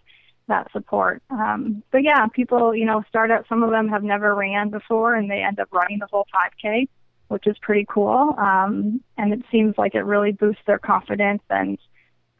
that 0.49 0.71
support. 0.73 1.23
Um, 1.31 1.83
but 1.91 2.03
yeah, 2.03 2.27
people, 2.27 2.75
you 2.75 2.85
know, 2.85 3.03
start 3.09 3.31
out. 3.31 3.47
Some 3.49 3.63
of 3.63 3.71
them 3.71 3.89
have 3.89 4.03
never 4.03 4.35
ran 4.35 4.69
before, 4.71 5.15
and 5.15 5.31
they 5.31 5.43
end 5.43 5.59
up 5.59 5.69
running 5.73 5.99
the 5.99 6.09
whole 6.11 6.27
5K, 6.35 6.89
which 7.29 7.47
is 7.47 7.57
pretty 7.63 7.87
cool. 7.89 8.35
Um, 8.37 9.01
and 9.17 9.33
it 9.33 9.43
seems 9.51 9.77
like 9.79 9.95
it 9.95 10.03
really 10.03 10.33
boosts 10.33 10.63
their 10.67 10.79
confidence 10.79 11.43
and 11.49 11.79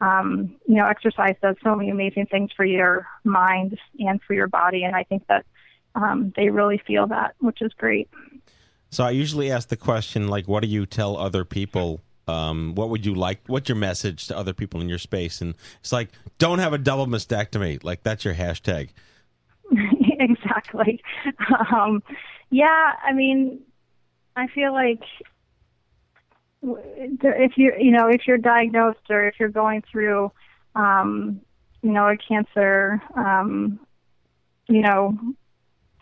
um, 0.01 0.55
you 0.67 0.75
know, 0.75 0.87
exercise 0.87 1.35
does 1.41 1.55
so 1.63 1.75
many 1.75 1.89
amazing 1.89 2.25
things 2.25 2.51
for 2.55 2.65
your 2.65 3.07
mind 3.23 3.77
and 3.99 4.21
for 4.21 4.33
your 4.33 4.47
body, 4.47 4.83
and 4.83 4.95
I 4.95 5.03
think 5.03 5.25
that 5.27 5.45
um, 5.95 6.33
they 6.35 6.49
really 6.49 6.81
feel 6.85 7.07
that, 7.07 7.35
which 7.39 7.61
is 7.61 7.71
great. 7.73 8.09
So 8.89 9.03
I 9.03 9.11
usually 9.11 9.51
ask 9.51 9.69
the 9.69 9.77
question 9.77 10.27
like, 10.27 10.47
"What 10.47 10.61
do 10.61 10.67
you 10.67 10.85
tell 10.85 11.17
other 11.17 11.45
people? 11.45 12.01
Um, 12.27 12.75
what 12.75 12.89
would 12.89 13.05
you 13.05 13.13
like? 13.13 13.41
What's 13.47 13.69
your 13.69 13.75
message 13.77 14.27
to 14.27 14.37
other 14.37 14.53
people 14.53 14.81
in 14.81 14.89
your 14.89 14.97
space?" 14.97 15.41
And 15.41 15.55
it's 15.79 15.91
like, 15.91 16.09
"Don't 16.37 16.59
have 16.59 16.73
a 16.73 16.77
double 16.77 17.07
mastectomy." 17.07 17.83
Like 17.83 18.03
that's 18.03 18.25
your 18.25 18.35
hashtag. 18.35 18.89
exactly. 20.19 21.01
Um, 21.73 22.03
yeah, 22.49 22.91
I 23.03 23.13
mean, 23.13 23.61
I 24.35 24.47
feel 24.47 24.73
like 24.73 25.01
if 26.63 27.57
you 27.57 27.73
you 27.77 27.91
know 27.91 28.07
if 28.07 28.21
you're 28.27 28.37
diagnosed 28.37 28.99
or 29.09 29.27
if 29.27 29.35
you're 29.39 29.49
going 29.49 29.83
through 29.91 30.31
um 30.75 31.41
you 31.81 31.91
know 31.91 32.07
a 32.07 32.17
cancer 32.17 33.01
um 33.15 33.79
you 34.67 34.81
know 34.81 35.17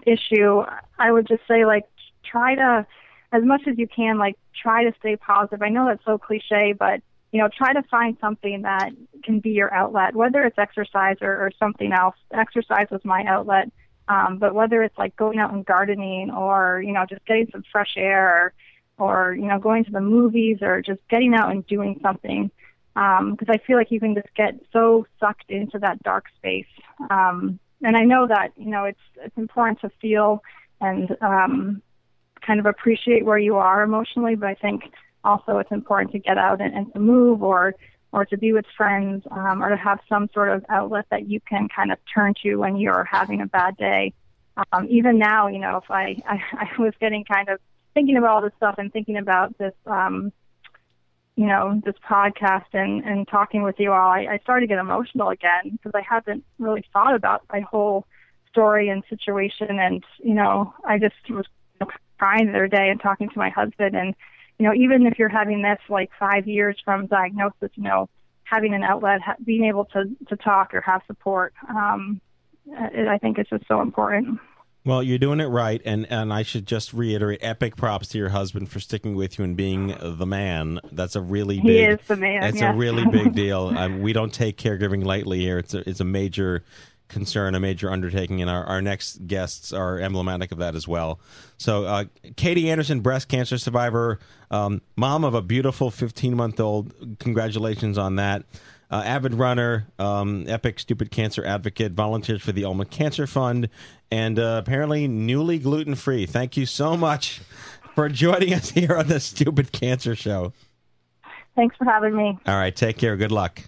issue 0.06 0.62
i 1.00 1.12
would 1.12 1.28
just 1.28 1.42
say 1.48 1.66
like 1.66 1.86
try 2.24 2.56
to 2.56 2.86
as 3.32 3.44
much 3.44 3.62
as 3.68 3.78
you 3.78 3.88
can 3.88 4.18
like 4.18 4.38
try 4.54 4.84
to 4.84 4.94
stay 5.00 5.16
positive. 5.16 5.62
I 5.62 5.70
know 5.70 5.86
that's 5.88 6.04
so 6.06 6.18
cliche 6.18 6.74
but 6.74 7.02
you 7.32 7.40
know 7.40 7.50
try 7.56 7.74
to 7.74 7.84
find 7.84 8.18
something 8.20 8.64
that 8.64 8.92
can 9.24 9.40
be 9.40 9.52
your 9.52 9.74
outlet 9.74 10.16
whether 10.16 10.44
it's 10.44 10.58
exercise 10.58 11.18
or, 11.22 11.32
or 11.32 11.52
something 11.58 11.92
else. 11.94 12.16
Exercise 12.32 12.88
was 12.92 13.04
my 13.04 13.24
outlet 13.24 13.72
um 14.08 14.38
but 14.38 14.54
whether 14.54 14.84
it's 14.84 14.98
like 14.98 15.16
going 15.16 15.40
out 15.40 15.54
and 15.54 15.66
gardening 15.66 16.30
or 16.30 16.82
you 16.86 16.92
know 16.92 17.06
just 17.08 17.26
getting 17.26 17.48
some 17.52 17.64
fresh 17.72 17.94
air 17.98 18.28
or 18.28 18.54
or 19.02 19.34
you 19.34 19.48
know 19.48 19.60
going 19.60 19.84
to 19.86 19.92
the 19.92 20.02
movies 20.02 20.60
or 20.62 20.82
just 20.82 21.00
getting 21.10 21.34
out 21.34 21.52
and 21.52 21.66
doing 21.68 22.00
something 22.02 22.52
because 22.94 23.48
um, 23.48 23.50
I 23.50 23.58
feel 23.66 23.78
like 23.78 23.90
you 23.90 24.00
can 24.00 24.14
just 24.14 24.34
get 24.36 24.54
so 24.74 25.06
sucked 25.20 25.50
into 25.50 25.80
that 25.80 26.04
dark 26.04 26.26
space. 26.36 26.68
Um, 27.10 27.58
and 27.82 27.96
I 27.96 28.04
know 28.04 28.28
that 28.28 28.52
you 28.58 28.70
know 28.70 28.86
it's 28.86 29.00
it's 29.18 29.38
important 29.38 29.82
to 29.82 29.90
feel 30.02 30.44
and 30.80 31.16
um, 31.22 31.82
kind 32.46 32.60
of 32.60 32.66
appreciate 32.66 33.26
where 33.26 33.38
you 33.38 33.56
are 33.56 33.84
emotionally, 33.84 34.36
but 34.36 34.48
I 34.48 34.56
think 34.56 34.84
also 35.24 35.60
it's 35.60 35.72
important 35.72 36.12
to 36.12 36.20
get 36.20 36.38
out 36.38 36.62
and, 36.62 36.74
and 36.74 36.94
to 36.94 37.00
move 37.00 37.42
or 37.44 37.76
or 38.12 38.26
to 38.26 38.38
be 38.38 38.52
with 38.52 38.66
friends 38.76 39.24
um, 39.32 39.64
or 39.64 39.70
to 39.70 39.78
have 39.78 40.00
some 40.10 40.30
sort 40.34 40.50
of 40.50 40.66
outlet 40.68 41.06
that 41.12 41.30
you 41.30 41.40
can 41.40 41.70
kind 41.74 41.92
of 41.92 41.98
turn 42.14 42.34
to 42.44 42.56
when 42.58 42.76
you're 42.76 43.08
having 43.10 43.42
a 43.42 43.46
bad 43.46 43.78
day. 43.78 44.14
Um, 44.74 44.86
even 44.90 45.18
now, 45.18 45.48
you 45.48 45.60
know, 45.60 45.78
if 45.78 45.90
I, 45.90 46.18
I 46.28 46.68
I 46.76 46.82
was 46.82 46.94
getting 47.00 47.24
kind 47.24 47.50
of 47.50 47.60
thinking 47.94 48.18
about 48.18 48.30
all 48.30 48.42
this 48.42 48.54
stuff 48.58 48.76
and 48.78 48.92
thinking 48.92 49.18
about 49.18 49.58
this, 49.58 49.74
um, 49.86 50.32
you 51.36 51.48
know, 51.48 51.82
this 51.84 51.96
podcast 52.08 52.66
and, 52.74 53.04
and 53.04 53.28
talking 53.28 53.64
with 53.64 53.76
you 53.80 53.92
all, 53.92 54.12
I, 54.12 54.28
I 54.32 54.40
started 54.44 54.62
to 54.62 54.68
get 54.68 54.80
emotional 54.80 55.30
again 55.30 55.72
because 55.72 55.92
I 55.96 56.02
haven't 56.02 56.44
really 56.60 56.86
thought 56.94 57.16
about 57.16 57.44
my 57.52 57.62
whole 57.62 58.06
story 58.50 58.90
and 58.90 59.04
situation. 59.10 59.80
And, 59.80 60.04
you 60.20 60.34
know, 60.34 60.74
I 60.86 60.98
just 60.98 61.16
was 61.30 61.46
crying 62.18 62.48
the 62.48 62.54
other 62.54 62.68
day 62.68 62.90
and 62.90 63.02
talking 63.02 63.30
to 63.30 63.38
my 63.40 63.50
husband. 63.50 63.96
And, 63.96 64.14
you 64.60 64.66
know, 64.66 64.74
even 64.74 65.08
if 65.08 65.18
you're 65.18 65.30
having 65.30 65.62
this 65.62 65.80
like 65.90 66.12
five 66.20 66.48
years 66.48 66.78
from 66.84 67.08
diagnosis, 67.08 67.72
you 67.76 67.84
know, 67.84 68.10
having 68.44 68.74
an 68.74 68.84
outlet, 68.84 69.22
ha- 69.22 69.38
being 69.44 69.66
able 69.66 69.86
to, 69.86 70.04
to 70.28 70.36
talk 70.36 70.74
or 70.74 70.82
have 70.82 71.02
support, 71.08 71.54
um, 71.70 72.20
it, 72.68 73.08
I 73.08 73.18
think 73.18 73.40
it's 73.40 73.50
just 73.50 73.68
so 73.68 73.82
important. 73.82 74.40
Well, 74.84 75.04
you're 75.04 75.20
doing 75.20 75.40
it 75.40 75.46
right, 75.46 75.80
and, 75.86 76.12
and 76.12 76.34
I 76.34 76.42
should 76.42 76.66
just 76.66 76.92
reiterate 76.92 77.40
epic 77.44 77.76
props 77.76 78.08
to 78.10 78.18
your 78.18 78.30
husband 78.30 78.70
for 78.70 78.80
sticking 78.80 79.14
with 79.14 79.38
you 79.38 79.46
and 79.46 79.56
being 79.56 79.96
the 80.02 80.26
man. 80.26 80.80
That's 80.92 81.16
a 81.16 81.22
really 81.22 81.58
big. 81.58 81.66
He 81.66 81.80
is 81.82 82.00
the 82.08 82.16
man. 82.16 82.44
It's 82.44 82.60
yes. 82.60 82.74
a 82.74 82.78
really 82.78 83.06
big 83.06 83.34
deal. 83.36 83.68
Um, 83.78 84.02
we 84.02 84.12
don't 84.12 84.34
take 84.34 84.58
caregiving 84.58 85.04
lightly 85.04 85.40
here. 85.40 85.60
It's 85.60 85.76
a, 85.76 85.88
it's 85.88 86.00
a 86.00 86.06
major 86.06 86.64
concern, 87.10 87.54
a 87.54 87.60
major 87.60 87.92
undertaking, 87.92 88.42
and 88.42 88.50
our, 88.50 88.64
our 88.64 88.82
next 88.82 89.28
guests 89.28 89.72
are 89.72 90.00
emblematic 90.00 90.52
of 90.52 90.58
that 90.58 90.76
as 90.76 90.88
well. 90.88 91.20
So, 91.58 91.84
uh, 91.84 92.06
Katie 92.36 92.72
Anderson, 92.72 93.02
breast 93.02 93.28
cancer 93.28 93.60
survivor, 93.60 94.18
um, 94.50 94.82
mom 94.96 95.24
of 95.24 95.36
a 95.36 95.44
beautiful 95.44 95.92
15 95.92 96.36
month 96.36 96.60
old. 96.60 97.20
Congratulations 97.20 98.00
on 98.00 98.16
that 98.16 98.46
uh, 98.92 99.02
avid 99.06 99.34
runner, 99.34 99.88
um, 99.98 100.46
epic 100.48 100.80
stupid 100.80 101.12
cancer 101.12 101.46
advocate, 101.46 101.94
volunteers 101.94 102.42
for 102.42 102.52
the 102.52 102.64
Ulman 102.64 102.90
Cancer 102.90 103.26
Fund, 103.26 103.70
and 104.12 104.38
uh, 104.38 104.62
apparently 104.64 105.08
newly 105.08 105.58
gluten 105.58 105.96
free. 105.96 106.26
Thank 106.26 106.58
you 106.58 106.66
so 106.66 106.98
much 106.98 107.42
for 107.96 108.10
joining 108.10 108.54
us 108.54 108.72
here 108.72 108.98
on 108.98 109.08
the 109.08 109.20
Stupid 109.20 109.72
Cancer 109.72 110.16
Show. 110.16 110.52
Thanks 111.56 111.76
for 111.78 111.86
having 111.86 112.16
me. 112.16 112.38
All 112.46 112.56
right, 112.56 112.76
take 112.76 112.98
care. 112.98 113.16
Good 113.16 113.32
luck. 113.32 113.62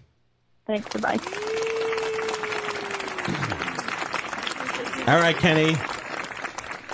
Thanks. 0.67 0.87
Goodbye. 0.89 1.17
All 5.07 5.19
right, 5.19 5.35
Kenny. 5.37 5.75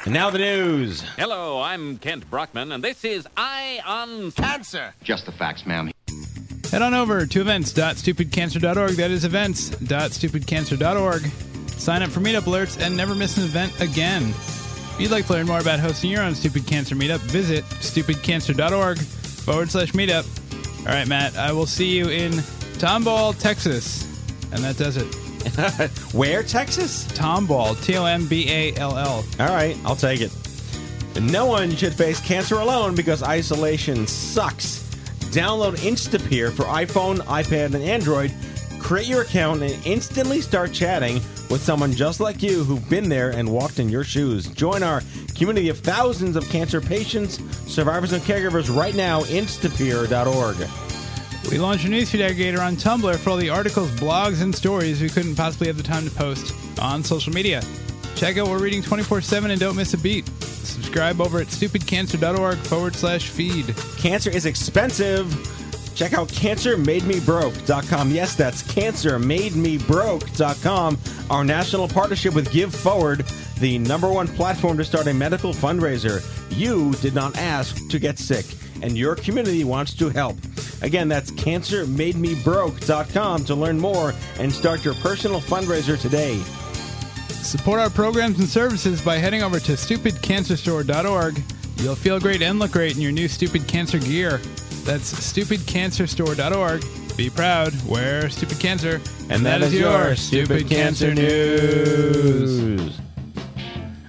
And 0.06 0.14
now 0.14 0.30
the 0.30 0.40
news. 0.40 1.02
Hello, 1.18 1.62
I'm 1.62 1.98
Kent 1.98 2.30
Brockman, 2.30 2.72
and 2.72 2.84
this 2.84 3.04
is 3.04 3.28
Eye 3.38 3.80
on 3.86 4.32
Cancer. 4.32 4.94
Just 5.04 5.26
the 5.26 5.32
facts, 5.32 5.66
ma'am. 5.66 5.92
Head 6.72 6.82
on 6.84 6.94
over 6.94 7.26
to 7.26 7.42
events.stupidcancer.org. 7.42 8.92
That 8.92 9.10
is 9.10 9.26
events.stupidcancer.org. 9.26 11.22
Sign 11.80 12.04
up 12.04 12.12
for 12.12 12.20
meetup 12.20 12.42
alerts 12.42 12.80
and 12.80 12.96
never 12.96 13.16
miss 13.16 13.38
an 13.38 13.44
event 13.46 13.80
again. 13.82 14.30
If 14.30 14.98
you'd 15.00 15.10
like 15.12 15.26
to 15.28 15.34
learn 15.34 15.48
more 15.48 15.60
about 15.60 15.80
hosting 15.80 16.12
your 16.12 16.22
own 16.22 16.36
Stupid 16.36 16.68
Cancer 16.68 16.94
meetup, 16.96 17.20
visit 17.20 17.64
stupidcancer.org 17.66 19.00
forward 19.00 19.72
slash 19.72 19.94
meetup. 19.94 20.28
All 20.82 20.94
right, 20.94 21.08
Matt, 21.08 21.36
I 21.38 21.52
will 21.54 21.66
see 21.66 21.98
you 21.98 22.10
in 22.10 22.34
Tomball, 22.78 23.38
Texas. 23.40 24.04
And 24.52 24.64
that 24.64 24.78
does 24.78 24.98
it. 24.98 25.06
Where, 26.14 26.44
Texas? 26.44 27.08
Tomball, 27.14 27.82
T 27.84 27.96
O 27.98 28.06
M 28.06 28.28
B 28.28 28.48
A 28.50 28.76
L 28.76 28.98
L. 28.98 29.24
All 29.40 29.48
right, 29.48 29.78
I'll 29.86 29.96
take 29.96 30.22
it. 30.22 30.32
No 31.20 31.46
one 31.46 31.76
should 31.76 31.94
face 31.94 32.20
cancer 32.20 32.56
alone 32.56 32.94
because 32.94 33.24
isolation 33.24 34.06
sucks. 34.06 34.89
Download 35.32 35.76
Instapeer 35.78 36.52
for 36.52 36.64
iPhone, 36.64 37.18
iPad, 37.20 37.76
and 37.76 37.84
Android. 37.84 38.34
Create 38.80 39.08
your 39.08 39.22
account 39.22 39.62
and 39.62 39.86
instantly 39.86 40.42
start 40.42 40.74
chatting 40.74 41.16
with 41.50 41.62
someone 41.62 41.92
just 41.92 42.20
like 42.20 42.42
you 42.42 42.64
who've 42.64 42.90
been 42.90 43.10
there 43.10 43.30
and 43.30 43.48
walked 43.48 43.80
in 43.80 43.90
your 43.90 44.04
shoes. 44.04 44.48
Join 44.48 44.82
our 44.82 45.04
community 45.36 45.70
of 45.70 45.80
thousands 45.80 46.36
of 46.36 46.48
cancer 46.50 46.82
patients, 46.82 47.40
survivors, 47.72 48.14
and 48.14 48.24
caregivers 48.24 48.76
right 48.76 48.96
now. 48.96 49.22
Instapeer.org. 49.22 50.58
We 51.52 51.58
launched 51.58 51.86
a 51.86 51.88
newsfeed 51.90 52.28
aggregator 52.28 52.60
on 52.60 52.76
Tumblr 52.76 53.16
for 53.18 53.30
all 53.32 53.38
the 53.38 53.50
articles, 53.50 53.90
blogs, 53.92 54.42
and 54.42 54.54
stories 54.54 55.02
we 55.02 55.10
couldn't 55.10 55.36
possibly 55.36 55.68
have 55.68 55.78
the 55.78 55.84
time 55.84 56.06
to 56.06 56.12
post 56.12 56.54
on 56.80 57.04
social 57.04 57.34
media. 57.34 57.62
Check 58.20 58.38
out 58.38 58.50
We're 58.50 58.60
Reading 58.60 58.82
24 58.82 59.22
7 59.22 59.50
and 59.50 59.62
don't 59.62 59.78
miss 59.78 59.94
a 59.94 59.98
beat. 59.98 60.28
Subscribe 60.28 61.22
over 61.22 61.40
at 61.40 61.48
stupidcancer.org 61.48 62.58
forward 62.58 62.94
slash 62.94 63.30
feed. 63.30 63.74
Cancer 63.98 64.30
is 64.30 64.46
expensive. 64.46 65.32
Check 65.96 66.12
out 66.12 66.28
cancermademebroke.com. 66.28 68.12
Yes, 68.12 68.36
that's 68.36 68.62
cancermademebroke.com. 68.64 70.98
Our 71.30 71.46
national 71.46 71.88
partnership 71.88 72.36
with 72.36 72.52
Give 72.52 72.76
Forward, 72.76 73.24
the 73.62 73.78
number 73.78 74.12
one 74.12 74.28
platform 74.28 74.78
to 74.80 74.84
start 74.84 75.08
a 75.08 75.14
medical 75.14 75.54
fundraiser. 75.54 76.22
You 76.50 76.92
did 76.96 77.16
not 77.16 77.38
ask 77.38 77.88
to 77.88 78.00
get 78.00 78.20
sick, 78.20 78.46
and 78.82 78.98
your 78.98 79.16
community 79.16 79.64
wants 79.64 79.94
to 79.94 80.10
help. 80.10 80.36
Again, 80.82 81.08
that's 81.08 81.32
cancermademebroke.com 81.32 83.46
to 83.46 83.56
learn 83.56 83.80
more 83.80 84.14
and 84.40 84.52
start 84.52 84.84
your 84.84 84.96
personal 84.96 85.40
fundraiser 85.40 85.98
today. 85.98 86.44
Support 87.42 87.80
our 87.80 87.90
programs 87.90 88.40
and 88.40 88.48
services 88.48 89.02
by 89.02 89.18
heading 89.18 89.44
over 89.44 89.60
to 89.60 89.72
stupidcancerstore.org. 89.72 91.42
You'll 91.78 91.96
feel 91.96 92.20
great 92.20 92.42
and 92.42 92.60
look 92.60 92.72
great 92.72 92.96
in 92.96 93.02
your 93.02 93.12
new 93.12 93.28
Stupid 93.28 93.68
Cancer 93.68 93.98
gear. 93.98 94.38
That's 94.84 95.14
stupidcancerstore.org. 95.14 97.18
Be 97.18 97.30
proud, 97.30 97.74
wear 97.88 98.30
Stupid 98.30 98.60
Cancer. 98.60 99.02
And 99.30 99.46
that 99.46 99.62
is 99.62 99.74
your 99.74 100.16
Stupid 100.16 100.68
Cancer 100.68 101.14
News. 101.14 103.00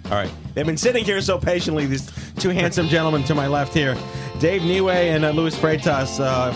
All 0.07 0.11
right. 0.11 0.31
They've 0.55 0.67
been 0.67 0.77
sitting 0.77 1.05
here 1.05 1.21
so 1.21 1.39
patiently, 1.39 1.87
these 1.87 2.11
two 2.37 2.51
handsome 2.51 2.89
gentlemen 2.89 3.23
to 3.25 3.35
my 3.35 3.47
left 3.47 3.73
here 3.73 3.97
Dave 4.41 4.63
Neway 4.63 5.15
and 5.15 5.25
uh, 5.25 5.31
Luis 5.31 5.57
Freitas. 5.57 6.19
Uh, 6.19 6.53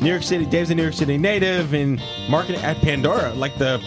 New 0.00 0.08
York 0.08 0.22
City. 0.22 0.46
Dave's 0.46 0.70
a 0.70 0.74
New 0.74 0.82
York 0.82 0.94
City 0.94 1.18
native 1.18 1.74
in 1.74 2.00
marketing 2.28 2.62
at 2.62 2.78
Pandora, 2.78 3.32
like 3.34 3.56
the 3.58 3.78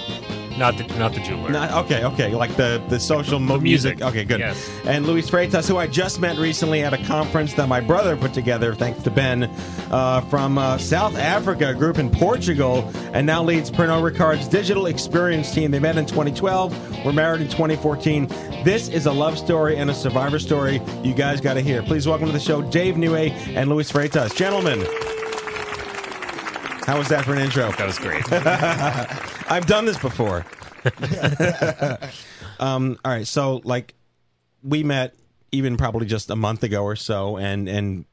Not 0.57 0.77
the 0.77 0.83
not 0.99 1.13
the 1.13 1.19
jeweler. 1.21 1.49
Not, 1.49 1.71
okay, 1.85 2.03
okay, 2.05 2.35
like 2.35 2.55
the 2.55 2.81
the 2.89 2.99
social 2.99 3.39
mo- 3.39 3.59
music. 3.59 3.97
music. 3.97 4.01
Okay, 4.01 4.23
good. 4.23 4.39
Yes. 4.39 4.69
And 4.85 5.05
Luis 5.07 5.29
Freitas, 5.29 5.67
who 5.67 5.77
I 5.77 5.87
just 5.87 6.19
met 6.19 6.37
recently 6.37 6.83
at 6.83 6.93
a 6.93 7.03
conference 7.05 7.53
that 7.55 7.67
my 7.67 7.79
brother 7.79 8.15
put 8.15 8.33
together, 8.33 8.75
thanks 8.75 9.01
to 9.03 9.11
Ben, 9.11 9.43
uh, 9.91 10.21
from 10.21 10.57
uh, 10.57 10.77
South 10.77 11.17
Africa, 11.17 11.69
a 11.69 11.73
group 11.73 11.97
in 11.97 12.09
Portugal, 12.09 12.89
and 13.13 13.25
now 13.25 13.43
leads 13.43 13.71
Pernod 13.71 14.03
Ricard's 14.03 14.47
digital 14.47 14.85
experience 14.85 15.51
team. 15.53 15.71
They 15.71 15.79
met 15.79 15.97
in 15.97 16.05
2012, 16.05 17.05
were 17.05 17.13
married 17.13 17.41
in 17.41 17.47
2014. 17.47 18.27
This 18.63 18.89
is 18.89 19.05
a 19.07 19.11
love 19.11 19.37
story 19.37 19.77
and 19.77 19.89
a 19.89 19.93
survivor 19.93 20.39
story 20.39 20.81
you 21.03 21.13
guys 21.13 21.41
got 21.41 21.55
to 21.55 21.61
hear. 21.61 21.81
Please 21.83 22.07
welcome 22.07 22.27
to 22.27 22.33
the 22.33 22.39
show 22.39 22.61
Dave 22.61 22.95
Neway 22.95 23.31
and 23.55 23.69
Luis 23.69 23.91
Freitas. 23.91 24.35
Gentlemen, 24.35 24.85
how 26.85 26.97
was 26.97 27.07
that 27.09 27.25
for 27.25 27.33
an 27.33 27.39
intro? 27.39 27.71
That 27.71 27.85
was 27.85 27.97
great. 27.99 28.23
I've 29.51 29.65
done 29.65 29.85
this 29.85 29.97
before. 29.97 30.45
um, 32.59 32.97
all 33.05 33.11
right, 33.11 33.27
so 33.27 33.61
like 33.63 33.93
we 34.63 34.83
met 34.83 35.15
even 35.51 35.77
probably 35.77 36.05
just 36.07 36.29
a 36.29 36.35
month 36.35 36.63
ago 36.63 36.83
or 36.83 36.95
so, 36.95 37.37
and 37.37 37.67
and 37.69 38.05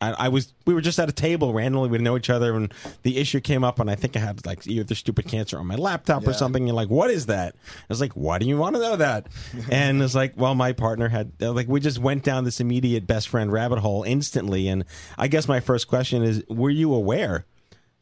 I, 0.00 0.12
I 0.12 0.28
was 0.28 0.52
we 0.66 0.74
were 0.74 0.80
just 0.80 0.98
at 0.98 1.08
a 1.08 1.12
table 1.12 1.52
randomly. 1.52 1.88
We 1.88 1.98
didn't 1.98 2.04
know 2.04 2.16
each 2.16 2.30
other, 2.30 2.54
and 2.54 2.72
the 3.02 3.18
issue 3.18 3.40
came 3.40 3.64
up, 3.64 3.80
and 3.80 3.90
I 3.90 3.94
think 3.94 4.16
I 4.16 4.20
had 4.20 4.44
like 4.46 4.66
either 4.66 4.94
stupid 4.94 5.26
cancer 5.26 5.58
on 5.58 5.66
my 5.66 5.76
laptop 5.76 6.22
or 6.26 6.30
Yeah. 6.30 6.36
something. 6.36 6.66
You're 6.66 6.76
like, 6.76 6.90
what 6.90 7.10
is 7.10 7.26
that? 7.26 7.54
I 7.54 7.84
was 7.88 8.00
like, 8.00 8.12
why 8.12 8.38
do 8.38 8.46
you 8.46 8.56
want 8.56 8.76
to 8.76 8.82
know 8.82 8.96
that? 8.96 9.26
and 9.70 10.02
it's 10.02 10.14
like, 10.14 10.34
well, 10.36 10.54
my 10.54 10.72
partner 10.72 11.08
had 11.08 11.32
like 11.40 11.68
we 11.68 11.80
just 11.80 11.98
went 11.98 12.22
down 12.24 12.44
this 12.44 12.60
immediate 12.60 13.06
best 13.06 13.28
friend 13.28 13.52
rabbit 13.52 13.78
hole 13.80 14.02
instantly, 14.04 14.68
and 14.68 14.84
I 15.18 15.28
guess 15.28 15.48
my 15.48 15.60
first 15.60 15.88
question 15.88 16.22
is, 16.22 16.44
were 16.48 16.70
you 16.70 16.94
aware 16.94 17.46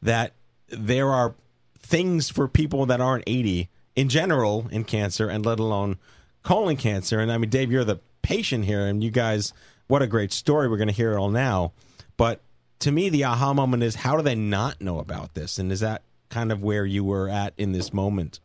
that 0.01 0.33
there 0.69 1.09
are 1.09 1.35
things 1.77 2.29
for 2.29 2.47
people 2.47 2.85
that 2.85 3.01
aren't 3.01 3.23
80 3.27 3.69
in 3.95 4.09
general 4.09 4.67
in 4.71 4.83
cancer 4.83 5.27
and 5.27 5.45
let 5.45 5.59
alone 5.59 5.97
colon 6.43 6.77
cancer. 6.77 7.19
And 7.19 7.31
i 7.31 7.37
mean 7.37 7.49
dave 7.49 7.71
you're 7.71 7.83
the 7.83 7.99
patient 8.21 8.65
here 8.65 8.85
and 8.85 9.03
you 9.03 9.11
guys 9.11 9.53
what 9.87 10.01
a 10.01 10.07
great 10.07 10.31
story. 10.31 10.69
We're 10.69 10.77
going 10.77 10.87
to 10.87 10.93
hear 10.93 11.11
it 11.11 11.17
all 11.17 11.29
now. 11.29 11.73
But 12.15 12.41
to 12.79 12.91
me 12.91 13.09
the 13.09 13.25
aha 13.25 13.53
moment 13.53 13.83
is 13.83 13.95
how 13.95 14.15
do 14.15 14.23
they 14.23 14.35
not 14.35 14.81
know 14.81 14.99
about 14.99 15.33
this? 15.33 15.59
And 15.59 15.71
is 15.71 15.81
that 15.81 16.03
kind 16.29 16.51
of 16.51 16.63
where 16.63 16.85
you 16.85 17.03
were 17.03 17.27
at 17.27 17.53
in 17.57 17.73
this 17.73 17.93
moment? 17.93 18.39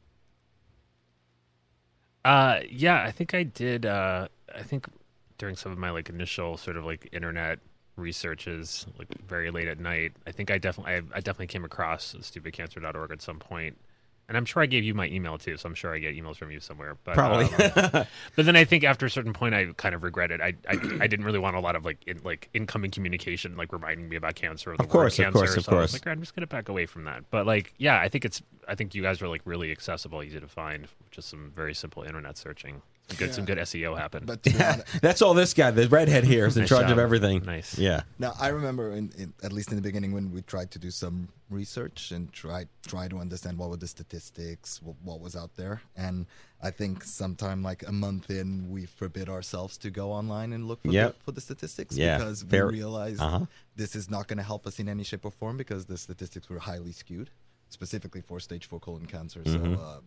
Uh, 2.25 2.61
yeah, 2.69 3.05
I 3.05 3.13
think 3.13 3.35
I 3.35 3.45
did. 3.45 3.87
Uh, 3.87 4.27
I 4.53 4.63
think 4.65 4.89
during 5.39 5.55
some 5.55 5.71
of 5.71 5.79
my 5.79 5.91
like 5.91 6.09
initial 6.09 6.57
sort 6.57 6.77
of 6.77 6.85
like 6.85 7.09
internet 7.13 7.61
researches, 7.97 8.87
like 8.99 9.09
very 9.27 9.51
late 9.51 9.69
at 9.69 9.79
night, 9.79 10.13
I 10.27 10.33
think 10.33 10.51
I 10.51 10.59
definitely, 10.59 10.95
I, 10.95 10.97
I 11.15 11.21
definitely 11.21 11.49
came 11.49 11.65
across 11.65 12.15
stupidcancer.org 12.21 13.11
at 13.11 13.23
some 13.23 13.39
point. 13.39 13.77
And 14.29 14.37
I'm 14.37 14.45
sure 14.45 14.61
I 14.61 14.67
gave 14.67 14.83
you 14.83 14.93
my 14.93 15.07
email 15.07 15.39
too, 15.39 15.57
so 15.57 15.69
I'm 15.69 15.77
sure 15.77 15.95
I 15.95 16.01
get 16.01 16.17
emails 16.17 16.35
from 16.37 16.51
you 16.51 16.59
somewhere. 16.59 16.97
But, 17.05 17.15
Probably. 17.15 17.45
um, 17.45 18.07
but 18.35 18.45
then 18.45 18.57
I 18.57 18.65
think 18.65 18.83
after 18.83 19.07
a 19.07 19.11
certain 19.11 19.33
point, 19.33 19.55
I 19.55 19.67
kind 19.77 19.95
of 19.95 20.03
regretted. 20.03 20.41
I, 20.41 20.55
I 20.69 20.73
I 21.03 21.07
didn't 21.07 21.25
really 21.25 21.39
want 21.39 21.55
a 21.55 21.61
lot 21.61 21.77
of 21.77 21.85
like 21.85 21.99
in, 22.09 22.21
like 22.25 22.49
incoming 22.53 22.91
communication, 22.91 23.57
like 23.57 23.73
reminding 23.73 24.09
me 24.09 24.17
about 24.17 24.35
cancer. 24.35 24.73
Or 24.73 24.77
the 24.79 24.83
Of 24.83 24.89
course, 24.89 25.17
word 25.17 25.27
of 25.29 25.33
cancer. 25.35 25.39
course, 25.47 25.57
of 25.59 25.65
so 25.65 25.71
I 25.71 25.75
was 25.77 25.93
course. 25.93 25.93
like, 26.05 26.07
I'm 26.13 26.19
just 26.19 26.35
gonna 26.35 26.49
back 26.49 26.69
away 26.69 26.87
from 26.87 27.05
that. 27.05 27.23
But 27.31 27.47
like, 27.47 27.73
yeah, 27.79 28.01
I 28.01 28.09
think 28.09 28.25
it's. 28.25 28.43
I 28.67 28.75
think 28.75 28.97
you 28.97 29.03
guys 29.03 29.23
are 29.23 29.29
like 29.29 29.43
really 29.45 29.71
accessible, 29.71 30.25
easy 30.25 30.41
to 30.41 30.49
find, 30.49 30.89
just 31.13 31.29
some 31.29 31.53
very 31.55 31.73
simple 31.73 32.03
internet 32.03 32.37
searching. 32.37 32.83
Some 33.09 33.17
good, 33.19 33.35
some 33.35 33.45
good 33.45 33.59
SEO 33.59 33.97
happened. 33.97 34.27
But 34.27 34.43
to 34.43 34.51
be 34.51 34.63
honest- 34.63 35.01
that's 35.01 35.23
all 35.23 35.33
this 35.35 35.55
guy 35.55 35.71
the 35.71 35.89
redhead 35.89 36.25
here 36.25 36.47
is 36.47 36.57
in 36.57 36.63
Nice 36.63 36.69
charge 36.69 36.91
of 36.91 36.99
everything 36.99 37.45
Nice. 37.45 37.79
yeah 37.79 38.03
Now 38.19 38.33
I 38.41 38.49
remember, 38.49 38.93
in, 38.93 39.13
in, 39.17 39.33
at 39.45 39.53
least 39.53 39.71
in 39.71 39.77
the 39.77 39.83
beginning, 39.83 40.13
when 40.13 40.33
we 40.33 40.43
tried 40.43 40.71
to 40.73 40.79
do 40.81 40.91
some 40.91 41.29
research 41.49 42.11
and 42.11 42.33
try 42.33 42.67
try 42.87 43.07
to 43.07 43.19
understand 43.19 43.59
what 43.59 43.71
were 43.71 43.77
the 43.77 43.87
statistics, 43.87 44.83
what, 44.83 44.97
what 45.05 45.21
was 45.21 45.37
out 45.37 45.55
there, 45.57 45.83
and 45.97 46.27
I 46.61 46.71
think 46.73 47.05
sometime 47.05 47.63
like 47.63 47.87
a 47.87 47.93
month 47.93 48.29
in, 48.31 48.71
we 48.71 48.87
forbid 48.87 49.29
ourselves 49.29 49.79
to 49.79 49.91
go 49.91 50.11
online 50.11 50.53
and 50.53 50.67
look 50.67 50.83
for, 50.83 50.91
Yep. 50.91 51.19
the, 51.19 51.25
for 51.25 51.33
the 51.33 51.41
statistics 51.41 51.97
Yeah, 51.97 52.19
because 52.19 52.45
we 52.45 52.61
realized 52.61 53.21
uh-huh. 53.21 53.47
this 53.77 53.95
is 53.95 54.11
not 54.11 54.27
going 54.27 54.39
to 54.39 54.43
help 54.43 54.67
us 54.67 54.81
in 54.81 54.89
any 54.89 55.05
shape 55.05 55.25
or 55.25 55.31
form 55.31 55.57
because 55.57 55.85
the 55.87 55.97
statistics 55.99 56.49
were 56.49 56.59
highly 56.59 56.93
skewed, 56.93 57.31
specifically 57.69 58.21
for 58.23 58.41
stage 58.41 58.67
four 58.67 58.81
colon 58.81 59.07
cancer. 59.07 59.41
Mhm. 59.41 59.53
So. 59.77 59.81
Um, 59.83 60.03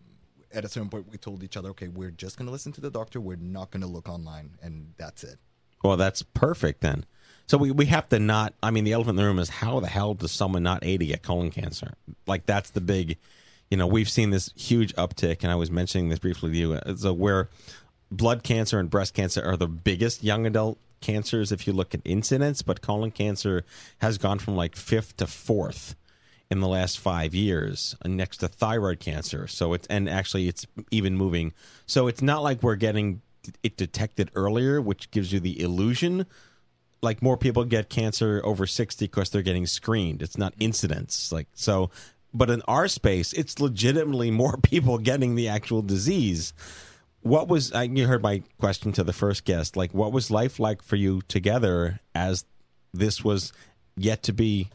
at 0.52 0.64
a 0.64 0.68
certain 0.68 0.88
point, 0.88 1.10
we 1.10 1.18
told 1.18 1.42
each 1.42 1.56
other, 1.56 1.70
"Okay, 1.70 1.88
we're 1.88 2.10
just 2.10 2.36
going 2.36 2.46
to 2.46 2.52
listen 2.52 2.72
to 2.72 2.80
the 2.80 2.90
doctor. 2.90 3.20
We're 3.20 3.36
not 3.36 3.70
going 3.70 3.82
to 3.82 3.86
look 3.86 4.08
online, 4.08 4.50
and 4.62 4.92
that's 4.96 5.24
it." 5.24 5.38
Well, 5.82 5.96
that's 5.96 6.22
perfect 6.22 6.80
then. 6.80 7.06
So 7.46 7.58
we, 7.58 7.70
we 7.70 7.86
have 7.86 8.08
to 8.10 8.18
not. 8.18 8.54
I 8.62 8.70
mean, 8.70 8.84
the 8.84 8.92
elephant 8.92 9.18
in 9.18 9.22
the 9.22 9.24
room 9.24 9.38
is 9.38 9.48
how 9.48 9.80
the 9.80 9.88
hell 9.88 10.14
does 10.14 10.30
someone 10.30 10.62
not 10.62 10.84
80 10.84 11.06
get 11.06 11.22
colon 11.22 11.50
cancer? 11.50 11.94
Like 12.26 12.46
that's 12.46 12.70
the 12.70 12.80
big. 12.80 13.16
You 13.70 13.76
know, 13.76 13.86
we've 13.86 14.08
seen 14.10 14.30
this 14.30 14.52
huge 14.56 14.94
uptick, 14.96 15.38
and 15.42 15.50
I 15.50 15.54
was 15.54 15.70
mentioning 15.70 16.08
this 16.08 16.18
briefly 16.18 16.50
to 16.52 16.56
you. 16.56 16.72
uh, 16.74 16.94
So 16.96 17.12
where 17.12 17.48
blood 18.10 18.42
cancer 18.42 18.78
and 18.78 18.90
breast 18.90 19.14
cancer 19.14 19.42
are 19.44 19.56
the 19.56 19.68
biggest 19.68 20.24
young 20.24 20.46
adult 20.46 20.78
cancers 21.00 21.50
if 21.52 21.66
you 21.66 21.72
look 21.72 21.94
at 21.94 22.00
incidence, 22.04 22.62
but 22.62 22.82
colon 22.82 23.10
cancer 23.10 23.64
has 23.98 24.18
gone 24.18 24.38
from 24.38 24.56
like 24.56 24.76
fifth 24.76 25.16
to 25.18 25.26
fourth 25.26 25.94
in 26.50 26.60
the 26.60 26.68
last 26.68 26.98
five 26.98 27.34
years, 27.34 27.96
next 28.04 28.38
to 28.38 28.48
thyroid 28.48 29.00
cancer. 29.00 29.46
So 29.46 29.72
it's 29.72 29.86
and 29.88 30.08
actually 30.08 30.48
it's 30.48 30.66
even 30.90 31.16
moving. 31.16 31.52
So 31.86 32.08
it's 32.08 32.22
not 32.22 32.42
like 32.42 32.62
we're 32.62 32.76
getting 32.76 33.22
it 33.62 33.76
detected 33.76 34.30
earlier, 34.34 34.80
which 34.80 35.10
gives 35.10 35.32
you 35.32 35.40
the 35.40 35.60
illusion 35.62 36.26
like 37.02 37.22
more 37.22 37.36
people 37.36 37.64
get 37.64 37.88
cancer 37.88 38.40
over 38.44 38.66
60 38.66 39.06
because 39.06 39.30
they're 39.30 39.42
getting 39.42 39.66
screened. 39.66 40.22
It's 40.22 40.36
not 40.36 40.54
incidence. 40.58 41.32
Like 41.32 41.48
so 41.54 41.90
but 42.32 42.50
in 42.50 42.62
our 42.68 42.86
space, 42.86 43.32
it's 43.32 43.58
legitimately 43.58 44.30
more 44.30 44.56
people 44.62 44.98
getting 44.98 45.34
the 45.34 45.48
actual 45.48 45.82
disease. 45.82 46.52
What 47.22 47.48
was 47.48 47.72
I 47.72 47.84
you 47.84 48.06
heard 48.06 48.22
my 48.22 48.42
question 48.58 48.92
to 48.92 49.04
the 49.04 49.12
first 49.12 49.44
guest, 49.44 49.76
like 49.76 49.92
what 49.92 50.12
was 50.12 50.30
life 50.30 50.58
like 50.58 50.82
for 50.82 50.96
you 50.96 51.20
together 51.28 52.00
as 52.14 52.44
this 52.92 53.22
was 53.22 53.52
yet 53.96 54.22
to 54.24 54.32
be 54.32 54.70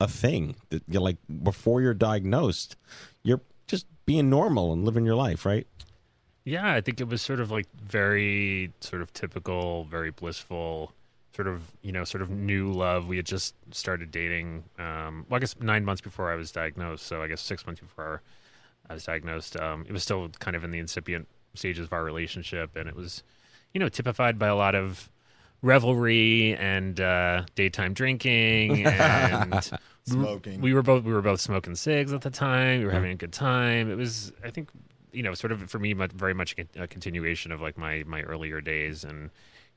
a 0.00 0.08
thing 0.08 0.56
that 0.70 0.82
you're 0.88 1.02
like 1.02 1.16
before 1.42 1.80
you're 1.80 1.94
diagnosed, 1.94 2.76
you're 3.22 3.40
just 3.66 3.86
being 4.04 4.30
normal 4.30 4.72
and 4.72 4.84
living 4.84 5.04
your 5.04 5.14
life, 5.14 5.44
right? 5.46 5.66
Yeah, 6.44 6.72
I 6.72 6.80
think 6.80 7.00
it 7.00 7.08
was 7.08 7.22
sort 7.22 7.40
of 7.40 7.50
like 7.50 7.66
very 7.74 8.72
sort 8.80 9.02
of 9.02 9.12
typical, 9.12 9.84
very 9.84 10.10
blissful, 10.10 10.92
sort 11.34 11.48
of 11.48 11.72
you 11.82 11.92
know, 11.92 12.04
sort 12.04 12.22
of 12.22 12.30
new 12.30 12.72
love. 12.72 13.08
We 13.08 13.16
had 13.16 13.26
just 13.26 13.54
started 13.72 14.10
dating. 14.10 14.64
Um, 14.78 15.26
well, 15.28 15.36
I 15.36 15.40
guess 15.40 15.56
nine 15.60 15.84
months 15.84 16.00
before 16.00 16.30
I 16.30 16.36
was 16.36 16.52
diagnosed. 16.52 17.06
So 17.06 17.22
I 17.22 17.28
guess 17.28 17.40
six 17.40 17.66
months 17.66 17.80
before 17.80 18.22
I 18.88 18.94
was 18.94 19.04
diagnosed. 19.04 19.58
Um, 19.58 19.84
it 19.88 19.92
was 19.92 20.02
still 20.02 20.28
kind 20.38 20.56
of 20.56 20.62
in 20.62 20.70
the 20.70 20.78
incipient 20.78 21.26
stages 21.54 21.86
of 21.86 21.92
our 21.92 22.04
relationship, 22.04 22.76
and 22.76 22.88
it 22.88 22.94
was, 22.94 23.22
you 23.74 23.80
know, 23.80 23.88
typified 23.88 24.38
by 24.38 24.46
a 24.46 24.56
lot 24.56 24.74
of 24.74 25.10
revelry 25.66 26.56
and 26.56 27.00
uh, 27.00 27.44
daytime 27.54 27.92
drinking 27.92 28.86
and 28.86 29.70
Smoking. 30.08 30.60
We 30.60 30.72
were 30.72 30.82
both 30.82 31.02
we 31.02 31.12
were 31.12 31.22
both 31.22 31.40
smoking 31.40 31.74
cigs 31.74 32.12
at 32.12 32.20
the 32.20 32.30
time. 32.30 32.78
We 32.78 32.86
were 32.86 32.92
having 32.92 33.10
a 33.10 33.16
good 33.16 33.32
time. 33.32 33.90
It 33.90 33.96
was, 33.96 34.32
I 34.44 34.50
think, 34.50 34.70
you 35.12 35.24
know, 35.24 35.34
sort 35.34 35.50
of 35.50 35.68
for 35.68 35.80
me, 35.80 35.94
much, 35.94 36.12
very 36.12 36.32
much 36.32 36.54
a 36.58 36.82
a 36.84 36.86
continuation 36.86 37.50
of 37.50 37.60
like 37.60 37.76
my 37.76 38.04
my 38.06 38.22
earlier 38.22 38.60
days, 38.60 39.02
and 39.02 39.30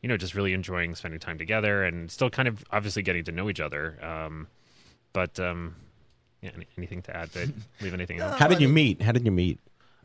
you 0.03 0.07
know, 0.07 0.17
just 0.17 0.35
really 0.35 0.53
enjoying 0.53 0.93
spending 0.93 1.19
time 1.19 1.39
together, 1.39 1.83
and 1.83 2.11
still 2.11 2.29
kind 2.29 2.47
of 2.47 2.63
obviously 2.69 3.01
getting 3.01 3.23
to 3.23 3.31
know 3.31 3.49
each 3.49 3.59
other. 3.59 3.97
Um, 4.05 4.47
but 5.13 5.39
um, 5.39 5.75
yeah, 6.43 6.51
anything 6.77 7.01
to 7.03 7.17
add? 7.17 7.31
Did 7.31 7.51
I 7.81 7.83
leave 7.83 7.95
anything 7.95 8.21
out? 8.21 8.37
How 8.37 8.47
did 8.47 8.61
you 8.61 8.69
meet? 8.69 9.01
How 9.01 9.11
did 9.11 9.25
you 9.25 9.31
meet? 9.31 9.59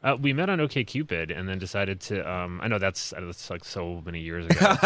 Uh, 0.05 0.17
we 0.21 0.35
met 0.35 0.51
on 0.51 0.59
OKCupid 0.59 1.37
and 1.37 1.49
then 1.49 1.59
decided 1.59 1.99
to. 1.99 2.31
Um, 2.31 2.61
I 2.63 2.69
know 2.69 2.79
that's 2.79 3.15
that's 3.19 3.49
like 3.49 3.65
so 3.65 4.03
many 4.05 4.21
years 4.21 4.45
ago, 4.45 4.77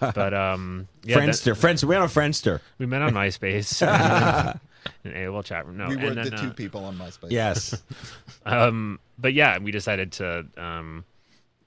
but 0.14 0.32
um, 0.32 0.88
yeah, 1.04 1.20
that- 1.20 1.28
Friendster, 1.28 1.52
Friendster. 1.54 1.84
We 1.84 1.94
on 1.96 2.02
a 2.02 2.06
Friendster. 2.06 2.60
we 2.78 2.86
met 2.86 3.02
on 3.02 3.12
MySpace. 3.12 3.86
and, 3.86 4.58
and 5.04 5.14
AOL 5.14 5.44
chat 5.44 5.66
room. 5.66 5.76
No, 5.76 5.88
we 5.88 5.96
were 5.96 6.04
and 6.04 6.16
then, 6.16 6.24
the 6.30 6.36
two 6.38 6.46
uh, 6.48 6.52
people 6.54 6.86
on 6.86 6.96
MySpace. 6.96 7.30
Yes. 7.30 7.82
um, 8.46 8.98
but 9.18 9.34
yeah, 9.34 9.58
we 9.58 9.70
decided 9.70 10.12
to 10.12 10.46
um, 10.56 11.04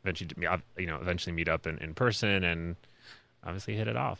eventually, 0.03 0.31
you 0.79 0.87
know, 0.87 0.97
eventually 0.99 1.33
meet 1.33 1.47
up 1.47 1.67
in, 1.67 1.77
in 1.77 1.93
person 1.93 2.43
and 2.43 2.75
obviously 3.45 3.75
hit 3.75 3.87
it 3.87 3.95
off. 3.95 4.19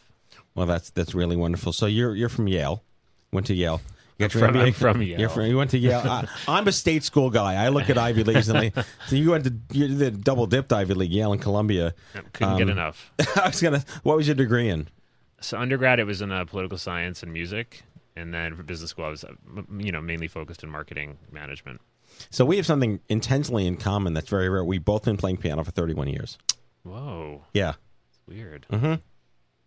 Well, 0.54 0.68
that's 0.68 0.92
that's 0.92 1.16
really 1.16 1.36
wonderful. 1.36 1.74
So 1.74 1.88
you're 1.88 2.16
you're 2.16 2.30
from 2.30 2.48
Yale, 2.48 2.84
went 3.32 3.48
to 3.48 3.56
Yale. 3.56 3.82
You 4.20 4.24
I'm 4.26 4.30
from- 4.32 4.58
I'm 4.58 4.74
from 4.74 5.02
You're 5.02 5.30
from, 5.30 5.46
you 5.46 5.58
went 5.58 5.72
to 5.72 5.78
Yale. 5.78 6.00
I, 6.04 6.28
I'm 6.48 6.68
a 6.68 6.72
state 6.72 7.04
school 7.04 7.30
guy. 7.30 7.54
I 7.64 7.70
look 7.70 7.90
at 7.90 7.98
Ivy 8.00 8.24
Leagues 8.24 8.50
and 8.50 8.58
like, 8.60 8.76
so 9.08 9.16
you 9.16 9.30
went 9.32 9.44
to 9.44 9.54
you 9.72 9.88
did 9.96 10.24
double 10.24 10.48
dipped 10.48 10.74
Ivy 10.74 10.96
League, 10.96 11.12
Yale 11.12 11.32
and 11.34 11.42
Columbia. 11.42 11.94
Couldn't 12.34 12.58
get 12.58 12.64
Um, 12.64 12.70
enough. 12.70 13.12
I 13.38 13.48
was 13.50 13.62
gonna. 13.62 13.84
What 14.04 14.18
was 14.18 14.28
your 14.28 14.36
degree 14.36 14.70
in? 14.70 14.88
So 15.40 15.60
undergrad, 15.60 16.00
it 16.00 16.06
was 16.06 16.22
in 16.22 16.32
uh, 16.32 16.46
political 16.46 16.80
science 16.80 17.22
and 17.22 17.32
music, 17.32 17.84
and 18.16 18.34
then 18.34 18.56
for 18.56 18.64
business 18.64 18.90
school, 18.90 19.06
I 19.06 19.10
was, 19.10 19.24
uh, 19.24 19.34
you 19.78 19.92
know, 19.92 20.02
mainly 20.02 20.28
focused 20.28 20.64
in 20.64 20.70
marketing 20.72 21.20
management. 21.32 21.80
So 22.32 22.44
we 22.44 22.56
have 22.58 22.66
something 22.66 23.00
intentionally 23.10 23.68
in 23.68 23.78
common 23.78 24.16
that's 24.16 24.30
very 24.30 24.50
rare. 24.50 24.64
We've 24.66 24.84
both 24.84 25.04
been 25.06 25.18
playing 25.18 25.38
piano 25.38 25.64
for 25.64 25.70
31 25.70 26.08
years. 26.08 26.40
Whoa, 26.82 27.44
Yeah. 27.54 27.74
weird. 28.28 28.66
Mm-hmm. 28.72 28.96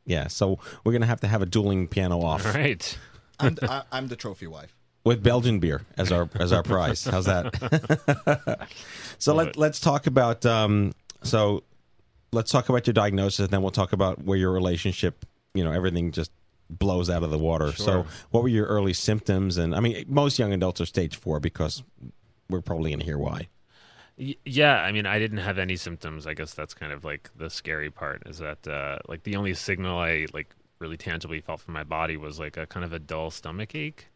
Yeah. 0.06 0.26
So 0.26 0.58
we're 0.82 0.92
gonna 0.92 1.06
have 1.06 1.20
to 1.20 1.28
have 1.28 1.40
a 1.42 1.46
dueling 1.46 1.86
piano 1.86 2.20
off. 2.20 2.44
All 2.46 2.52
right. 2.52 2.98
I'm, 3.40 3.54
the, 3.54 3.70
I, 3.70 3.82
I'm 3.92 4.08
the 4.08 4.16
trophy 4.16 4.46
wife. 4.46 4.74
with 5.04 5.22
Belgian 5.22 5.58
beer 5.60 5.82
as 5.96 6.12
our 6.12 6.28
as 6.38 6.52
our 6.52 6.62
prize. 6.62 7.04
How's 7.04 7.26
that? 7.26 8.68
so 9.18 9.34
let 9.34 9.56
let's 9.56 9.80
talk 9.80 10.06
about 10.06 10.44
um, 10.46 10.92
so 11.22 11.62
let's 12.32 12.50
talk 12.50 12.68
about 12.68 12.86
your 12.86 12.94
diagnosis, 12.94 13.40
and 13.40 13.50
then 13.50 13.62
we'll 13.62 13.70
talk 13.70 13.92
about 13.92 14.22
where 14.24 14.38
your 14.38 14.52
relationship, 14.52 15.24
you 15.54 15.64
know, 15.64 15.72
everything 15.72 16.12
just 16.12 16.30
blows 16.68 17.10
out 17.10 17.22
of 17.22 17.30
the 17.30 17.38
water. 17.38 17.72
So, 17.72 18.06
what 18.30 18.42
were 18.42 18.48
your 18.48 18.66
early 18.66 18.92
symptoms? 18.92 19.56
And 19.58 19.74
I 19.74 19.80
mean, 19.80 20.04
most 20.08 20.38
young 20.38 20.52
adults 20.52 20.80
are 20.80 20.86
stage 20.86 21.16
four 21.16 21.40
because 21.40 21.82
we're 22.48 22.60
probably 22.60 22.90
going 22.90 23.00
to 23.00 23.04
hear 23.04 23.18
why. 23.18 23.48
Yeah, 24.16 24.82
I 24.82 24.92
mean, 24.92 25.06
I 25.06 25.18
didn't 25.18 25.38
have 25.38 25.58
any 25.58 25.76
symptoms. 25.76 26.26
I 26.26 26.34
guess 26.34 26.52
that's 26.52 26.74
kind 26.74 26.92
of 26.92 27.04
like 27.04 27.30
the 27.36 27.48
scary 27.48 27.90
part 27.90 28.22
is 28.26 28.38
that 28.38 28.68
uh, 28.68 28.98
like 29.08 29.22
the 29.22 29.36
only 29.36 29.54
signal 29.54 29.98
I 29.98 30.26
like 30.34 30.54
really 30.80 30.96
tangibly 30.96 31.40
felt 31.40 31.60
from 31.60 31.74
my 31.74 31.84
body 31.84 32.16
was 32.16 32.38
like 32.38 32.56
a 32.56 32.66
kind 32.66 32.84
of 32.84 32.92
a 32.92 32.98
dull 32.98 33.30
stomach 33.30 33.74
ache, 33.74 34.08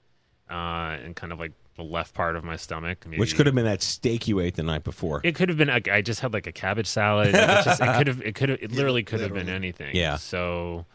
uh, 0.51 0.97
and 1.05 1.15
kind 1.15 1.33
of 1.33 1.39
like 1.39 1.53
the 1.77 1.83
left 1.83 2.15
part 2.15 2.37
of 2.37 2.45
my 2.45 2.57
stomach. 2.57 3.05
Maybe. 3.07 3.19
Which 3.19 3.37
could 3.37 3.47
have 3.47 3.55
been 3.55 3.67
that 3.67 3.83
steak 3.83 4.27
you 4.27 4.41
ate 4.41 4.57
the 4.57 4.63
night 4.63 4.83
before. 4.83 5.21
It 5.23 5.35
could 5.35 5.49
have 5.49 5.59
been. 5.59 5.69
like, 5.69 5.89
I 5.89 6.01
just 6.01 6.21
had 6.21 6.33
like 6.33 6.47
a 6.47 6.53
cabbage 6.53 6.87
salad. 6.87 7.29
It, 7.29 7.33
just, 7.65 7.81
it 7.81 7.97
could 7.97 8.07
have. 8.07 8.23
It 8.23 8.35
could 8.35 8.49
have. 8.49 8.59
It 8.63 8.73
literally 8.73 9.05
could 9.05 9.21
have 9.21 9.35
been 9.35 9.49
anything. 9.49 9.95
Yeah. 9.95 10.17
So 10.17 10.87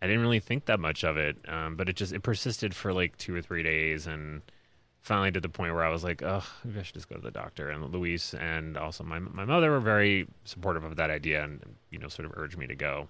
I 0.00 0.06
didn't 0.06 0.22
really 0.22 0.40
think 0.40 0.66
that 0.66 0.78
much 0.78 1.04
of 1.04 1.16
it, 1.16 1.36
um, 1.48 1.76
but 1.76 1.88
it 1.88 1.96
just 1.96 2.12
it 2.12 2.22
persisted 2.22 2.74
for 2.74 2.92
like 2.92 3.16
two 3.16 3.34
or 3.34 3.40
three 3.40 3.62
days, 3.62 4.06
and 4.06 4.42
finally 5.00 5.30
to 5.32 5.40
the 5.40 5.48
point 5.48 5.72
where 5.72 5.84
I 5.84 5.88
was 5.90 6.04
like, 6.04 6.22
oh, 6.22 6.44
maybe 6.64 6.80
I 6.80 6.82
should 6.82 6.94
just 6.94 7.08
go 7.08 7.16
to 7.16 7.22
the 7.22 7.30
doctor. 7.30 7.70
And 7.70 7.90
Luis 7.92 8.34
and 8.34 8.76
also 8.76 9.04
my 9.04 9.18
my 9.18 9.46
mother 9.46 9.70
were 9.70 9.80
very 9.80 10.28
supportive 10.44 10.84
of 10.84 10.96
that 10.96 11.10
idea, 11.10 11.42
and 11.44 11.62
you 11.90 11.98
know, 11.98 12.08
sort 12.08 12.26
of 12.26 12.32
urged 12.36 12.58
me 12.58 12.66
to 12.66 12.74
go. 12.74 13.08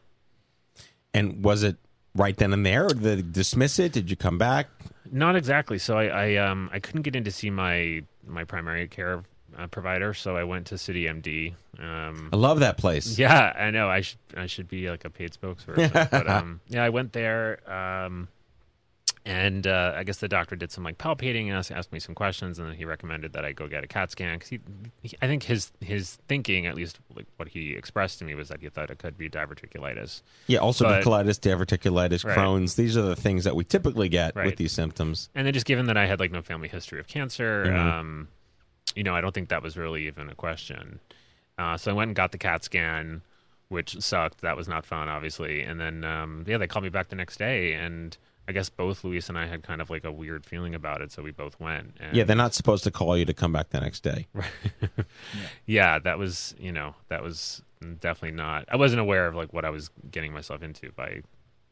And 1.12 1.42
was 1.42 1.62
it 1.62 1.76
right 2.18 2.36
then 2.36 2.52
and 2.52 2.66
there, 2.66 2.86
or 2.86 2.88
did 2.88 3.02
they 3.02 3.22
dismiss 3.22 3.78
it? 3.78 3.92
Did 3.92 4.10
you 4.10 4.16
come 4.16 4.36
back? 4.36 4.68
Not 5.10 5.36
exactly. 5.36 5.78
So 5.78 5.96
I, 5.96 6.06
I 6.06 6.36
um 6.36 6.68
I 6.72 6.80
couldn't 6.80 7.02
get 7.02 7.16
in 7.16 7.24
to 7.24 7.30
see 7.30 7.50
my 7.50 8.02
my 8.26 8.44
primary 8.44 8.88
care 8.88 9.22
uh, 9.58 9.66
provider, 9.68 10.12
so 10.14 10.36
I 10.36 10.44
went 10.44 10.66
to 10.66 10.78
City 10.78 11.04
MD. 11.04 11.54
Um, 11.78 12.28
I 12.32 12.36
love 12.36 12.60
that 12.60 12.76
place. 12.76 13.18
Yeah, 13.18 13.52
I 13.56 13.70
know. 13.70 13.88
I 13.88 14.02
should 14.02 14.18
I 14.36 14.46
should 14.46 14.68
be 14.68 14.90
like 14.90 15.04
a 15.04 15.10
paid 15.10 15.32
spokesperson. 15.32 16.10
but 16.10 16.28
um, 16.28 16.60
yeah, 16.68 16.84
I 16.84 16.90
went 16.90 17.12
there. 17.12 17.58
Um, 17.70 18.28
and 19.28 19.66
uh, 19.66 19.92
I 19.94 20.04
guess 20.04 20.18
the 20.18 20.28
doctor 20.28 20.56
did 20.56 20.72
some 20.72 20.82
like 20.84 20.96
palpating 20.96 21.48
and 21.48 21.52
asked, 21.52 21.70
asked 21.70 21.92
me 21.92 22.00
some 22.00 22.14
questions, 22.14 22.58
and 22.58 22.66
then 22.66 22.74
he 22.74 22.84
recommended 22.86 23.34
that 23.34 23.44
I 23.44 23.52
go 23.52 23.68
get 23.68 23.84
a 23.84 23.86
CAT 23.86 24.10
scan 24.10 24.36
because 24.38 24.48
he, 24.48 24.60
he, 25.02 25.16
I 25.20 25.26
think 25.26 25.42
his 25.42 25.70
his 25.80 26.16
thinking, 26.28 26.66
at 26.66 26.74
least 26.74 26.98
like 27.14 27.26
what 27.36 27.48
he 27.48 27.74
expressed 27.74 28.18
to 28.20 28.24
me, 28.24 28.34
was 28.34 28.48
that 28.48 28.60
he 28.60 28.68
thought 28.70 28.90
it 28.90 28.98
could 28.98 29.18
be 29.18 29.28
diverticulitis. 29.28 30.22
Yeah, 30.46 30.60
also 30.60 30.84
But- 30.86 31.04
colitis, 31.04 31.38
diverticulitis, 31.38 32.24
Right. 32.24 32.36
Crohn's. 32.38 32.74
These 32.76 32.96
are 32.96 33.02
the 33.02 33.16
things 33.16 33.44
that 33.44 33.54
we 33.54 33.64
typically 33.64 34.08
get 34.08 34.34
with 34.34 34.56
these 34.56 34.72
symptoms. 34.72 35.28
And 35.34 35.46
then 35.46 35.52
just 35.52 35.66
given 35.66 35.86
that 35.86 35.96
I 35.98 36.06
had 36.06 36.18
like 36.20 36.32
no 36.32 36.40
family 36.42 36.68
history 36.68 36.98
of 36.98 37.06
cancer, 37.06 37.66
Mhm. 37.66 37.76
um, 37.78 38.28
you 38.94 39.02
know, 39.02 39.14
I 39.14 39.20
don't 39.20 39.34
think 39.34 39.50
that 39.50 39.62
was 39.62 39.76
really 39.76 40.06
even 40.06 40.30
a 40.30 40.34
question. 40.34 41.00
Uh, 41.58 41.76
so 41.76 41.90
I 41.90 41.94
went 41.94 42.08
and 42.08 42.16
got 42.16 42.32
the 42.32 42.38
CAT 42.38 42.64
scan, 42.64 43.20
which 43.68 44.00
sucked. 44.00 44.40
That 44.40 44.56
was 44.56 44.66
not 44.68 44.86
fun, 44.86 45.08
obviously. 45.08 45.60
And 45.62 45.78
then 45.78 46.02
um, 46.04 46.44
yeah, 46.46 46.56
they 46.56 46.66
called 46.66 46.84
me 46.84 46.88
back 46.88 47.08
the 47.08 47.16
next 47.16 47.36
day, 47.38 47.74
and 47.74 48.16
I 48.48 48.52
guess 48.52 48.70
both 48.70 49.04
Luis 49.04 49.28
and 49.28 49.36
I 49.36 49.46
had 49.46 49.62
kind 49.62 49.82
of 49.82 49.90
like 49.90 50.04
a 50.04 50.10
weird 50.10 50.46
feeling 50.46 50.74
about 50.74 51.02
it, 51.02 51.12
so 51.12 51.22
we 51.22 51.32
both 51.32 51.60
went. 51.60 51.98
And 52.00 52.16
Yeah, 52.16 52.24
they're 52.24 52.34
not 52.34 52.54
supposed 52.54 52.82
to 52.84 52.90
call 52.90 53.14
you 53.14 53.26
to 53.26 53.34
come 53.34 53.52
back 53.52 53.68
the 53.68 53.80
next 53.80 54.02
day. 54.02 54.26
yeah, 55.66 55.98
that 55.98 56.18
was 56.18 56.54
you 56.58 56.72
know 56.72 56.94
that 57.08 57.22
was 57.22 57.62
definitely 58.00 58.36
not. 58.36 58.64
I 58.70 58.76
wasn't 58.76 59.00
aware 59.00 59.26
of 59.26 59.34
like 59.34 59.52
what 59.52 59.66
I 59.66 59.70
was 59.70 59.90
getting 60.10 60.32
myself 60.32 60.62
into 60.62 60.90
by 60.92 61.20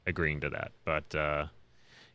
agreeing 0.07 0.41
to 0.41 0.51
that. 0.51 0.73
But 0.85 1.15
uh, 1.15 1.47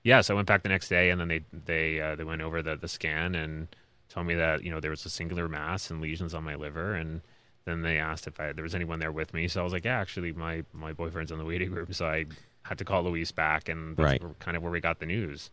yeah, 0.04 0.22
so 0.22 0.34
I 0.34 0.36
went 0.36 0.48
back 0.48 0.62
the 0.62 0.70
next 0.70 0.90
day, 0.90 1.10
and 1.10 1.20
then 1.20 1.28
they 1.28 1.42
they 1.52 2.00
uh, 2.00 2.16
they 2.16 2.24
went 2.24 2.44
over 2.44 2.62
the 2.62 2.76
the 2.76 2.88
scan 2.88 3.34
and 3.34 3.68
told 4.10 4.28
me 4.28 4.36
that 4.36 4.64
you 4.64 4.70
know 4.70 4.80
there 4.80 4.92
was 4.92 5.04
a 5.06 5.10
singular 5.10 5.48
mass 5.48 5.90
and 5.90 6.02
lesions 6.02 6.36
on 6.36 6.44
my 6.44 6.54
liver, 6.54 6.94
and 6.94 7.22
then 7.66 7.82
they 7.82 7.98
asked 7.98 8.28
if 8.28 8.40
I 8.40 8.54
there 8.54 8.64
was 8.64 8.76
anyone 8.76 9.00
there 9.00 9.12
with 9.12 9.34
me. 9.34 9.48
So 9.48 9.62
I 9.62 9.64
was 9.64 9.74
like, 9.74 9.86
yeah, 9.86 10.00
actually, 10.00 10.34
my 10.34 10.64
my 10.72 10.94
boyfriend's 10.94 11.32
in 11.32 11.40
the 11.40 11.46
waiting 11.46 11.72
room, 11.72 11.92
so 11.94 12.06
I 12.06 12.26
had 12.64 12.78
to 12.78 12.86
call 12.86 13.04
Luis 13.04 13.32
back, 13.32 13.68
and 13.70 13.98
that's 13.98 14.22
Right. 14.22 14.40
kind 14.40 14.56
of 14.58 14.64
where 14.64 14.72
we 14.72 14.80
got 14.80 15.00
the 15.00 15.06
news. 15.06 15.50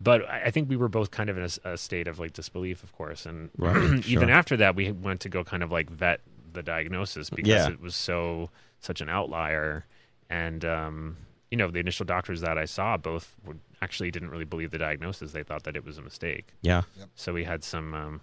But 0.00 0.28
I 0.28 0.44
I 0.46 0.50
think 0.50 0.68
we 0.68 0.76
were 0.76 0.88
both 0.88 1.10
kind 1.10 1.28
of 1.30 1.36
in 1.38 1.46
a 1.64 1.76
state 1.76 2.08
of 2.08 2.18
like 2.18 2.32
disbelief, 2.32 2.82
of 2.82 2.92
course, 2.92 3.26
and 3.26 3.50
Right, 3.56 3.76
even 4.06 4.28
sure. 4.28 4.30
after 4.30 4.56
that, 4.56 4.74
we 4.74 4.90
went 4.92 5.20
to 5.20 5.28
go 5.28 5.44
kind 5.44 5.62
of 5.62 5.70
like 5.70 5.90
vet 5.90 6.20
the 6.52 6.62
diagnosis 6.62 7.30
because 7.30 7.48
Yeah. 7.48 7.68
it 7.70 7.80
was 7.80 7.94
so 7.94 8.50
such 8.80 9.00
an 9.00 9.08
outlier, 9.08 9.84
and 10.30 10.64
um, 10.64 11.16
you 11.50 11.56
know 11.56 11.70
the 11.70 11.78
initial 11.80 12.06
doctors 12.06 12.40
that 12.40 12.56
I 12.58 12.64
saw 12.64 12.96
both 12.96 13.34
would, 13.44 13.60
actually 13.82 14.10
didn't 14.10 14.30
really 14.30 14.44
believe 14.44 14.70
the 14.70 14.78
diagnosis; 14.78 15.32
they 15.32 15.42
thought 15.42 15.64
that 15.64 15.76
it 15.76 15.84
was 15.84 15.98
a 15.98 16.02
mistake. 16.02 16.46
Yeah. 16.62 16.82
So 17.14 17.32
we 17.32 17.44
had 17.44 17.62
some. 17.64 17.94
Um, 17.94 18.20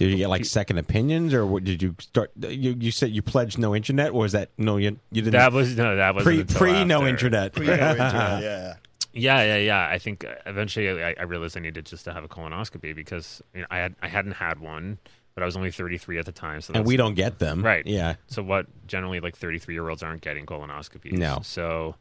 Did 0.00 0.12
you 0.12 0.16
get 0.16 0.28
like 0.30 0.46
second 0.46 0.78
opinions, 0.78 1.34
or 1.34 1.44
what, 1.44 1.62
did 1.62 1.82
you 1.82 1.94
start? 2.00 2.30
You, 2.40 2.74
you 2.80 2.90
said 2.90 3.10
you 3.10 3.20
pledged 3.20 3.58
no 3.58 3.76
internet, 3.76 4.12
or 4.12 4.20
was 4.20 4.32
that 4.32 4.48
no? 4.56 4.78
You, 4.78 4.98
you 5.12 5.20
didn't. 5.20 5.32
That 5.32 5.52
was 5.52 5.76
no, 5.76 5.94
that 5.96 6.14
was 6.14 6.24
pre 6.24 6.42
pre 6.42 6.84
no 6.86 7.06
internet. 7.06 7.52
yeah. 7.60 8.76
Yeah, 9.12 9.42
yeah, 9.42 9.56
yeah. 9.56 9.88
I 9.90 9.98
think 9.98 10.24
uh, 10.24 10.34
eventually 10.46 11.02
I, 11.02 11.14
I 11.18 11.24
realized 11.24 11.56
I 11.56 11.60
needed 11.60 11.84
just 11.84 12.04
to 12.04 12.14
have 12.14 12.24
a 12.24 12.28
colonoscopy 12.28 12.94
because 12.94 13.42
you 13.54 13.60
know, 13.60 13.66
I 13.70 13.78
had 13.78 13.94
I 14.00 14.08
hadn't 14.08 14.32
had 14.32 14.58
one, 14.60 14.98
but 15.34 15.42
I 15.42 15.46
was 15.46 15.54
only 15.56 15.70
33 15.70 16.18
at 16.18 16.24
the 16.26 16.32
time. 16.32 16.60
So 16.62 16.72
And 16.74 16.86
we 16.86 16.96
don't 16.96 17.14
get 17.14 17.38
them. 17.38 17.62
right? 17.62 17.86
Yeah. 17.86 18.14
So 18.28 18.42
what 18.42 18.66
generally 18.86 19.20
like 19.20 19.36
33 19.36 19.74
year 19.74 19.86
olds 19.88 20.02
aren't 20.02 20.22
getting 20.22 20.46
colonoscopies. 20.46 21.12
No. 21.12 21.40
So 21.42 21.96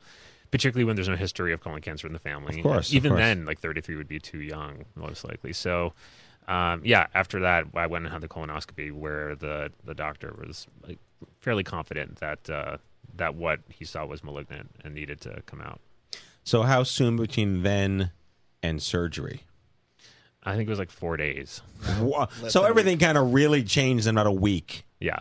particularly 0.52 0.86
when 0.86 0.96
there's 0.96 1.10
no 1.10 1.16
history 1.16 1.52
of 1.52 1.60
colon 1.62 1.82
cancer 1.82 2.08
in 2.08 2.14
the 2.14 2.20
family. 2.20 2.60
Of 2.60 2.64
course, 2.64 2.90
of 2.90 2.96
Even 2.96 3.12
course. 3.12 3.20
then, 3.22 3.44
like 3.46 3.60
33 3.60 3.96
would 3.98 4.08
be 4.08 4.20
too 4.20 4.40
young, 4.40 4.86
most 4.96 5.26
likely. 5.26 5.52
So. 5.52 5.94
Um, 6.50 6.82
yeah, 6.84 7.08
after 7.14 7.40
that, 7.42 7.66
I 7.76 7.86
went 7.88 8.06
and 8.06 8.12
had 8.12 8.22
the 8.22 8.28
colonoscopy, 8.28 8.92
where 8.92 9.36
the, 9.36 9.72
the 9.86 9.94
doctor 9.94 10.34
was 10.38 10.68
like 10.86 10.98
fairly 11.40 11.64
confident 11.64 12.18
that 12.20 12.50
uh, 12.50 12.78
that 13.16 13.36
what 13.36 13.60
he 13.70 13.86
saw 13.86 14.06
was 14.06 14.24
malignant 14.24 14.72
and 14.84 14.96
needed 14.96 15.22
to 15.22 15.42
come 15.46 15.62
out. 15.62 15.80
So 16.44 16.64
how 16.64 16.84
soon 16.84 17.18
between 17.18 17.62
then 17.64 18.12
and 18.64 18.82
surgery? 18.82 19.44
I 20.44 20.56
think 20.56 20.68
it 20.68 20.70
was 20.72 20.80
like 20.80 20.90
four 20.90 21.18
days. 21.18 21.62
Wha- 22.00 22.28
So 22.48 22.64
everything 22.64 22.98
kind 22.98 23.18
of 23.18 23.34
really 23.34 23.62
changed 23.64 24.08
in 24.08 24.16
about 24.16 24.26
a 24.28 24.32
week. 24.32 24.86
Yeah. 25.00 25.20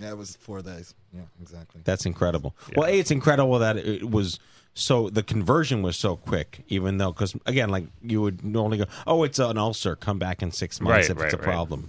Yeah, 0.00 0.10
it 0.10 0.16
was 0.16 0.34
four 0.36 0.62
days. 0.62 0.94
Yeah, 1.14 1.20
exactly. 1.42 1.82
That's 1.84 2.06
incredible. 2.06 2.56
Well, 2.74 2.88
a 2.88 2.98
it's 2.98 3.10
incredible 3.10 3.58
that 3.58 3.76
it 3.76 4.10
was 4.10 4.40
so 4.74 5.08
the 5.10 5.22
conversion 5.22 5.82
was 5.82 5.96
so 5.96 6.16
quick. 6.16 6.64
Even 6.68 6.98
though, 6.98 7.12
because 7.12 7.34
again, 7.46 7.68
like 7.70 7.84
you 8.02 8.20
would 8.22 8.44
normally 8.44 8.78
go, 8.78 8.84
oh, 9.06 9.22
it's 9.24 9.38
an 9.38 9.58
ulcer, 9.58 9.96
come 9.96 10.18
back 10.18 10.42
in 10.42 10.50
six 10.50 10.80
months 10.80 11.08
Right, 11.08 11.16
if 11.18 11.22
it's 11.24 11.34
a 11.34 11.36
right, 11.36 11.46
right. 11.46 11.52
problem. 11.54 11.88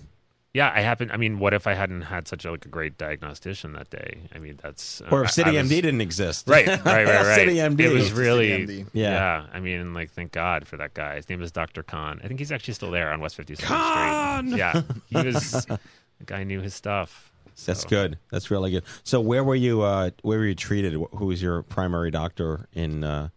Yeah, 0.54 0.70
I 0.76 0.82
happen. 0.82 1.10
I 1.12 1.15
mean, 1.15 1.39
what 1.39 1.54
if 1.54 1.65
I 1.65 1.76
hadn't 1.76 2.02
had 2.02 2.28
such 2.28 2.44
a, 2.44 2.52
like 2.52 2.65
a 2.65 2.67
great 2.67 2.98
diagnostician 2.98 3.72
that 3.72 3.89
day? 3.89 4.17
I 4.36 4.39
mean, 4.39 4.60
that's 4.62 5.00
uh, 5.00 5.06
Or 5.10 5.22
if 5.24 5.30
I- 5.30 5.32
City 5.32 5.58
I 5.58 5.62
was- 5.62 5.72
MD 5.72 5.76
didn't 5.82 6.02
exist. 6.02 6.50
Right, 6.50 6.67
right, 6.67 6.84
right, 6.84 7.06
right. 7.08 7.36
City 7.36 7.54
MD. 7.56 7.80
It 7.80 7.94
was 7.94 8.12
really, 8.12 8.50
MD. 8.50 8.86
yeah. 8.91 9.12
Yeah. 9.12 9.46
I 9.54 9.62
mean, 9.62 9.94
like, 9.94 10.12
thank 10.12 10.34
God 10.34 10.67
for 10.67 10.76
that 10.76 10.94
guy. 10.94 11.15
His 11.15 11.30
name 11.30 11.41
is 11.41 11.54
Dr. 11.54 11.84
Khan. 11.84 12.20
I 12.22 12.28
think 12.28 12.39
he's 12.41 12.52
actually 12.52 12.74
still 12.74 12.91
there 12.91 13.13
on 13.13 13.22
West 13.22 13.38
57th 13.38 13.62
Khan! 13.62 14.48
Street. 14.48 14.60
Yeah, 14.60 14.82
he 15.08 15.26
was. 15.26 15.52
the 15.70 16.26
guy 16.26 16.44
knew 16.44 16.60
his 16.60 16.74
stuff. 16.76 17.31
That's 17.66 17.82
So- 17.82 17.90
good. 17.90 18.18
That's 18.32 18.50
really 18.52 18.72
good. 18.72 18.84
So 19.04 19.20
where 19.22 19.44
were 19.44 19.56
you? 19.56 19.82
Uh, 19.82 20.12
where 20.22 20.40
were 20.40 20.46
you 20.46 20.56
treated? 20.56 20.94
Who 20.94 21.26
was 21.28 21.42
your 21.42 21.64
primary 21.64 22.12
doctor 22.12 22.68
in? 22.74 23.04
Uh, 23.04 23.30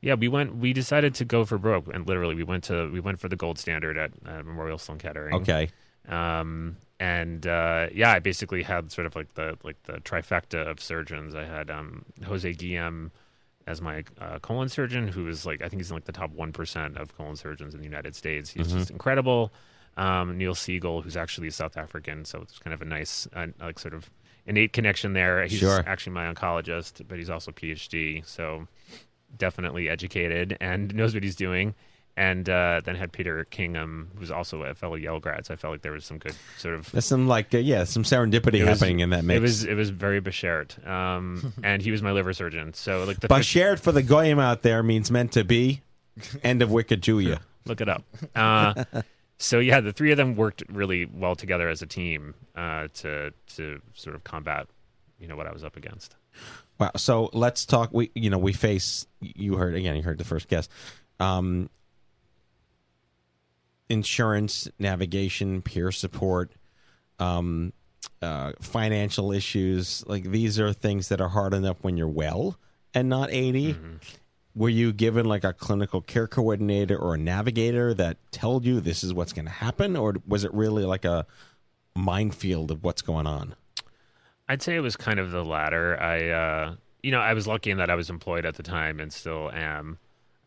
Yeah, 0.00 0.14
we 0.14 0.28
went. 0.28 0.56
We 0.56 0.72
decided 0.72 1.14
to 1.16 1.24
go 1.24 1.44
for 1.44 1.58
broke, 1.58 1.88
and 1.92 2.06
literally, 2.06 2.34
we 2.34 2.44
went 2.44 2.64
to 2.64 2.90
we 2.92 3.00
went 3.00 3.18
for 3.18 3.28
the 3.28 3.36
gold 3.36 3.58
standard 3.58 3.96
at 3.96 4.12
uh, 4.24 4.42
Memorial 4.44 4.78
Sloan 4.78 4.98
Kettering. 4.98 5.34
Okay. 5.34 5.68
Um, 6.08 6.76
and 7.00 7.46
uh, 7.46 7.88
yeah, 7.92 8.12
I 8.12 8.20
basically 8.20 8.62
had 8.62 8.92
sort 8.92 9.06
of 9.06 9.16
like 9.16 9.34
the 9.34 9.56
like 9.64 9.82
the 9.84 9.94
trifecta 9.94 10.66
of 10.70 10.80
surgeons. 10.80 11.34
I 11.34 11.44
had 11.44 11.70
um, 11.70 12.04
Jose 12.24 12.48
Guillem 12.54 13.10
as 13.66 13.80
my 13.82 14.04
uh, 14.20 14.38
colon 14.38 14.68
surgeon, 14.68 15.08
who 15.08 15.26
is 15.28 15.44
like 15.44 15.60
I 15.62 15.68
think 15.68 15.80
he's 15.80 15.90
in 15.90 15.96
like 15.96 16.04
the 16.04 16.12
top 16.12 16.30
one 16.30 16.52
percent 16.52 16.96
of 16.98 17.16
colon 17.16 17.34
surgeons 17.36 17.74
in 17.74 17.80
the 17.80 17.86
United 17.86 18.14
States. 18.14 18.50
He's 18.50 18.68
Mhm. 18.68 18.78
just 18.78 18.90
incredible. 18.90 19.52
Um, 19.96 20.36
Neil 20.36 20.54
Segal, 20.54 21.02
who's 21.02 21.16
actually 21.16 21.48
South 21.50 21.76
African, 21.76 22.24
so 22.24 22.40
it's 22.42 22.58
kind 22.58 22.74
of 22.74 22.82
a 22.82 22.84
nice 22.84 23.26
uh, 23.34 23.46
like 23.60 23.78
sort 23.78 23.94
of 23.94 24.10
innate 24.46 24.72
connection 24.72 25.14
there. 25.14 25.44
He's 25.46 25.58
Sure. 25.60 25.82
actually 25.86 26.12
my 26.12 26.32
oncologist, 26.32 27.06
but 27.08 27.18
he's 27.18 27.30
also 27.30 27.50
PhD, 27.50 28.24
so 28.26 28.68
definitely 29.36 29.88
educated 29.88 30.56
and 30.60 30.94
knows 30.94 31.14
what 31.14 31.22
he's 31.22 31.36
doing. 31.36 31.74
And 32.18 32.48
uh, 32.48 32.80
then 32.82 32.96
had 32.96 33.12
Peter 33.12 33.44
Kingham, 33.44 34.10
who's 34.16 34.30
also 34.30 34.62
a 34.62 34.74
fellow 34.74 34.94
Yale 34.94 35.20
grad. 35.20 35.44
So 35.44 35.52
I 35.52 35.58
felt 35.58 35.72
like 35.72 35.82
there 35.82 35.92
was 35.92 36.06
some 36.06 36.16
good 36.16 36.34
sort 36.56 36.74
of 36.74 36.90
there's 36.92 37.04
some 37.04 37.28
like 37.28 37.54
uh, 37.54 37.58
yeah, 37.58 37.84
some 37.84 38.04
serendipity 38.04 38.60
was- 38.66 38.80
happening 38.80 39.00
in 39.00 39.10
that 39.10 39.22
mix. 39.22 39.36
It 39.36 39.42
was 39.42 39.64
it 39.64 39.74
was 39.74 39.90
very 39.90 40.22
Bashert, 40.22 40.86
um, 40.86 41.52
and 41.62 41.82
he 41.82 41.90
was 41.90 42.00
my 42.00 42.12
liver 42.12 42.32
surgeon. 42.32 42.72
So 42.72 43.04
like 43.04 43.20
the 43.20 43.28
Bashert 43.28 43.80
for 43.80 43.92
the 43.92 44.02
goyim 44.02 44.38
out 44.38 44.62
there 44.62 44.82
means 44.82 45.10
meant 45.10 45.32
to 45.32 45.44
be. 45.44 45.82
End 46.42 46.62
of 46.62 46.70
Wicked 46.70 47.02
Julia. 47.02 47.40
Look 47.66 47.82
it 47.82 47.88
up. 47.90 48.02
Uh, 48.34 48.84
so 49.38 49.58
yeah, 49.58 49.80
the 49.80 49.92
three 49.92 50.10
of 50.10 50.16
them 50.16 50.36
worked 50.36 50.62
really 50.68 51.06
well 51.06 51.34
together 51.34 51.68
as 51.68 51.82
a 51.82 51.86
team 51.86 52.34
uh, 52.54 52.88
to 52.94 53.32
to 53.56 53.80
sort 53.94 54.16
of 54.16 54.24
combat, 54.24 54.66
you 55.18 55.28
know, 55.28 55.36
what 55.36 55.46
I 55.46 55.52
was 55.52 55.64
up 55.64 55.76
against. 55.76 56.16
Wow. 56.78 56.92
So 56.96 57.30
let's 57.32 57.64
talk. 57.64 57.90
We 57.92 58.10
you 58.14 58.30
know 58.30 58.38
we 58.38 58.52
face. 58.52 59.06
You 59.20 59.56
heard 59.56 59.74
again. 59.74 59.96
You 59.96 60.02
heard 60.02 60.18
the 60.18 60.24
first 60.24 60.48
guest. 60.48 60.70
Um, 61.20 61.70
insurance, 63.88 64.68
navigation, 64.78 65.62
peer 65.62 65.92
support, 65.92 66.52
um, 67.18 67.72
uh, 68.22 68.52
financial 68.60 69.32
issues. 69.32 70.04
Like 70.06 70.24
these 70.24 70.58
are 70.58 70.72
things 70.72 71.08
that 71.08 71.20
are 71.20 71.28
hard 71.28 71.54
enough 71.54 71.76
when 71.82 71.96
you're 71.96 72.08
well 72.08 72.58
and 72.94 73.08
not 73.08 73.30
80. 73.30 73.76
Were 74.56 74.70
you 74.70 74.94
given 74.94 75.26
like 75.26 75.44
a 75.44 75.52
clinical 75.52 76.00
care 76.00 76.26
coordinator 76.26 76.96
or 76.96 77.14
a 77.14 77.18
navigator 77.18 77.92
that 77.94 78.16
told 78.32 78.64
you 78.64 78.80
this 78.80 79.04
is 79.04 79.12
what's 79.12 79.34
going 79.34 79.44
to 79.44 79.50
happen, 79.50 79.96
or 79.96 80.16
was 80.26 80.44
it 80.44 80.54
really 80.54 80.84
like 80.84 81.04
a 81.04 81.26
minefield 81.94 82.70
of 82.70 82.82
what's 82.82 83.02
going 83.02 83.26
on? 83.26 83.54
I'd 84.48 84.62
say 84.62 84.74
it 84.74 84.80
was 84.80 84.96
kind 84.96 85.20
of 85.20 85.30
the 85.30 85.44
latter. 85.44 86.00
I, 86.00 86.28
uh, 86.30 86.74
you 87.02 87.10
know, 87.10 87.20
I 87.20 87.34
was 87.34 87.46
lucky 87.46 87.70
in 87.70 87.76
that 87.78 87.90
I 87.90 87.96
was 87.96 88.08
employed 88.08 88.46
at 88.46 88.54
the 88.54 88.62
time 88.62 88.98
and 88.98 89.12
still 89.12 89.50
am. 89.50 89.98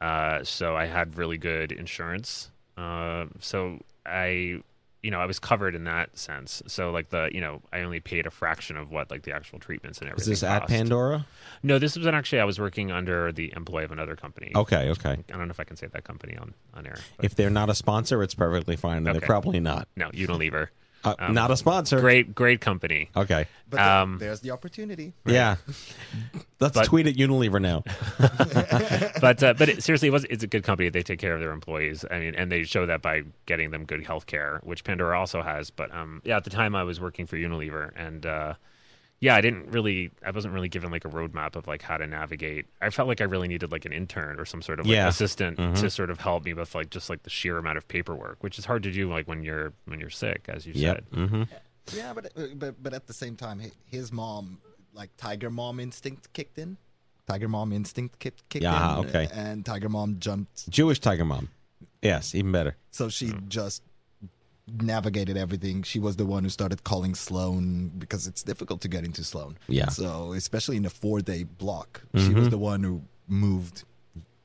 Uh, 0.01 0.43
so 0.43 0.76
I 0.76 0.86
had 0.86 1.16
really 1.16 1.38
good 1.38 1.72
insurance. 1.72 2.49
Uh, 2.78 3.26
so 3.39 3.80
I, 4.05 4.64
you 5.02 5.12
know, 5.12 5.20
I 5.20 5.26
was 5.26 5.39
covered 5.39 5.76
in 5.76 5.86
that 5.86 6.18
sense. 6.18 6.62
So 6.68 6.91
like 6.91 7.10
the, 7.10 7.30
you 7.34 7.39
know, 7.39 7.62
I 7.72 7.82
only 7.82 8.00
paid 8.00 8.26
a 8.26 8.32
fraction 8.32 8.76
of 8.76 8.91
what 8.91 9.10
like 9.10 9.24
the 9.24 9.34
actual 9.34 9.60
treatments 9.60 10.00
and 10.00 10.10
everything. 10.10 10.34
Is 10.34 10.43
everything. 10.43 10.60
this 10.68 10.72
at. 10.72 10.78
Pandora? 10.78 11.26
No, 11.64 11.80
this 11.80 11.95
was 11.95 12.06
actually 12.08 12.41
I 12.41 12.45
was 12.45 12.60
working 12.60 12.91
under 12.91 13.32
the 13.32 13.54
employee 13.56 13.86
of 13.86 13.91
another 13.91 14.16
company. 14.16 14.52
Okay, 14.56 14.89
okay. 14.89 15.12
I 15.12 15.38
don't 15.38 15.47
know 15.47 15.52
if 15.52 15.60
I 15.60 15.64
can 15.64 15.78
say 15.78 15.88
that 15.88 16.04
company 16.04 16.38
on 16.38 16.54
on 16.74 16.86
air. 16.86 16.97
If 17.22 17.36
they're 17.36 17.50
not 17.50 17.70
a 17.70 17.76
sponsor, 17.76 18.22
it's 18.24 18.36
perfectly 18.36 18.76
fine. 18.76 18.97
and 18.97 19.08
Okay. 19.08 19.20
They're 19.20 19.28
probably 19.28 19.60
not. 19.60 19.88
No, 19.95 20.10
Unilever. 20.10 20.70
Uh, 21.04 21.16
not 21.32 21.50
a 21.52 21.56
sponsor. 21.58 22.00
Great, 22.00 22.36
great 22.36 22.60
company. 22.62 23.10
Okay. 23.16 23.45
But 23.70 23.78
there- 23.78 23.89
Um, 23.89 24.18
there's 24.20 24.41
the 24.41 24.52
opportunity. 24.52 25.14
Yeah. 25.26 25.56
Let's 26.60 26.74
But- 26.76 26.86
tweet 26.86 27.08
at 27.08 27.16
Unilever 27.16 27.62
now. 27.62 27.84
but 29.22 29.41
uh, 29.43 29.54
but 29.54 29.70
it, 29.70 29.84
seriously, 29.84 30.10
it 30.10 30.12
was 30.12 30.26
it's 30.26 30.43
a 30.43 30.47
good 30.47 30.64
company. 30.64 30.89
They 30.89 31.04
take 31.04 31.20
care 31.20 31.34
of 31.34 31.39
their 31.39 31.52
employees. 31.52 32.04
I 32.10 32.20
mean, 32.20 32.36
and 32.36 32.52
they 32.52 32.64
show 32.64 32.86
that 32.86 33.02
by 33.02 33.24
getting 33.45 33.72
them 33.72 33.86
good 33.86 34.06
health 34.06 34.26
care, 34.26 34.60
which 34.64 34.84
Pandora 34.84 35.18
also 35.20 35.41
has. 35.41 35.70
But 35.70 35.93
um, 35.93 36.22
yeah, 36.26 36.38
at 36.38 36.43
the 36.43 36.50
time 36.50 36.76
I 36.76 36.84
was 36.84 37.00
working 37.00 37.26
for 37.28 37.38
Unilever, 37.38 37.91
and 37.95 38.26
uh, 38.26 38.54
yeah, 39.22 39.36
I 39.36 39.41
didn't 39.41 39.72
really, 39.72 40.11
I 40.26 40.32
wasn't 40.32 40.53
really 40.53 40.70
given 40.70 40.91
like 40.91 41.03
a 41.05 41.09
roadmap 41.09 41.55
of 41.55 41.67
like 41.67 41.82
how 41.82 41.97
to 41.97 42.07
navigate. 42.07 42.65
I 42.82 42.89
felt 42.89 43.07
like 43.07 43.20
I 43.22 43.26
really 43.26 43.47
needed 43.47 43.72
like 43.72 43.86
an 43.86 43.91
intern 43.93 44.39
or 44.39 44.45
some 44.45 44.61
sort 44.61 44.80
of 44.80 44.86
like 44.86 44.95
Yeah. 44.95 45.07
assistant 45.09 45.57
Mhm. 45.57 45.80
to 45.82 45.89
sort 45.89 46.09
of 46.09 46.20
help 46.22 46.45
me 46.45 46.53
with 46.53 46.74
like 46.76 46.89
just 46.89 47.09
like 47.09 47.24
the 47.24 47.30
sheer 47.30 47.57
amount 47.57 47.78
of 47.78 47.88
paperwork, 47.88 48.41
which 48.43 48.57
is 48.57 48.65
hard 48.65 48.84
to 48.84 48.91
do 48.91 49.09
like 49.09 49.28
when 49.28 49.43
you're 49.43 49.74
when 49.86 49.99
you're 49.99 50.09
sick, 50.09 50.45
as 50.47 50.65
you 50.65 50.74
Yep. 50.76 50.95
said. 50.95 51.20
Mm-hmm. 51.20 51.43
Yeah, 51.95 52.13
but 52.13 52.26
uh, 52.38 52.47
but 52.55 52.82
but 52.82 52.93
at 52.93 53.07
the 53.07 53.13
same 53.13 53.36
time, 53.36 53.61
his 53.86 54.11
mom, 54.11 54.59
like 54.93 55.09
Tiger 55.17 55.49
Mom 55.49 55.80
instinct 55.80 56.32
kicked 56.34 56.57
in. 56.57 56.78
Tiger 57.28 57.47
Mom 57.47 57.74
instinct 57.74 58.20
kicked 58.20 58.47
kicked 58.49 58.63
Yeah, 58.63 58.99
in. 58.99 59.05
okay. 59.07 59.28
And 59.34 59.65
Tiger 59.65 59.89
Mom 59.89 60.20
jumped, 60.20 60.70
Jewish 60.70 60.99
Tiger 60.99 61.26
Mom. 61.26 61.49
Yes, 62.01 62.34
even 62.34 62.51
better. 62.51 62.76
so 62.91 63.09
she 63.09 63.28
Hmm. 63.30 63.47
just 63.49 63.84
navigated 64.82 65.38
everything. 65.38 65.84
She 65.84 65.99
was 65.99 66.15
the 66.17 66.26
one 66.26 66.43
who 66.43 66.49
started 66.49 66.84
calling 66.84 67.15
Sloan 67.15 67.89
because 67.97 68.28
it's 68.28 68.43
difficult 68.43 68.82
to 68.82 68.88
get 68.88 69.03
into 69.03 69.24
Sloan. 69.24 69.57
Yeah. 69.67 69.89
So 69.89 70.34
especially 70.34 70.78
in 70.78 70.86
a 70.86 70.89
four 70.89 71.22
day 71.22 71.43
block, 71.43 72.01
she 72.15 72.34
was 72.34 72.47
Mhm. 72.47 72.51
the 72.51 72.57
one 72.57 72.84
who 72.84 73.01
moved 73.28 73.84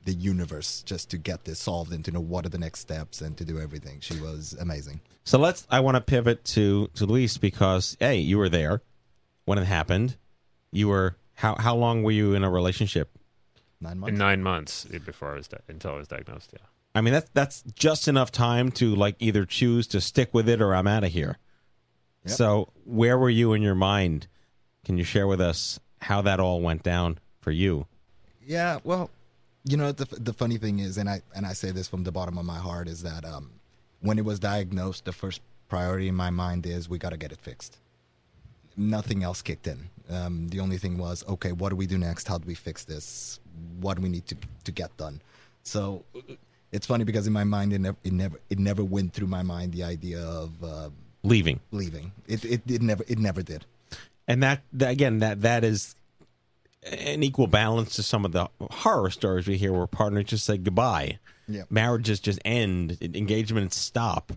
the 0.05 0.13
universe 0.13 0.83
just 0.83 1.09
to 1.11 1.17
get 1.19 1.45
this 1.45 1.59
solved 1.59 1.91
and 1.93 2.05
to 2.05 2.11
know 2.11 2.21
what 2.21 2.45
are 2.45 2.51
the 2.51 2.59
next 2.59 2.81
steps 2.81 3.23
and 3.23 3.39
to 3.39 3.45
do 3.45 3.59
everything. 3.59 4.01
She 4.01 4.21
was 4.21 4.55
amazing. 4.61 5.01
So 5.25 5.39
let's. 5.39 5.67
I 5.71 5.81
want 5.81 5.95
to 5.97 6.01
pivot 6.03 6.45
to 6.57 6.89
to 6.95 7.07
Luis 7.07 7.39
because 7.39 7.97
hey, 8.01 8.17
you 8.19 8.37
were 8.39 8.51
there 8.51 8.83
when 9.47 9.57
it 9.59 9.65
happened. 9.65 10.17
You 10.73 10.89
were 10.89 11.17
how 11.35 11.55
how 11.57 11.75
long 11.75 12.03
were 12.03 12.11
you 12.13 12.35
in 12.35 12.45
a 12.45 12.51
relationship? 12.51 13.11
Nine 13.81 13.99
months. 13.99 14.19
nine 14.19 14.43
months 14.43 14.85
before 14.85 15.33
I 15.33 15.37
was 15.37 15.49
di- 15.49 15.59
until 15.69 15.93
I 15.93 15.97
was 15.97 16.09
diagnosed. 16.09 16.51
Yeah. 16.53 16.59
I 16.95 17.01
mean 17.01 17.13
that's 17.13 17.31
that's 17.35 17.63
just 17.75 18.09
enough 18.09 18.31
time 18.31 18.71
to 18.73 18.95
like 18.95 19.17
either 19.19 19.45
choose 19.45 19.87
to 19.89 20.01
stick 20.01 20.33
with 20.33 20.49
it 20.49 20.61
or 20.61 20.75
I'm 20.75 20.87
out 20.87 21.05
of 21.05 21.13
here. 21.13 21.39
Yep. 22.25 22.37
So 22.37 22.69
where 22.85 23.19
were 23.19 23.31
you 23.31 23.53
in 23.53 23.63
your 23.63 23.75
mind? 23.75 24.29
Can 24.85 24.97
you 24.99 25.05
share 25.05 25.27
with 25.27 25.41
us 25.41 25.81
how 26.03 26.23
that 26.23 26.41
all 26.41 26.61
went 26.61 26.83
down 26.83 27.19
for 27.41 27.51
you? 27.51 27.87
Yeah, 28.47 28.79
well, 28.85 29.11
you 29.65 29.77
know 29.77 29.93
the 29.93 30.07
the 30.21 30.33
funny 30.33 30.59
thing 30.59 30.79
is, 30.79 30.99
and 30.99 31.09
I 31.09 31.23
and 31.35 31.47
I 31.47 31.53
say 31.53 31.71
this 31.71 31.89
from 31.89 32.05
the 32.05 32.13
bottom 32.13 32.39
of 32.39 32.45
my 32.45 32.59
heart 32.59 32.89
is 32.89 33.03
that 33.03 33.25
um, 33.25 33.51
when 34.01 34.19
it 34.19 34.25
was 34.25 34.39
diagnosed, 34.39 35.05
the 35.05 35.13
first 35.13 35.41
priority 35.69 36.09
in 36.09 36.15
my 36.15 36.31
mind 36.31 36.67
is 36.67 36.89
we 36.89 36.99
got 36.99 37.11
to 37.11 37.17
get 37.17 37.33
it 37.33 37.41
fixed. 37.41 37.79
Nothing 38.77 39.23
else 39.23 39.41
kicked 39.41 39.67
in. 39.67 39.89
Um, 40.11 40.49
the 40.49 40.61
only 40.61 40.77
thing 40.77 40.99
was, 40.99 41.25
okay, 41.29 41.53
what 41.53 41.71
do 41.71 41.77
we 41.77 41.87
do 41.87 41.97
next? 41.97 42.29
How 42.29 42.39
do 42.39 42.47
we 42.47 42.55
fix 42.55 42.85
this? 42.85 43.41
What 43.81 43.97
do 43.97 44.03
we 44.03 44.09
need 44.09 44.27
to 44.27 44.37
to 44.65 44.73
get 44.73 44.97
done? 44.97 45.23
So 45.63 46.05
it's 46.75 46.87
funny 46.87 47.05
because 47.05 47.27
in 47.27 47.33
my 47.33 47.45
mind, 47.45 47.73
it 47.73 47.81
never 47.81 47.97
it 48.05 48.13
never 48.13 48.39
it 48.51 48.59
never 48.59 48.85
went 48.85 49.13
through 49.15 49.29
my 49.29 49.43
mind 49.43 49.73
the 49.73 49.85
idea 49.85 50.21
of 50.21 50.51
uh, 50.63 50.91
Leaving. 51.23 51.61
leaving. 51.71 52.13
It, 52.27 52.45
it 52.45 52.63
it 52.67 52.83
never 52.83 53.05
it 53.09 53.19
never 53.19 53.43
did. 53.43 53.65
and 54.29 54.43
that, 54.43 54.63
that 54.75 54.91
again 54.91 55.21
that 55.21 55.41
that 55.43 55.65
is 55.65 55.95
an 56.83 57.23
equal 57.23 57.47
balance 57.47 57.95
to 57.97 58.03
some 58.03 58.25
of 58.27 58.33
the 58.33 58.47
horror 58.71 59.11
stories 59.11 59.47
we 59.47 59.57
hear 59.57 59.73
where 59.73 59.87
partners 59.87 60.27
just 60.27 60.45
say 60.45 60.59
goodbye 60.59 61.19
Yep. 61.49 61.71
marriages 61.71 62.21
just 62.21 62.39
end 62.45 62.97
engagements 63.03 63.77
stop 63.77 64.33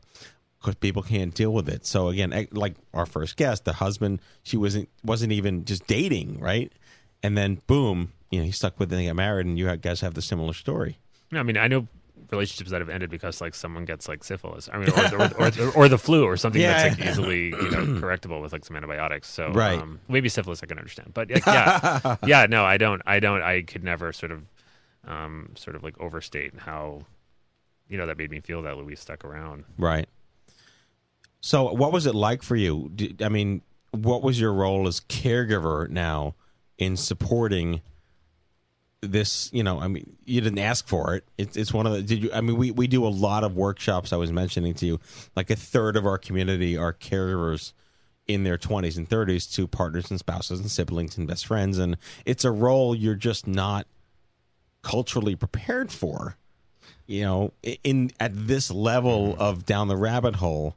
because 0.59 0.75
people 0.75 1.01
can't 1.03 1.33
deal 1.33 1.53
with 1.53 1.67
it 1.69 1.85
so 1.85 2.09
again 2.09 2.47
like 2.51 2.75
our 2.93 3.05
first 3.05 3.38
guest 3.38 3.63
the 3.65 3.73
husband 3.73 4.19
she 4.43 4.57
wasn't 4.57 4.88
wasn't 5.05 5.31
even 5.31 5.63
just 5.65 5.88
dating 5.88 6.38
right 6.39 6.71
and 7.23 7.38
then 7.38 7.61
boom 7.67 8.11
you 8.29 8.39
know 8.39 8.45
he 8.45 8.51
stuck 8.51 8.77
with 8.79 8.91
it 8.91 8.95
and 8.95 9.03
they 9.03 9.07
got 9.07 9.15
married 9.15 9.45
and 9.45 9.57
you 9.57 9.73
guys 9.77 10.01
have 10.01 10.13
the 10.15 10.21
similar 10.21 10.51
story 10.53 10.97
No, 11.31 11.39
I 11.39 11.43
mean, 11.43 11.55
I 11.57 11.67
know 11.69 11.88
relationships 12.32 12.71
that 12.71 12.82
have 12.82 12.89
ended 12.89 13.09
because 13.09 13.39
like 13.41 13.55
someone 13.55 13.86
gets 13.86 14.07
like 14.07 14.23
syphilis. 14.23 14.69
I 14.71 14.78
mean, 14.78 14.89
or, 14.89 15.15
or, 15.15 15.30
or, 15.39 15.71
or 15.75 15.88
the 15.89 15.97
flu 15.97 16.23
or 16.25 16.36
something 16.38 16.61
Yeah. 16.61 16.84
that's 16.84 16.99
like 16.99 17.07
easily 17.09 17.45
you 17.49 17.71
know 17.71 17.86
correctable 18.01 18.41
with 18.41 18.51
like 18.53 18.65
some 18.65 18.75
antibiotics. 18.75 19.30
So 19.30 19.51
Right. 19.51 19.80
um, 19.80 19.99
maybe 20.07 20.30
syphilis 20.30 20.61
I 20.63 20.65
can 20.65 20.78
understand, 20.78 21.13
but 21.13 21.30
like, 21.32 21.45
yeah, 21.45 22.15
yeah, 22.25 22.45
no, 22.47 22.65
I 22.65 22.78
don't, 22.78 23.01
I 23.05 23.19
don't, 23.19 23.41
I 23.41 23.61
could 23.61 23.84
never 23.84 24.11
sort 24.13 24.32
of, 24.32 24.43
um, 25.07 25.51
sort 25.55 25.75
of 25.75 25.84
like 25.84 25.99
overstate 26.01 26.53
how, 26.57 27.05
you 27.88 27.97
know, 27.97 28.05
that 28.07 28.17
made 28.17 28.30
me 28.32 28.41
feel 28.41 28.61
that 28.63 28.78
Luis 28.78 28.99
stuck 28.99 29.23
around. 29.23 29.63
right 29.78 30.07
so 31.39 31.71
what 31.71 31.91
was 31.91 32.05
it 32.07 32.15
like 32.15 32.41
for 32.41 32.55
you 32.55 32.89
Did- 32.95 33.21
i 33.21 33.30
mean 33.30 33.61
what 33.91 34.21
was 34.23 34.39
your 34.41 34.51
role 34.51 34.88
as 34.88 34.99
caregiver 35.01 35.88
now 35.88 36.34
in 36.80 36.97
supporting 36.97 37.82
this 39.01 39.51
you 39.53 39.63
know 39.63 39.79
i 39.79 39.87
mean 39.87 40.17
you 40.25 40.41
didn't 40.41 40.57
ask 40.59 40.87
for 40.87 41.13
it. 41.13 41.23
It's, 41.37 41.55
it's 41.55 41.71
one 41.71 41.85
of 41.85 41.93
the 41.93 42.01
did 42.01 42.23
you 42.23 42.31
i 42.33 42.41
mean 42.41 42.57
we, 42.57 42.71
we 42.71 42.87
do 42.87 43.05
a 43.05 43.09
lot 43.09 43.43
of 43.43 43.55
workshops 43.55 44.11
i 44.11 44.17
was 44.17 44.31
mentioning 44.31 44.73
to 44.75 44.85
you 44.87 44.99
like 45.35 45.51
a 45.51 45.55
third 45.55 45.95
of 45.95 46.05
our 46.05 46.17
community 46.17 46.75
are 46.75 46.93
caregivers 46.93 47.73
in 48.27 48.43
their 48.43 48.57
20s 48.57 48.97
and 48.97 49.09
30s 49.09 49.51
to 49.55 49.67
partners 49.67 50.09
and 50.11 50.19
spouses 50.19 50.59
and 50.59 50.69
siblings 50.69 51.17
and 51.17 51.27
best 51.27 51.45
friends. 51.45 51.77
And 51.77 51.97
it's 52.25 52.43
a 52.43 52.51
role 52.51 52.93
you're 52.93 53.15
just 53.15 53.47
not 53.47 53.87
culturally 54.83 55.35
prepared 55.35 55.91
for 55.91 56.37
you 57.07 57.21
know 57.21 57.51
in 57.83 58.11
at 58.19 58.31
this 58.33 58.71
level 58.71 59.35
of 59.39 59.65
down 59.65 59.87
the 59.87 59.97
rabbit 59.97 60.35
hole. 60.35 60.75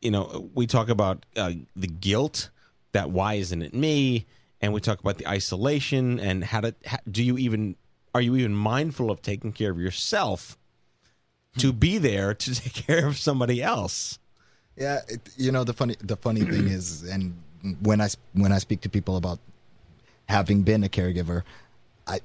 You 0.00 0.10
know 0.10 0.50
we 0.54 0.66
talk 0.66 0.88
about 0.88 1.26
uh, 1.36 1.52
the 1.76 1.86
guilt 1.86 2.50
that 2.92 3.10
why 3.10 3.34
isn't 3.34 3.62
it 3.62 3.74
me 3.74 4.26
and 4.60 4.72
we 4.72 4.80
talk 4.80 5.00
about 5.00 5.18
the 5.18 5.26
isolation 5.28 6.18
and 6.20 6.44
how 6.44 6.60
to 6.60 6.74
how, 6.86 6.98
do 7.10 7.22
you 7.22 7.38
even 7.38 7.76
are 8.14 8.20
you 8.20 8.36
even 8.36 8.54
mindful 8.54 9.10
of 9.10 9.22
taking 9.22 9.52
care 9.52 9.70
of 9.70 9.78
yourself 9.78 10.58
to 11.58 11.72
be 11.72 11.98
there 11.98 12.34
to 12.34 12.54
take 12.62 12.74
care 12.86 13.06
of 13.06 13.16
somebody 13.18 13.62
else 13.62 14.18
Yeah, 14.76 15.00
it, 15.08 15.20
you 15.36 15.52
know 15.52 15.64
the 15.64 15.72
funny 15.74 15.96
the 16.00 16.16
funny 16.16 16.42
thing 16.42 16.68
is, 16.68 17.02
and 17.02 17.34
when 17.82 18.00
I 18.00 18.08
when 18.32 18.52
I 18.52 18.58
speak 18.58 18.80
to 18.82 18.88
people 18.88 19.16
about 19.16 19.38
having 20.28 20.62
been 20.62 20.82
a 20.84 20.88
caregiver, 20.88 21.42
I 22.06 22.20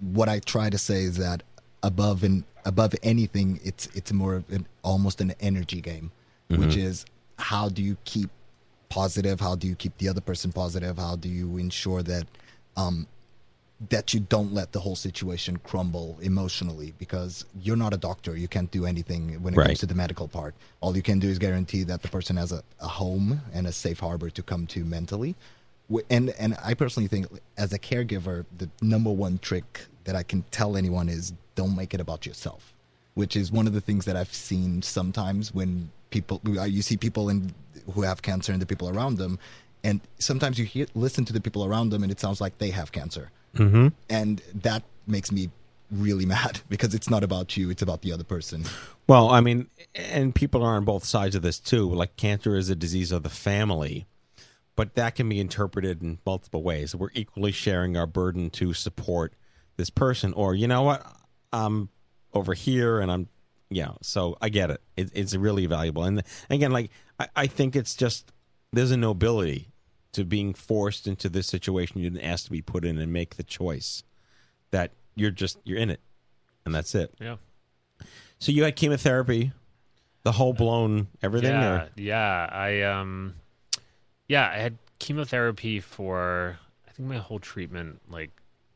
what 0.00 0.28
I 0.28 0.38
try 0.40 0.70
to 0.70 0.78
say 0.78 1.02
is 1.02 1.16
that 1.16 1.42
above 1.82 2.22
and 2.24 2.44
above 2.64 2.94
anything, 3.02 3.60
it's 3.64 3.88
it's 3.94 4.12
more 4.12 4.34
of 4.36 4.50
an, 4.50 4.66
almost 4.82 5.20
an 5.20 5.34
energy 5.40 5.80
game, 5.80 6.10
which 6.48 6.76
Mhm. 6.76 6.82
is 6.88 7.04
how 7.38 7.68
do 7.68 7.82
you 7.82 7.96
keep 8.04 8.30
positive? 8.88 9.40
How 9.40 9.54
do 9.54 9.66
you 9.66 9.74
keep 9.74 9.96
the 9.98 10.08
other 10.08 10.20
person 10.20 10.52
positive? 10.52 10.98
How 10.98 11.16
do 11.16 11.28
you 11.28 11.56
ensure 11.58 12.02
that 12.02 12.26
um, 12.76 13.06
that 13.90 14.12
you 14.12 14.18
don't 14.20 14.52
let 14.52 14.72
the 14.72 14.80
whole 14.80 14.96
situation 14.96 15.56
crumble 15.58 16.18
emotionally 16.20 16.94
because 16.98 17.44
you're 17.62 17.76
not 17.76 17.94
a 17.94 17.96
doctor. 17.96 18.36
You 18.36 18.48
can't 18.48 18.70
do 18.72 18.86
anything 18.86 19.40
when 19.40 19.54
it 19.54 19.56
Right. 19.56 19.66
comes 19.68 19.78
to 19.80 19.86
the 19.86 19.94
medical 19.94 20.26
part. 20.26 20.54
All 20.80 20.96
you 20.96 21.02
can 21.02 21.20
do 21.20 21.28
is 21.28 21.38
guarantee 21.38 21.84
that 21.84 22.02
the 22.02 22.08
person 22.08 22.36
has 22.36 22.50
a, 22.50 22.62
a 22.80 22.88
home 22.88 23.40
and 23.54 23.66
a 23.68 23.72
safe 23.72 24.00
harbor 24.00 24.30
to 24.30 24.42
come 24.42 24.66
to 24.68 24.84
mentally. 24.84 25.36
And 26.10 26.30
and 26.30 26.56
I 26.62 26.74
personally 26.74 27.06
think 27.08 27.26
as 27.56 27.72
a 27.72 27.78
caregiver, 27.78 28.44
the 28.58 28.68
number 28.82 29.10
one 29.10 29.38
trick 29.38 29.86
that 30.04 30.16
I 30.16 30.22
can 30.22 30.42
tell 30.50 30.76
anyone 30.76 31.08
is 31.08 31.32
don't 31.54 31.74
make 31.76 31.94
it 31.94 32.00
about 32.00 32.26
yourself, 32.26 32.74
which 33.14 33.36
is 33.36 33.50
one 33.52 33.66
of 33.66 33.72
the 33.72 33.80
things 33.80 34.04
that 34.04 34.16
I've 34.16 34.34
seen 34.34 34.82
sometimes 34.82 35.54
when 35.54 35.90
people 36.10 36.40
you 36.44 36.82
see 36.82 36.96
people 36.96 37.28
in 37.28 37.54
who 37.92 38.02
have 38.02 38.22
cancer 38.22 38.52
and 38.52 38.60
the 38.60 38.66
people 38.66 38.88
around 38.88 39.18
them, 39.18 39.38
and 39.84 40.00
sometimes 40.18 40.58
you 40.58 40.64
hear 40.64 40.86
listen 40.94 41.24
to 41.24 41.32
the 41.32 41.40
people 41.40 41.64
around 41.64 41.90
them 41.90 42.02
and 42.02 42.10
it 42.10 42.20
sounds 42.20 42.40
like 42.40 42.58
they 42.58 42.70
have 42.70 42.90
cancer 42.92 43.30
mm-hmm. 43.54 43.88
and 44.10 44.42
that 44.54 44.82
makes 45.06 45.30
me 45.30 45.50
really 45.90 46.26
mad 46.36 46.60
because 46.68 46.94
it's 46.94 47.10
not 47.10 47.24
about 47.24 47.56
you; 47.56 47.70
it's 47.70 47.82
about 47.82 48.02
the 48.02 48.12
other 48.12 48.24
person. 48.24 48.64
Well, 49.06 49.30
I 49.30 49.40
mean, 49.40 49.68
and 49.94 50.34
people 50.34 50.62
are 50.62 50.74
on 50.74 50.84
both 50.84 51.04
sides 51.04 51.34
of 51.34 51.42
this 51.42 51.58
too. 51.58 51.88
Like 51.88 52.16
cancer 52.16 52.56
is 52.56 52.68
a 52.68 52.76
disease 52.76 53.12
of 53.12 53.22
the 53.22 53.30
family, 53.30 54.06
but 54.76 54.94
that 54.94 55.14
can 55.14 55.28
be 55.28 55.40
interpreted 55.40 56.02
in 56.02 56.18
multiple 56.26 56.62
ways. 56.62 56.94
We're 56.94 57.10
equally 57.14 57.52
sharing 57.52 57.96
our 57.96 58.06
burden 58.06 58.50
to 58.50 58.74
support 58.74 59.34
this 59.76 59.90
person, 59.90 60.32
or 60.34 60.54
you 60.54 60.68
know 60.68 60.82
what, 60.82 61.06
I'm 61.52 61.88
over 62.34 62.54
here 62.54 63.00
and 63.00 63.10
I'm, 63.10 63.28
yeah. 63.70 63.92
So 64.02 64.36
I 64.40 64.48
get 64.48 64.70
it. 64.70 64.80
it 64.96 65.10
it's 65.14 65.34
really 65.34 65.66
valuable. 65.66 66.04
And 66.04 66.22
again, 66.50 66.70
like 66.72 66.90
I, 67.18 67.28
I 67.36 67.46
think 67.46 67.76
it's 67.76 67.94
just 67.94 68.32
there's 68.72 68.90
a 68.90 68.96
nobility 68.96 69.68
to 70.12 70.24
being 70.24 70.54
forced 70.54 71.06
into 71.06 71.28
this 71.28 71.46
situation 71.46 72.00
you 72.00 72.08
didn't 72.10 72.24
ask 72.24 72.46
to 72.46 72.50
be 72.50 72.62
put 72.62 72.84
in 72.84 72.98
and 72.98 73.12
make 73.12 73.36
the 73.36 73.42
choice 73.42 74.02
that 74.70 74.92
you're 75.14 75.30
just 75.30 75.58
you're 75.64 75.78
in 75.78 75.90
it, 75.90 76.00
and 76.64 76.74
that's 76.74 76.94
it. 76.94 77.14
Yeah. 77.20 77.36
So 78.38 78.52
you 78.52 78.64
had 78.64 78.76
chemotherapy, 78.76 79.52
the 80.22 80.32
whole 80.32 80.52
blown 80.52 81.08
everything. 81.22 81.50
Yeah, 81.52 81.74
Or? 81.74 81.88
yeah. 81.96 82.48
I 82.50 82.82
um, 82.82 83.34
yeah, 84.28 84.48
I 84.48 84.58
had 84.58 84.78
chemotherapy 84.98 85.80
for 85.80 86.58
I 86.86 86.92
think 86.92 87.08
my 87.08 87.16
whole 87.18 87.38
treatment 87.38 88.00
like 88.08 88.30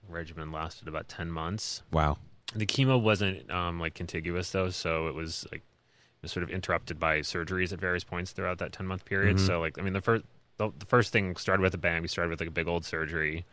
regimen 0.08 0.52
lasted 0.52 0.88
about 0.88 1.08
ten 1.08 1.30
months. 1.30 1.82
Wow. 1.92 2.18
The 2.54 2.66
chemo 2.66 3.00
wasn't 3.00 3.50
um 3.50 3.80
like 3.80 3.94
contiguous 3.94 4.50
though, 4.52 4.70
so 4.70 5.06
it 5.08 5.14
was 5.14 5.46
like 5.52 5.62
it 5.62 6.22
was 6.22 6.32
sort 6.32 6.44
of 6.44 6.50
interrupted 6.50 7.00
by 7.00 7.20
surgeries 7.20 7.72
at 7.72 7.80
various 7.80 8.04
points 8.04 8.32
throughout 8.32 8.58
that 8.58 8.72
ten 8.72 8.86
month 8.86 9.04
period. 9.04 9.36
Mhm. 9.38 9.46
So 9.46 9.60
like 9.60 9.78
I 9.78 9.82
mean 9.82 9.92
the 9.94 10.00
first 10.00 10.24
the, 10.58 10.70
the 10.78 10.86
first 10.86 11.12
thing 11.12 11.34
started 11.36 11.62
with 11.62 11.74
a 11.74 11.78
bang. 11.78 12.02
We 12.02 12.08
started 12.08 12.30
with 12.30 12.40
like 12.40 12.48
a 12.48 12.52
big 12.52 12.68
old 12.68 12.84
surgery, 12.84 13.44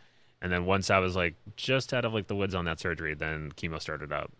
and 0.41 0.51
then 0.51 0.65
once 0.65 0.89
I 0.89 0.99
was 0.99 1.15
like 1.15 1.35
just 1.55 1.93
out 1.93 2.03
of 2.05 2.13
like 2.13 2.27
the 2.27 2.35
woods 2.35 2.53
on 2.53 2.65
that 2.65 2.79
surgery, 2.79 3.13
then 3.15 3.51
chemo 3.55 3.81
started 3.81 4.11
up. 4.11 4.31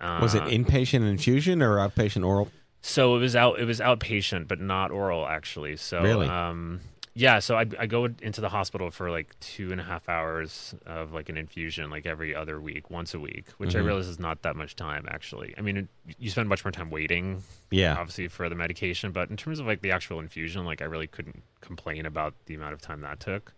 Was 0.00 0.34
it 0.34 0.42
Uh, 0.42 0.46
inpatient 0.46 1.08
infusion 1.08 1.62
or 1.62 1.76
outpatient 1.76 2.26
oral? 2.26 2.50
so 2.80 3.14
it 3.14 3.20
was 3.20 3.36
out. 3.36 3.60
It 3.60 3.64
was 3.66 3.78
outpatient, 3.78 4.48
but 4.48 4.58
not 4.60 4.90
oral 4.90 5.26
actually. 5.26 5.76
So 5.76 6.02
Really? 6.02 6.28
um, 6.28 6.80
yeah. 7.14 7.38
So 7.40 7.56
I 7.56 7.66
I 7.78 7.86
go 7.86 8.06
into 8.06 8.40
the 8.40 8.48
hospital 8.48 8.90
for 8.90 9.10
like 9.10 9.38
two 9.40 9.70
and 9.72 9.80
a 9.80 9.84
half 9.84 10.08
hours 10.08 10.74
of 10.86 11.12
like 11.12 11.28
an 11.28 11.36
infusion, 11.36 11.90
like 11.90 12.06
every 12.06 12.34
other 12.34 12.60
week, 12.60 12.90
once 12.90 13.12
a 13.14 13.18
week, 13.20 13.46
which 13.58 13.74
I 13.76 13.80
Mhm. 13.80 13.84
realize 13.86 14.06
is 14.08 14.18
not 14.18 14.42
that 14.42 14.56
much 14.56 14.76
time 14.76 15.06
actually. 15.10 15.54
I 15.58 15.60
mean, 15.60 15.76
it, 15.76 15.88
you 16.18 16.30
spend 16.30 16.48
much 16.48 16.64
more 16.64 16.72
time 16.72 16.90
waiting. 16.90 17.42
Yeah. 17.70 17.96
Obviously 17.98 18.28
for 18.28 18.48
the 18.48 18.54
medication, 18.54 19.12
but 19.12 19.30
in 19.30 19.36
terms 19.36 19.58
of 19.60 19.66
like 19.66 19.82
the 19.82 19.90
actual 19.92 20.20
infusion, 20.20 20.64
like 20.64 20.80
I 20.80 20.86
really 20.86 21.06
couldn't 21.06 21.42
complain 21.60 22.06
about 22.06 22.34
the 22.46 22.54
amount 22.54 22.72
of 22.74 22.80
time 22.80 23.00
that 23.02 23.20
took. 23.20 23.52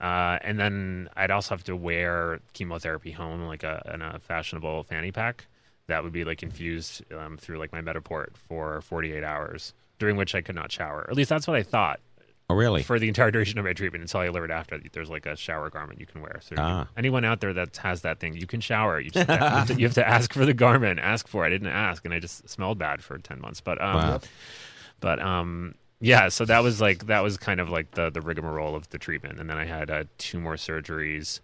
Uh, 0.00 0.38
and 0.42 0.58
then 0.58 1.08
I'd 1.16 1.30
also 1.30 1.54
have 1.54 1.64
to 1.64 1.76
wear 1.76 2.40
chemotherapy 2.54 3.12
home, 3.12 3.42
like 3.46 3.62
a 3.62 3.88
in 3.94 4.02
a 4.02 4.18
fashionable 4.18 4.82
fanny 4.84 5.12
pack 5.12 5.46
that 5.86 6.02
would 6.02 6.12
be 6.12 6.24
like 6.24 6.42
infused 6.42 7.02
um, 7.12 7.36
through 7.36 7.58
like 7.58 7.72
my 7.72 7.80
Mediport 7.80 8.36
for 8.36 8.80
48 8.80 9.22
hours, 9.22 9.74
during 9.98 10.16
which 10.16 10.34
I 10.34 10.40
could 10.40 10.54
not 10.54 10.72
shower. 10.72 11.06
At 11.10 11.16
least 11.16 11.28
that's 11.30 11.46
what 11.46 11.56
I 11.56 11.62
thought. 11.62 12.00
Oh, 12.50 12.54
really? 12.54 12.82
For 12.82 12.98
the 12.98 13.08
entire 13.08 13.30
duration 13.30 13.58
of 13.58 13.64
my 13.64 13.72
treatment 13.72 14.02
until 14.02 14.20
I 14.20 14.28
learned 14.28 14.52
after 14.52 14.78
there's 14.92 15.08
like 15.08 15.24
a 15.26 15.36
shower 15.36 15.70
garment 15.70 16.00
you 16.00 16.06
can 16.06 16.20
wear. 16.20 16.40
So 16.42 16.54
Ah. 16.58 16.86
anyone 16.96 17.24
out 17.24 17.40
there 17.40 17.52
that 17.54 17.76
has 17.78 18.02
that 18.02 18.20
thing, 18.20 18.36
you 18.36 18.46
can 18.46 18.60
shower. 18.60 19.00
You, 19.00 19.10
just, 19.10 19.28
you, 19.28 19.34
have 19.36 19.66
to, 19.68 19.74
you 19.74 19.86
have 19.86 19.94
to 19.94 20.06
ask 20.06 20.32
for 20.34 20.44
the 20.44 20.52
garment, 20.52 21.00
ask 21.00 21.26
for 21.28 21.44
it. 21.44 21.46
I 21.46 21.50
didn't 21.50 21.68
ask, 21.68 22.04
and 22.04 22.12
I 22.12 22.18
just 22.18 22.48
smelled 22.48 22.78
bad 22.78 23.02
for 23.02 23.16
10 23.16 23.40
months. 23.40 23.60
But 23.60 23.80
um, 23.80 23.94
Wow. 23.96 24.20
but 25.00 25.18
um, 25.20 25.74
yeah. 26.00 26.28
So 26.28 26.44
that 26.44 26.62
was 26.62 26.80
like 26.80 27.06
that 27.06 27.22
was 27.22 27.36
kind 27.38 27.58
of 27.60 27.70
like 27.70 27.92
the 27.92 28.10
the 28.10 28.20
rigmarole 28.20 28.74
of 28.74 28.88
the 28.90 28.98
treatment, 28.98 29.38
and 29.40 29.48
then 29.48 29.56
I 29.56 29.64
had 29.64 29.90
uh, 29.90 30.04
two 30.18 30.38
more 30.38 30.56
surgeries 30.56 31.40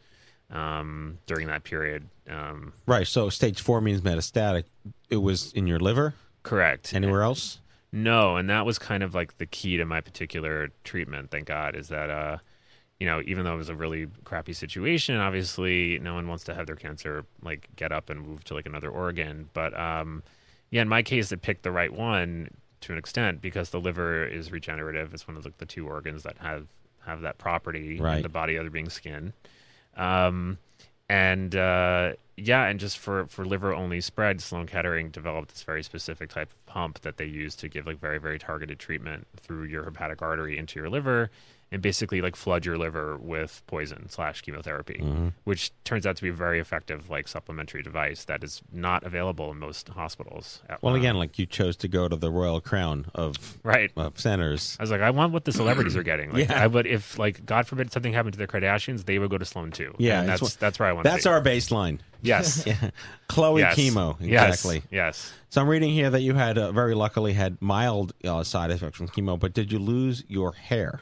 um, 0.50 1.18
during 1.26 1.46
that 1.46 1.64
period. 1.64 2.08
Um, 2.28 2.72
Right. 2.86 3.06
So 3.06 3.30
stage 3.30 3.60
four 3.60 3.80
means 3.80 4.00
metastatic. 4.02 4.64
It 5.08 5.18
was 5.18 5.52
in 5.54 5.66
your 5.66 5.78
liver. 5.78 6.14
Correct. 6.42 6.92
Anywhere 6.94 7.22
else? 7.22 7.60
No, 7.92 8.36
and 8.36 8.50
that 8.50 8.66
was 8.66 8.78
kind 8.78 9.02
of 9.02 9.14
like 9.14 9.38
the 9.38 9.46
key 9.46 9.76
to 9.78 9.84
my 9.84 10.00
particular 10.00 10.68
treatment. 10.84 11.30
Thank 11.30 11.46
God, 11.46 11.74
is 11.74 11.88
that 11.88 12.10
uh, 12.10 12.38
you 13.00 13.06
know, 13.06 13.22
even 13.24 13.44
though 13.44 13.54
it 13.54 13.58
was 13.58 13.68
a 13.68 13.74
really 13.76 14.08
crappy 14.24 14.52
situation, 14.52 15.16
obviously 15.16 15.98
no 16.00 16.14
one 16.14 16.26
wants 16.28 16.44
to 16.44 16.54
have 16.54 16.66
their 16.66 16.76
cancer 16.76 17.24
like 17.42 17.68
get 17.76 17.92
up 17.92 18.10
and 18.10 18.20
move 18.20 18.44
to 18.44 18.54
like 18.54 18.66
another 18.66 18.90
organ. 18.90 19.48
But 19.54 19.78
um, 19.78 20.22
yeah, 20.70 20.82
in 20.82 20.88
my 20.88 21.02
case, 21.02 21.32
it 21.32 21.40
picked 21.42 21.62
the 21.62 21.70
right 21.72 21.92
one 21.92 22.50
to 22.82 22.92
an 22.92 22.98
extent 22.98 23.40
because 23.40 23.70
the 23.70 23.80
liver 23.80 24.24
is 24.26 24.52
regenerative. 24.52 25.14
It's 25.14 25.26
one 25.26 25.36
of 25.36 25.44
like 25.44 25.58
the 25.58 25.66
two 25.66 25.86
organs 25.88 26.24
that 26.24 26.36
have 26.38 26.66
have 27.06 27.22
that 27.22 27.38
property 27.38 27.98
Right. 27.98 28.16
in 28.16 28.22
the 28.22 28.28
body, 28.28 28.58
other 28.58 28.68
being 28.70 28.90
skin. 28.90 29.32
Um, 29.96 30.58
and 31.08 31.54
uh, 31.56 32.12
yeah, 32.36 32.66
and 32.66 32.78
just 32.78 32.98
for, 32.98 33.26
for 33.26 33.44
liver 33.44 33.74
only 33.74 34.00
spread, 34.00 34.40
Sloan 34.40 34.66
Kettering 34.66 35.10
developed 35.10 35.50
this 35.50 35.62
very 35.62 35.82
specific 35.82 36.30
type 36.30 36.50
of 36.52 36.66
pump 36.66 37.00
that 37.00 37.16
they 37.16 37.24
use 37.24 37.56
to 37.56 37.68
give 37.68 37.86
like 37.86 37.98
very 38.00 38.18
very 38.18 38.38
targeted 38.38 38.78
treatment 38.78 39.26
through 39.36 39.64
your 39.64 39.84
hepatic 39.84 40.22
artery 40.22 40.56
into 40.58 40.78
your 40.78 40.88
liver, 40.88 41.30
and 41.70 41.82
basically 41.82 42.22
like 42.22 42.34
flood 42.34 42.64
your 42.64 42.78
liver 42.78 43.16
with 43.18 43.62
poison 43.66 44.08
slash 44.08 44.40
chemotherapy, 44.40 45.00
Mhm. 45.02 45.32
which 45.44 45.70
turns 45.84 46.06
out 46.06 46.16
to 46.16 46.22
be 46.22 46.30
a 46.30 46.32
very 46.32 46.58
effective 46.60 47.10
like 47.10 47.28
supplementary 47.28 47.82
device 47.82 48.24
that 48.24 48.42
is 48.42 48.62
not 48.72 49.04
available 49.04 49.50
in 49.50 49.58
most 49.58 49.88
hospitals. 49.90 50.62
At, 50.68 50.82
Well, 50.82 50.94
again, 50.94 51.16
like 51.16 51.38
you 51.38 51.44
chose 51.44 51.76
to 51.76 51.88
go 51.88 52.08
to 52.08 52.16
the 52.16 52.30
Royal 52.30 52.60
Crown 52.60 53.06
of 53.14 53.58
Right. 53.62 53.90
of 53.96 54.18
centers. 54.18 54.76
I 54.80 54.82
was 54.82 54.90
like, 54.90 55.02
I 55.02 55.10
want 55.10 55.32
what 55.32 55.44
the 55.44 55.52
celebrities 55.52 55.94
are 55.96 56.02
getting. 56.02 56.32
Like, 56.32 56.48
Yeah. 56.50 56.62
I 56.62 56.66
would 56.66 56.86
if 56.86 57.18
like 57.18 57.44
God 57.44 57.66
forbid 57.66 57.92
something 57.92 58.12
happened 58.14 58.32
to 58.32 58.38
the 58.38 58.46
Kardashians, 58.46 59.04
they 59.04 59.18
would 59.18 59.28
go 59.30 59.36
to 59.38 59.44
Sloan 59.44 59.70
too. 59.70 59.94
Yeah, 59.98 60.20
and 60.20 60.28
that's 60.28 60.40
one- 60.40 60.50
that's 60.58 60.78
where 60.78 60.88
I 60.88 60.92
want. 60.92 61.04
That's 61.04 61.26
our 61.26 61.42
baseline. 61.42 61.98
Yes. 62.22 62.64
yeah. 62.66 62.90
Khloé 63.28 63.60
Yes. 63.60 63.76
chemo. 63.76 64.16
Yes. 64.20 64.48
Exactly. 64.64 64.82
Yes. 64.90 65.32
So 65.50 65.60
I'm 65.60 65.68
reading 65.68 65.90
here 65.92 66.10
that 66.10 66.20
you 66.22 66.34
had 66.34 66.58
uh, 66.58 66.72
very 66.72 66.94
luckily 66.94 67.34
had 67.34 67.60
mild 67.60 68.12
uh, 68.24 68.42
side 68.42 68.70
effects 68.70 68.96
from 68.96 69.08
chemo, 69.08 69.38
but 69.38 69.52
did 69.54 69.70
you 69.70 69.78
lose 69.78 70.24
your 70.28 70.52
hair? 70.52 71.00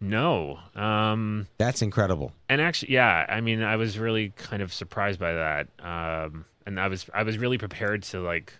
No. 0.00 0.58
Um, 0.74 1.46
That's 1.58 1.82
incredible. 1.82 2.32
and 2.48 2.60
actually, 2.60 2.92
yeah, 2.92 3.24
I 3.28 3.40
mean, 3.40 3.62
I 3.62 3.76
was 3.76 3.98
really 3.98 4.30
kind 4.36 4.62
of 4.62 4.72
surprised 4.72 5.18
by 5.18 5.32
that. 5.32 5.68
Um, 5.80 6.44
and 6.66 6.78
I 6.80 6.88
was 6.88 7.06
I 7.14 7.22
was 7.22 7.38
really 7.38 7.58
prepared 7.58 8.02
to 8.04 8.20
like 8.20 8.52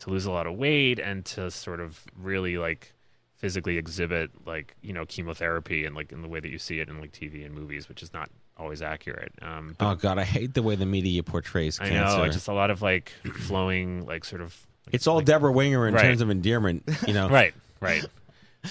to 0.00 0.10
lose 0.10 0.24
a 0.26 0.30
lot 0.30 0.46
of 0.46 0.54
weight 0.54 0.98
and 0.98 1.24
to 1.26 1.50
sort 1.50 1.80
of 1.80 2.00
really 2.16 2.58
like 2.58 2.92
physically 3.36 3.76
exhibit 3.76 4.30
like 4.46 4.74
you 4.82 4.92
know 4.92 5.04
chemotherapy 5.04 5.84
and 5.84 5.94
like 5.96 6.12
in 6.12 6.22
the 6.22 6.28
way 6.28 6.40
that 6.40 6.48
you 6.50 6.58
see 6.58 6.78
it 6.80 6.88
in 6.88 7.00
like 7.00 7.12
TV 7.12 7.44
and 7.44 7.54
movies, 7.54 7.88
which 7.88 8.02
is 8.02 8.12
not 8.12 8.30
always 8.56 8.80
accurate. 8.82 9.32
Um, 9.42 9.74
Oh 9.80 9.94
God, 9.96 10.18
I 10.18 10.24
hate 10.24 10.54
the 10.54 10.62
way 10.62 10.76
the 10.76 10.86
media 10.86 11.22
portrays 11.24 11.80
I 11.80 11.88
cancer. 11.88 12.18
know, 12.18 12.28
just 12.30 12.46
a 12.48 12.52
lot 12.54 12.70
of 12.70 12.82
like 12.82 13.12
flowing, 13.40 14.06
like 14.06 14.24
sort 14.24 14.40
of 14.42 14.56
it's 14.92 15.06
all 15.06 15.20
Debra 15.22 15.50
Winger 15.50 15.88
in 15.88 15.94
Right. 15.94 16.02
terms 16.02 16.20
of 16.20 16.30
endearment. 16.30 16.84
You 17.08 17.14
know, 17.14 17.28
right, 17.30 17.54
right. 17.80 18.04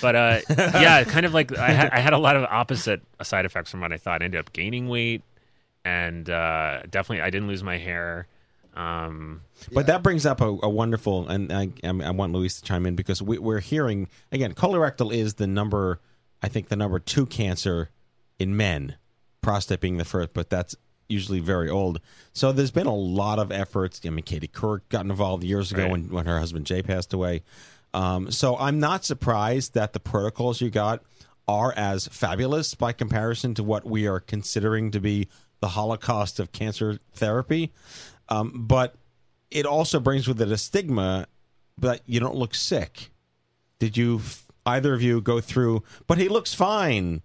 But 0.02 0.16
uh, 0.16 0.40
yeah, 0.50 1.04
kind 1.04 1.26
of 1.26 1.34
like 1.34 1.58
I 1.58 1.70
had, 1.72 1.90
I 1.92 2.00
had 2.00 2.14
a 2.14 2.18
lot 2.18 2.36
of 2.36 2.44
opposite 2.46 3.02
side 3.22 3.46
effects 3.46 3.72
from 3.72 3.82
what 3.82 3.92
I 3.94 3.98
thought. 3.98 4.22
I 4.22 4.26
ended 4.26 4.40
up 4.40 4.54
gaining 4.54 4.88
weight, 4.90 5.22
and 5.86 6.30
uh, 6.30 6.82
definitely 6.90 7.22
I 7.22 7.30
didn't 7.30 7.48
lose 7.48 7.64
my 7.64 7.78
hair. 7.78 8.28
Um, 8.76 9.42
But 9.72 9.86
that 9.88 10.02
brings 10.02 10.26
up 10.26 10.42
a, 10.42 10.46
a 10.64 10.70
wonderful, 10.70 11.28
and 11.30 11.52
I, 11.54 11.70
I 11.84 11.90
I 11.90 12.10
want 12.12 12.34
Luis 12.34 12.60
to 12.60 12.64
chime 12.64 12.86
in 12.88 12.96
because 12.96 13.22
we, 13.22 13.38
we're 13.38 13.60
hearing 13.60 14.08
again, 14.32 14.54
colorectal 14.54 15.14
is 15.14 15.36
the 15.36 15.46
number, 15.48 16.00
I 16.42 16.48
think 16.48 16.70
the 16.70 16.76
number 16.76 16.98
two 17.00 17.28
cancer 17.28 17.92
in 18.40 18.58
men, 18.58 18.96
prostate 19.42 19.80
being 19.80 19.98
the 19.98 20.06
first, 20.06 20.34
but 20.34 20.50
that's 20.50 20.76
usually 21.08 21.40
very 21.40 21.70
old. 21.70 22.00
So 22.32 22.52
there's 22.52 22.72
been 22.72 22.88
a 22.88 22.96
lot 22.96 23.38
of 23.38 23.52
efforts. 23.52 24.02
I 24.06 24.10
mean, 24.10 24.24
Katie 24.24 24.48
Couric 24.48 24.82
got 24.90 25.06
involved 25.06 25.44
years 25.44 25.72
ago 25.72 25.84
Right. 25.84 25.92
when, 25.92 26.10
when 26.10 26.26
her 26.26 26.40
husband 26.40 26.66
Jay 26.66 26.82
passed 26.82 27.14
away. 27.14 27.44
Um, 27.94 28.32
so 28.32 28.58
I'm 28.58 28.80
not 28.80 29.06
surprised 29.06 29.74
that 29.74 29.94
the 29.94 30.00
protocols 30.00 30.62
you 30.62 30.70
got 30.70 31.04
are 31.48 31.74
as 31.74 32.08
fabulous 32.08 32.74
by 32.74 32.94
comparison 32.94 33.54
to 33.56 33.64
what 33.64 33.86
we 33.86 34.08
are 34.08 34.20
considering 34.20 34.92
to 34.92 35.00
be 35.00 35.28
the 35.60 35.70
holocaust 35.70 36.40
of 36.40 36.52
cancer 36.52 37.00
therapy. 37.14 37.72
Um, 38.30 38.66
but 38.68 38.96
it 39.52 39.66
also 39.66 40.00
brings 40.00 40.28
with 40.28 40.42
it 40.42 40.52
a 40.52 40.58
stigma 40.58 41.28
that 41.78 42.02
you 42.06 42.20
don't 42.20 42.36
look 42.36 42.56
sick. 42.56 43.12
Did 43.80 43.98
you 43.98 44.22
either 44.66 44.94
of 44.94 45.02
you 45.02 45.22
go 45.22 45.42
through? 45.42 45.84
But 46.08 46.18
he 46.18 46.30
looks 46.30 46.54
fine. 46.54 47.22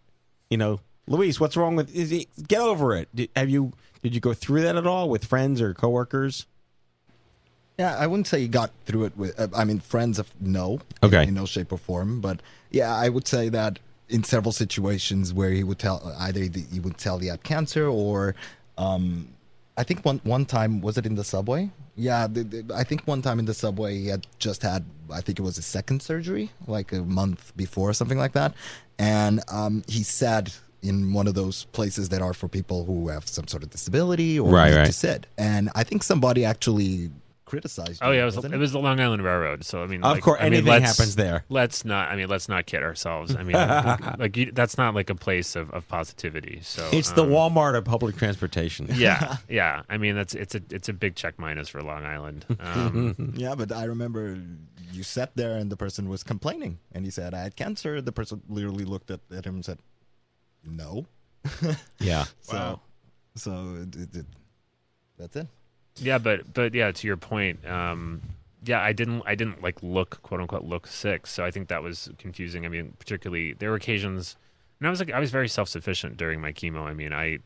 You 0.50 0.58
know, 0.58 0.80
Luis, 1.06 1.40
what's 1.40 1.56
wrong 1.56 1.76
with? 1.76 1.92
He, 1.92 2.28
get 2.46 2.60
over 2.60 2.94
it. 2.94 3.08
Did, 3.14 3.30
have 3.34 3.48
you? 3.48 3.72
Did 4.02 4.14
you 4.14 4.20
go 4.20 4.34
through 4.34 4.62
that 4.62 4.76
at 4.76 4.86
all 4.86 5.08
with 5.08 5.24
friends 5.24 5.60
or 5.60 5.74
coworkers? 5.74 6.46
Yeah, 7.78 7.96
I 7.96 8.06
wouldn't 8.08 8.26
say 8.26 8.40
he 8.40 8.48
got 8.48 8.72
through 8.86 9.04
it 9.04 9.16
with. 9.16 9.38
Uh, 9.38 9.48
I 9.54 9.64
mean, 9.64 9.78
friends 9.78 10.18
of 10.18 10.32
no, 10.40 10.80
Okay. 11.02 11.24
in, 11.28 11.34
no 11.34 11.46
shape 11.46 11.72
or 11.72 11.78
form. 11.78 12.20
But 12.20 12.40
yeah, 12.70 12.94
I 12.94 13.08
would 13.08 13.26
say 13.28 13.48
that 13.50 13.78
in 14.08 14.24
several 14.24 14.52
situations 14.52 15.32
where 15.32 15.50
he 15.50 15.62
would 15.62 15.78
tell 15.78 16.14
either 16.18 16.40
he 16.40 16.50
he 16.72 16.80
would 16.80 16.98
tell 16.98 17.18
he 17.18 17.28
had 17.28 17.42
cancer 17.44 17.86
or, 17.86 18.34
um, 18.78 19.28
I 19.76 19.84
think 19.84 20.04
one 20.04 20.20
one 20.24 20.44
time 20.44 20.80
was 20.80 20.98
it 20.98 21.06
in 21.06 21.14
the 21.14 21.24
subway? 21.24 21.70
Yeah, 21.94 22.26
the, 22.26 22.42
the, 22.44 22.74
I 22.74 22.84
think 22.84 23.02
one 23.06 23.22
time 23.22 23.38
in 23.38 23.44
the 23.44 23.54
subway 23.54 23.96
he 23.98 24.06
had 24.08 24.26
just 24.38 24.62
had 24.62 24.84
I 25.12 25.20
think 25.20 25.38
it 25.38 25.42
was 25.42 25.56
a 25.58 25.62
second 25.62 26.00
surgery 26.02 26.50
like 26.66 26.92
a 26.92 27.02
month 27.02 27.52
before 27.56 27.90
or 27.90 27.92
something 27.92 28.18
like 28.18 28.32
that, 28.32 28.54
and 28.98 29.40
um, 29.48 29.84
he 29.86 30.02
said 30.02 30.52
in 30.82 31.12
one 31.12 31.26
of 31.28 31.34
those 31.34 31.64
places 31.66 32.08
that 32.10 32.22
are 32.22 32.32
for 32.34 32.48
people 32.48 32.84
who 32.84 33.08
have 33.08 33.28
some 33.28 33.46
sort 33.48 33.62
of 33.64 33.70
disability 33.70 34.38
or 34.38 34.48
Right, 34.50 34.74
right. 34.74 34.86
to 34.86 34.92
sit. 34.92 35.26
And 35.36 35.70
I 35.74 35.82
think 35.84 36.04
somebody 36.04 36.44
actually 36.44 37.10
criticized. 37.48 38.00
Oh 38.02 38.10
yeah, 38.12 38.22
it 38.22 38.24
was, 38.26 38.36
wasn't 38.36 38.54
it 38.54 38.58
was 38.58 38.72
the 38.72 38.78
Long 38.78 39.00
Island 39.00 39.24
Railroad. 39.24 39.64
So 39.64 39.82
I 39.82 39.86
mean, 39.86 40.04
Of 40.04 40.12
like, 40.12 40.22
course, 40.22 40.38
I 40.40 40.44
mean, 40.44 40.52
anything 40.54 40.68
let's- 40.70 40.96
happens 40.96 41.16
there. 41.16 41.44
Let's 41.48 41.84
not. 41.84 42.10
I 42.10 42.16
mean, 42.16 42.28
let's 42.28 42.48
not 42.48 42.66
kid 42.66 42.82
ourselves. 42.82 43.34
I 43.34 43.42
mean, 43.42 43.56
like 44.18 44.36
you, 44.36 44.52
that's 44.52 44.76
not 44.78 44.94
like 44.94 45.10
a 45.10 45.14
place 45.14 45.56
of, 45.56 45.70
of 45.70 45.88
positivity. 45.88 46.60
So 46.62 46.88
It's 46.92 47.12
the 47.12 47.24
um, 47.24 47.30
Walmart 47.30 47.76
of 47.76 47.84
public 47.84 48.16
transportation. 48.16 48.88
yeah, 48.94 49.38
yeah. 49.48 49.82
I 49.88 49.96
mean, 49.96 50.14
that's 50.14 50.34
it's 50.34 50.54
a 50.54 50.62
it's 50.70 50.88
a 50.88 50.92
big 50.92 51.14
check 51.16 51.38
minus 51.38 51.68
for 51.68 51.82
Long 51.82 52.04
Island. 52.04 52.44
Um, 52.60 53.32
yeah, 53.36 53.54
but 53.54 53.72
I 53.72 53.84
remember 53.84 54.38
you 54.92 55.02
sat 55.02 55.36
there 55.36 55.56
and 55.56 55.70
the 55.72 55.76
person 55.76 56.08
was 56.08 56.22
complaining, 56.22 56.78
and 56.92 57.04
he 57.04 57.10
said, 57.10 57.34
"I 57.34 57.40
had 57.42 57.56
cancer." 57.56 58.00
The 58.00 58.12
person 58.12 58.42
literally 58.48 58.84
looked 58.84 59.10
at, 59.10 59.20
at 59.34 59.44
him 59.46 59.54
and 59.56 59.64
said, 59.64 59.78
"No." 60.64 61.06
Yeah. 61.98 62.24
So, 62.42 62.56
Wow. 62.56 62.80
so 63.36 63.76
it, 63.82 63.96
it, 63.96 64.16
it, 64.16 64.26
that's 65.18 65.36
it. 65.36 65.46
Yeah, 66.00 66.18
but 66.18 66.52
but 66.52 66.74
yeah, 66.74 66.92
to 66.92 67.06
your 67.06 67.16
point, 67.16 67.66
um, 67.66 68.22
yeah, 68.64 68.80
I 68.80 68.92
didn't 68.92 69.22
I 69.26 69.34
didn't 69.34 69.62
like 69.62 69.82
look 69.82 70.22
quote 70.22 70.40
unquote 70.40 70.64
look 70.64 70.86
sick, 70.86 71.26
so 71.26 71.44
I 71.44 71.50
think 71.50 71.68
that 71.68 71.82
was 71.82 72.10
confusing. 72.18 72.64
I 72.64 72.68
mean, 72.68 72.94
particularly 72.98 73.54
there 73.54 73.70
were 73.70 73.76
occasions, 73.76 74.36
and 74.80 74.86
I 74.86 74.90
was 74.90 75.00
like 75.00 75.12
I 75.12 75.20
was 75.20 75.30
very 75.30 75.48
self 75.48 75.68
sufficient 75.68 76.16
during 76.16 76.40
my 76.40 76.52
chemo. 76.52 76.82
I 76.82 76.94
mean, 76.94 77.12
I 77.12 77.38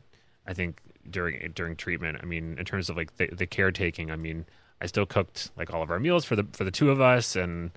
I 0.47 0.53
think 0.53 0.79
during 1.09 1.51
during 1.53 1.75
treatment, 1.75 2.19
I 2.21 2.25
mean, 2.25 2.57
in 2.57 2.65
terms 2.65 2.89
of 2.89 2.97
like 2.97 3.15
the, 3.17 3.27
the 3.27 3.45
caretaking, 3.45 4.11
I 4.11 4.15
mean, 4.15 4.45
I 4.81 4.85
still 4.85 5.05
cooked 5.05 5.51
like 5.57 5.73
all 5.73 5.81
of 5.81 5.91
our 5.91 5.99
meals 5.99 6.25
for 6.25 6.35
the 6.35 6.45
for 6.53 6.63
the 6.63 6.71
two 6.71 6.91
of 6.91 6.99
us 7.01 7.35
and 7.35 7.71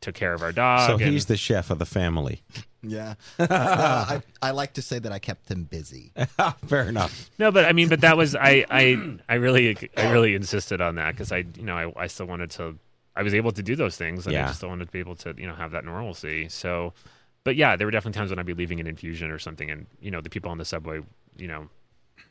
took 0.00 0.14
care 0.14 0.32
of 0.32 0.42
our 0.42 0.52
dog. 0.52 0.88
So 0.88 0.94
and- 0.94 1.02
he's 1.12 1.26
the 1.26 1.36
chef 1.36 1.70
of 1.70 1.78
the 1.78 1.86
family. 1.86 2.42
Yeah. 2.80 3.14
Uh, 3.40 4.20
I, 4.40 4.48
I 4.48 4.50
like 4.52 4.74
to 4.74 4.82
say 4.82 5.00
that 5.00 5.10
I 5.10 5.18
kept 5.18 5.50
him 5.50 5.64
busy. 5.64 6.12
Fair 6.66 6.88
enough. 6.88 7.28
No, 7.36 7.50
but 7.50 7.64
I 7.64 7.72
mean, 7.72 7.88
but 7.88 8.02
that 8.02 8.16
was 8.16 8.36
I 8.36 8.64
I 8.70 9.16
I 9.28 9.34
really 9.34 9.76
I 9.96 10.12
really 10.12 10.36
insisted 10.36 10.80
on 10.80 10.94
that 10.94 11.10
because 11.12 11.32
I 11.32 11.38
you 11.56 11.64
know 11.64 11.76
I 11.76 12.04
I 12.04 12.06
still 12.06 12.26
wanted 12.26 12.50
to 12.52 12.78
I 13.16 13.22
was 13.24 13.34
able 13.34 13.50
to 13.50 13.64
do 13.64 13.74
those 13.74 13.96
things 13.96 14.28
and 14.28 14.36
I 14.36 14.42
just 14.46 14.58
still 14.58 14.68
wanted 14.68 14.84
to 14.86 14.92
be 14.92 15.00
able 15.00 15.16
to 15.16 15.34
you 15.36 15.48
know 15.48 15.54
have 15.54 15.72
that 15.72 15.84
normalcy. 15.84 16.48
So, 16.48 16.92
but 17.42 17.56
yeah, 17.56 17.74
there 17.74 17.84
were 17.86 17.90
definitely 17.90 18.16
times 18.16 18.30
when 18.30 18.38
I'd 18.38 18.46
be 18.46 18.54
leaving 18.54 18.78
an 18.78 18.86
infusion 18.86 19.32
or 19.32 19.40
something, 19.40 19.68
and 19.72 19.86
you 20.00 20.12
know 20.12 20.20
the 20.20 20.30
people 20.30 20.52
on 20.52 20.58
the 20.58 20.64
subway, 20.64 21.00
you 21.36 21.48
know. 21.48 21.68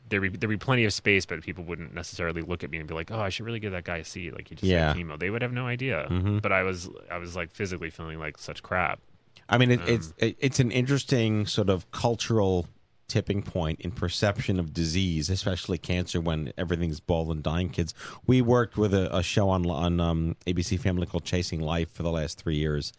There 0.08 0.20
would 0.20 0.40
there'd 0.40 0.50
be 0.50 0.56
plenty 0.56 0.84
of 0.84 0.92
space, 0.92 1.26
but 1.26 1.40
people 1.42 1.64
wouldn't 1.64 1.94
necessarily 1.94 2.42
look 2.42 2.64
at 2.64 2.70
me 2.70 2.78
and 2.78 2.86
be 2.88 2.94
like, 2.94 3.10
"Oh, 3.10 3.20
I 3.20 3.28
should 3.28 3.46
really 3.46 3.60
give 3.60 3.72
that 3.72 3.84
guy 3.84 3.98
a 3.98 4.04
seat." 4.04 4.34
Like 4.34 4.48
he 4.48 4.54
just 4.54 4.64
Yeah. 4.64 4.88
had 4.88 4.96
chemo. 4.96 5.18
They 5.18 5.30
would 5.30 5.42
have 5.42 5.52
no 5.52 5.66
idea. 5.66 6.06
Mhm. 6.10 6.40
But 6.42 6.52
I 6.52 6.62
was 6.62 6.88
I 7.10 7.18
was 7.18 7.36
like 7.36 7.50
physically 7.52 7.90
feeling 7.90 8.18
like 8.18 8.38
such 8.38 8.62
crap. 8.62 9.00
I 9.48 9.56
mean, 9.58 9.70
it, 9.70 9.80
Um, 9.80 9.88
it's 9.88 10.14
it, 10.18 10.36
it's 10.40 10.60
an 10.60 10.70
interesting 10.70 11.46
sort 11.46 11.68
of 11.70 11.90
cultural 11.90 12.68
tipping 13.08 13.40
point 13.42 13.80
in 13.80 13.90
perception 13.90 14.60
of 14.60 14.74
disease, 14.74 15.30
especially 15.30 15.78
cancer, 15.78 16.20
when 16.20 16.52
everything's 16.58 17.00
bald 17.00 17.30
and 17.30 17.42
dying 17.42 17.70
kids. 17.70 17.94
We 18.26 18.42
worked 18.42 18.76
with 18.76 18.92
a, 18.92 19.14
a 19.16 19.22
show 19.22 19.48
on 19.48 19.64
on 19.70 19.98
um, 20.00 20.36
ABC 20.46 20.78
Family 20.78 21.06
called 21.06 21.24
Chasing 21.24 21.60
Life 21.60 21.90
for 21.90 22.02
the 22.02 22.10
last 22.10 22.38
three 22.38 22.56
years, 22.56 22.92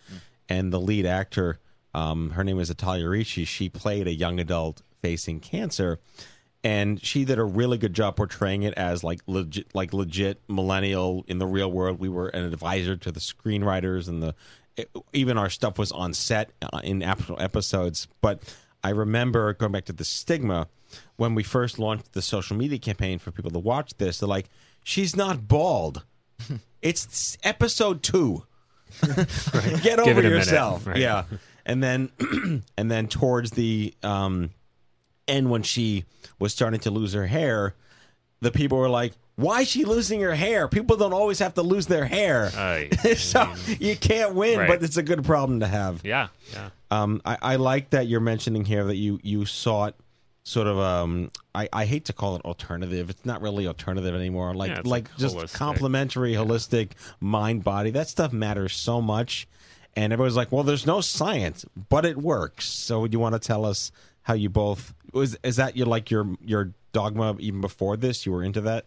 and 0.48 0.74
the 0.74 0.80
lead 0.80 1.06
actor, 1.06 1.60
um, 1.94 2.32
her 2.32 2.44
name 2.44 2.60
is 2.60 2.72
Italia 2.72 3.08
Ricci. 3.08 3.46
She 3.46 3.70
played 3.70 4.08
a 4.08 4.14
young 4.14 4.40
adult 4.40 4.82
facing 5.04 5.40
cancer. 5.40 6.00
And 6.62 7.02
she 7.04 7.24
did 7.24 7.40
a 7.40 7.44
really 7.44 7.78
good 7.78 7.94
job 7.94 8.18
portraying 8.18 8.64
it 8.64 8.74
as 8.74 9.04
like 9.04 9.22
legit, 9.28 9.74
like 9.74 9.94
legit 9.94 10.42
millennial 10.50 11.24
in 11.28 11.38
the 11.38 11.48
real 11.48 11.72
world. 11.72 12.00
We 12.00 12.10
were 12.10 12.28
an 12.28 12.44
advisor 12.44 12.98
to 12.98 13.12
the 13.12 13.22
screenwriters, 13.22 14.10
and 14.10 14.22
the 14.22 14.36
even 15.14 15.38
our 15.38 15.50
stuff 15.50 15.78
was 15.78 15.92
on 15.92 16.14
set 16.14 16.52
uh, 16.62 16.82
in 16.84 17.02
actual 17.02 17.42
episodes. 17.42 18.08
But 18.22 18.44
I 18.84 18.90
remember 18.90 19.54
going 19.54 19.72
back 19.72 19.86
to 19.86 19.94
the 19.94 20.06
stigma 20.06 20.68
when 21.16 21.36
we 21.36 21.44
first 21.44 21.80
launched 21.80 22.14
the 22.14 22.22
social 22.22 22.56
media 22.56 22.80
campaign 22.80 23.20
for 23.20 23.32
people 23.32 23.52
to 23.52 23.60
watch 23.60 23.94
this. 23.98 24.20
They're 24.20 24.30
like, 24.30 24.50
"She's 24.84 25.16
not 25.16 25.48
bald. 25.48 26.04
it's 26.82 27.38
episode 27.44 28.04
two. 28.04 28.46
Get 29.82 30.00
over 30.00 30.20
it 30.20 30.26
yourself." 30.26 30.88
Right. 30.88 30.98
Yeah, 30.98 31.26
and 31.66 31.84
then 31.84 32.10
and 32.78 32.92
then 32.92 33.08
towards 33.08 33.52
the 33.52 33.94
um, 34.04 34.52
end 35.30 35.50
when 35.50 35.64
she 35.64 36.06
was 36.40 36.54
starting 36.54 36.80
to 36.82 36.92
lose 36.92 37.14
her 37.14 37.28
hair, 37.28 37.76
the 38.42 38.52
people 38.52 38.78
were 38.78 38.90
like, 38.90 39.14
"Why 39.36 39.62
is 39.62 39.68
she 39.70 39.86
losing 39.86 40.22
her 40.22 40.36
hair? 40.36 40.68
People 40.68 40.98
don't 40.98 41.14
always 41.14 41.40
have 41.40 41.54
to 41.56 41.62
lose 41.62 41.88
their 41.88 42.06
hair." 42.06 42.50
So 43.18 43.54
you 43.80 43.96
can't 43.96 44.34
win, 44.36 44.60
Right. 44.60 44.68
but 44.68 44.84
it's 44.84 44.98
a 44.98 45.04
good 45.04 45.24
problem 45.24 45.60
to 45.62 45.68
have. 45.68 46.02
Yeah, 46.04 46.28
yeah. 46.54 46.70
Um, 46.92 47.22
I, 47.26 47.38
I 47.42 47.56
like 47.58 47.92
that 47.92 48.08
you're 48.08 48.20
mentioning 48.22 48.66
here 48.66 48.84
that 48.86 48.96
you 48.96 49.20
you 49.24 49.46
sought 49.46 49.96
sort 50.44 50.66
of 50.68 50.80
um 50.80 51.30
I, 51.54 51.70
I 51.72 51.86
hate 51.86 52.06
to 52.06 52.14
call 52.14 52.36
it 52.36 52.42
alternative. 52.46 53.10
It's 53.10 53.26
not 53.26 53.42
really 53.42 53.68
alternative 53.68 54.16
anymore. 54.16 54.54
Like 54.56 54.70
Yeah, 54.72 54.78
like, 54.86 55.10
like 55.10 55.18
just 55.18 55.54
complementary, 55.54 56.34
holistic 56.34 56.92
mind 57.20 57.64
body. 57.64 57.92
That 57.92 58.08
stuff 58.08 58.32
matters 58.34 58.74
so 58.76 59.02
much. 59.02 59.48
And 59.96 60.14
everyone's 60.14 60.36
like, 60.38 60.52
well, 60.52 60.64
there's 60.64 60.86
no 60.86 61.02
science, 61.02 61.66
but 61.90 62.06
it 62.06 62.16
works. 62.18 62.66
So 62.70 63.06
you 63.06 63.20
want 63.20 63.34
to 63.34 63.40
tell 63.40 63.66
us 63.66 63.92
how 64.22 64.34
you 64.34 64.48
both 64.50 64.94
was 65.14 65.38
is 65.44 65.56
that 65.58 65.76
your 65.78 65.88
like 65.88 66.10
your 66.12 66.36
your 66.44 66.74
dogma 66.94 67.36
even 67.40 67.62
before 67.62 67.98
this? 67.98 68.26
You 68.26 68.32
were 68.32 68.44
into 68.44 68.62
that? 68.62 68.86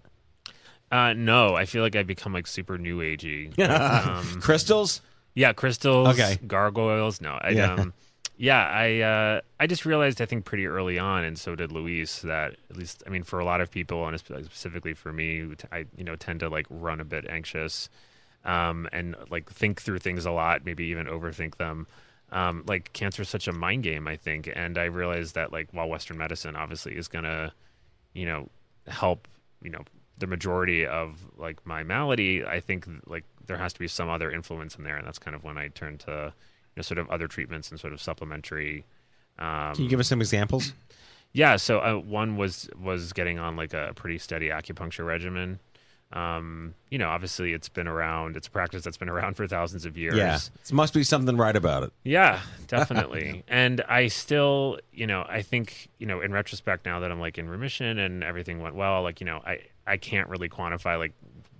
Uh, 0.91 1.14
no, 1.14 1.55
I 1.55 1.64
feel 1.64 1.83
like 1.83 1.97
I've 1.97 2.07
become 2.07 2.33
like 2.35 2.47
super 2.47 2.77
new 2.79 2.99
agey. 2.99 3.53
Um, 3.59 4.41
Crystals? 4.43 5.01
Yeah, 5.35 5.55
crystals. 5.55 6.09
Okay. 6.09 6.39
Gargoyles. 6.47 7.23
No, 7.23 7.39
I, 7.41 7.51
Yeah. 7.51 7.73
um, 7.75 7.95
yeah, 8.37 8.62
I, 8.66 9.01
uh, 9.01 9.41
I 9.61 9.66
just 9.66 9.87
realized 9.87 10.20
I 10.20 10.27
think 10.27 10.45
pretty 10.45 10.66
early 10.66 10.99
on, 10.99 11.25
and 11.25 11.39
so 11.39 11.55
did 11.55 11.73
Luis, 11.73 12.20
that 12.20 12.57
at 12.70 12.77
least, 12.77 13.03
I 13.07 13.11
mean, 13.11 13.23
for 13.23 13.39
a 13.39 13.45
lot 13.45 13.61
of 13.62 13.70
people, 13.70 14.07
and 14.07 14.18
specifically 14.18 14.93
for 14.95 15.12
me, 15.12 15.47
I 15.70 15.87
you 15.97 16.05
know, 16.05 16.16
tend 16.16 16.41
to 16.41 16.49
like 16.51 16.66
run 16.68 17.01
a 17.01 17.05
bit 17.05 17.25
anxious, 17.29 17.89
um, 18.45 18.89
and 18.93 19.16
like 19.31 19.51
think 19.51 19.81
through 19.81 20.01
things 20.01 20.27
a 20.27 20.31
lot, 20.33 20.64
maybe 20.66 20.85
even 20.87 21.07
overthink 21.07 21.57
them. 21.57 21.87
Um, 22.33 22.64
like 22.66 22.93
cancer 22.95 23.22
is 23.22 23.28
such 23.28 23.47
a 23.47 23.53
mind 23.53 23.83
game, 23.83 24.09
I 24.09 24.16
think, 24.16 24.51
and 24.55 24.78
I 24.78 24.85
realized 24.85 25.35
that 25.35 25.53
like 25.53 25.68
while 25.72 25.89
Western 25.89 26.16
medicine 26.16 26.57
obviously 26.57 26.97
is 26.97 27.07
gonna, 27.07 27.53
you 28.14 28.24
know, 28.24 28.49
help, 28.87 29.28
you 29.62 29.70
know, 29.70 29.83
the 30.18 30.26
majority 30.26 30.87
of 30.87 31.26
like 31.37 31.64
my 31.66 31.83
malady, 31.83 32.45
I 32.45 32.61
think 32.61 32.87
like 33.07 33.24
there 33.47 33.59
has 33.59 33.72
to 33.74 33.78
be 33.78 33.87
some 33.87 34.09
other 34.09 34.30
influence 34.30 34.76
in 34.76 34.85
there, 34.85 34.97
and 34.97 35.07
that's 35.07 35.18
kind 35.18 35.37
of 35.37 35.45
when 35.45 35.59
I 35.59 35.68
turned 35.68 36.01
to, 36.01 36.33
you 36.74 36.78
know, 36.78 36.83
sort 36.83 36.99
of 36.99 37.11
other 37.11 37.28
treatments 37.28 37.70
and 37.70 37.78
sort 37.78 37.93
of 37.93 38.01
supplementary. 38.01 38.87
Um, 39.39 39.74
Can 39.74 39.85
you 39.85 39.91
give 39.91 40.01
us 40.01 40.09
some 40.09 40.20
examples? 40.20 40.72
yeah, 41.33 41.57
so 41.57 41.80
uh, 41.80 41.95
one 41.97 42.37
was 42.39 42.68
was 42.80 43.12
getting 43.12 43.39
on 43.39 43.57
like 43.57 43.74
a 43.74 43.93
pretty 43.95 44.18
steady 44.18 44.49
acupuncture 44.49 45.05
regimen. 45.05 45.59
Um, 46.13 46.75
you 46.91 46.99
know, 46.99 47.09
obviously 47.09 47.53
it's 47.55 47.69
been 47.69 47.89
around. 47.89 48.37
It's 48.37 48.47
a 48.47 48.51
practice 48.51 48.85
that's 48.85 48.97
been 48.99 49.09
around 49.09 49.35
for 49.35 49.47
thousands 49.47 49.87
of 49.87 49.97
years. 49.97 50.15
Yeah. 50.15 50.37
It 50.37 50.73
must 50.73 50.93
be 50.95 51.03
something 51.05 51.37
right 51.37 51.57
about 51.57 51.85
it. 51.85 51.93
Yeah, 52.05 52.41
definitely. 52.67 53.45
and 53.49 53.81
I 53.89 54.09
still, 54.09 54.79
you 54.93 55.07
know, 55.07 55.25
I 55.29 55.43
think, 55.43 55.89
you 55.99 56.07
know, 56.07 56.21
in 56.21 56.33
retrospect 56.33 56.85
now 56.85 57.01
that 57.01 57.11
I'm 57.11 57.21
like 57.21 57.39
in 57.39 57.49
remission 57.49 57.99
and 57.99 58.23
everything 58.23 58.61
went 58.61 58.75
well, 58.75 59.03
like, 59.03 59.21
you 59.21 59.27
know, 59.27 59.41
I 59.47 59.61
I 59.87 59.97
can't 59.97 60.29
really 60.29 60.49
quantify 60.49 60.99
like 60.99 61.13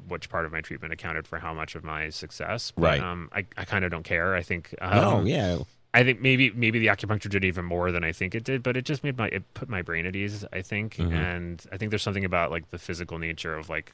which 0.09 0.29
part 0.29 0.45
of 0.45 0.53
my 0.53 0.61
treatment 0.61 0.93
accounted 0.93 1.27
for 1.27 1.39
how 1.39 1.55
much 1.55 1.75
of 1.75 1.85
my 1.85 2.11
success. 2.11 2.73
But, 2.77 2.83
Right. 2.83 3.01
Um, 3.01 3.31
I 3.33 3.47
I 3.57 3.65
kind 3.65 3.85
of 3.85 3.91
don't 3.91 4.03
care. 4.05 4.35
I 4.35 4.43
think. 4.43 4.75
Um, 4.81 4.91
No, 4.97 5.21
yeah. 5.23 5.59
I 5.95 6.05
think 6.05 6.21
maybe 6.23 6.51
maybe 6.51 6.79
the 6.79 6.87
acupuncture 6.87 7.29
did 7.29 7.45
even 7.45 7.65
more 7.67 7.93
than 7.93 8.03
I 8.03 8.13
think 8.13 8.35
it 8.35 8.45
did, 8.45 8.63
but 8.63 8.77
it 8.77 8.85
just 8.85 9.05
made 9.05 9.17
my 9.19 9.29
it 9.29 9.43
put 9.55 9.69
my 9.69 9.83
brain 9.83 10.07
at 10.07 10.17
ease. 10.17 10.45
I 10.53 10.63
think, 10.63 10.97
Mhm. 10.97 11.13
and 11.13 11.65
I 11.73 11.77
think 11.77 11.91
there's 11.91 12.03
something 12.03 12.25
about 12.25 12.51
like 12.51 12.71
the 12.71 12.79
physical 12.79 13.19
nature 13.19 13.55
of 13.55 13.69
like 13.69 13.93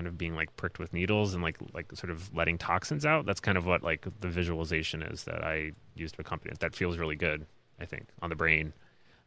kind 0.00 0.06
of 0.06 0.16
being 0.16 0.34
like 0.34 0.56
pricked 0.56 0.78
with 0.78 0.94
needles 0.94 1.34
and 1.34 1.42
like 1.42 1.58
like 1.74 1.92
sort 1.94 2.10
of 2.10 2.34
letting 2.34 2.56
toxins 2.56 3.04
out. 3.04 3.26
That's 3.26 3.38
kind 3.40 3.58
of 3.58 3.66
what 3.66 3.82
like 3.82 4.06
the 4.20 4.28
visualization 4.28 5.02
is 5.02 5.24
that 5.24 5.44
I 5.44 5.72
used 5.94 6.14
to 6.14 6.22
accompany 6.22 6.52
it. 6.52 6.60
That 6.60 6.74
feels 6.74 6.96
really 6.96 7.16
good. 7.16 7.44
I 7.78 7.84
think 7.84 8.06
on 8.22 8.30
the 8.30 8.34
brain. 8.36 8.72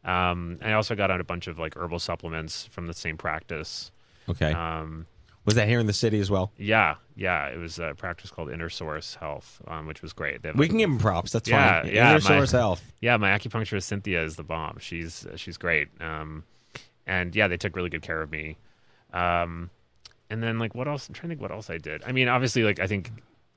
Um, 0.04 0.58
I 0.62 0.72
also 0.72 0.96
got 0.96 1.12
on 1.12 1.20
a 1.20 1.24
bunch 1.24 1.46
of 1.46 1.60
like 1.60 1.76
herbal 1.76 2.00
supplements 2.00 2.66
from 2.66 2.88
the 2.88 2.92
same 2.92 3.16
practice. 3.16 3.92
Okay. 4.28 4.52
Um, 4.52 5.06
Was 5.44 5.54
that 5.54 5.68
here 5.68 5.78
in 5.78 5.86
the 5.86 5.92
city 5.92 6.18
as 6.18 6.28
well? 6.28 6.50
yeah, 6.58 6.96
yeah. 7.14 7.46
It 7.46 7.58
was 7.58 7.78
a 7.78 7.94
practice 7.96 8.30
called 8.32 8.50
Inner 8.50 8.68
Source 8.68 9.14
Health, 9.14 9.62
um, 9.68 9.86
which 9.86 10.02
was 10.02 10.12
great. 10.12 10.42
They 10.42 10.50
We 10.50 10.66
can 10.66 10.78
give 10.78 10.90
'em 10.90 10.98
props. 10.98 11.30
That's 11.30 11.48
yeah, 11.48 11.82
fine. 11.82 11.92
Yeah, 11.94 12.10
Inner 12.10 12.14
my- 12.14 12.28
Source 12.36 12.50
Health. 12.50 12.82
Yeah, 13.00 13.16
my 13.16 13.30
acupuncturist 13.30 13.84
Cynthia 13.84 14.24
is 14.24 14.34
the 14.34 14.42
bomb. 14.42 14.78
She's 14.80 15.24
she's 15.36 15.56
great. 15.56 15.86
Um, 16.00 16.42
and 17.06 17.36
yeah, 17.36 17.46
they 17.46 17.56
took 17.58 17.76
really 17.76 17.90
good 17.90 18.02
care 18.02 18.20
of 18.22 18.30
me. 18.32 18.56
Um, 19.12 19.70
and 20.34 20.42
then 20.42 20.58
like 20.58 20.74
what 20.74 20.88
else? 20.88 21.08
I'm 21.08 21.14
trying 21.14 21.28
to 21.28 21.36
think 21.36 21.40
what 21.40 21.50
else 21.50 21.70
I 21.70 21.78
did. 21.78 22.02
I 22.04 22.12
mean, 22.12 22.28
obviously, 22.28 22.62
like 22.62 22.80
I 22.80 22.86
think 22.86 23.10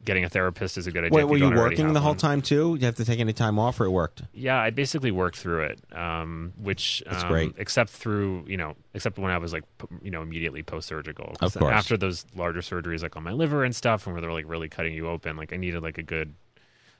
getting 0.05 0.23
a 0.23 0.29
therapist 0.29 0.77
is 0.77 0.87
a 0.87 0.91
good 0.91 1.03
idea. 1.03 1.15
Wait, 1.15 1.23
were 1.25 1.37
you 1.37 1.49
don't 1.49 1.55
working 1.57 1.91
the 1.93 1.99
whole 1.99 2.11
one. 2.11 2.17
time 2.17 2.41
too? 2.41 2.73
Did 2.73 2.81
you 2.81 2.85
have 2.85 2.95
to 2.95 3.05
take 3.05 3.19
any 3.19 3.33
time 3.33 3.59
off, 3.59 3.79
or 3.79 3.85
it 3.85 3.89
worked? 3.89 4.23
Yeah, 4.33 4.57
I 4.57 4.69
basically 4.69 5.11
worked 5.11 5.37
through 5.37 5.63
it, 5.63 5.81
um, 5.91 6.53
which 6.57 7.03
That's 7.05 7.23
um, 7.23 7.29
great. 7.29 7.53
Except 7.57 7.89
through 7.89 8.45
you 8.47 8.57
know, 8.57 8.75
except 8.93 9.17
when 9.17 9.31
I 9.31 9.37
was 9.37 9.53
like 9.53 9.63
you 10.01 10.11
know 10.11 10.21
immediately 10.21 10.63
post 10.63 10.87
surgical. 10.87 11.35
Of 11.41 11.53
course. 11.55 11.73
After 11.73 11.97
those 11.97 12.25
larger 12.35 12.61
surgeries, 12.61 13.01
like 13.01 13.15
on 13.15 13.23
my 13.23 13.33
liver 13.33 13.63
and 13.63 13.75
stuff, 13.75 14.05
and 14.05 14.13
where 14.13 14.21
they're 14.21 14.31
like 14.31 14.47
really 14.47 14.69
cutting 14.69 14.93
you 14.93 15.07
open, 15.07 15.35
like 15.35 15.51
I 15.51 15.57
needed 15.57 15.81
like 15.81 15.97
a 15.97 16.03
good 16.03 16.35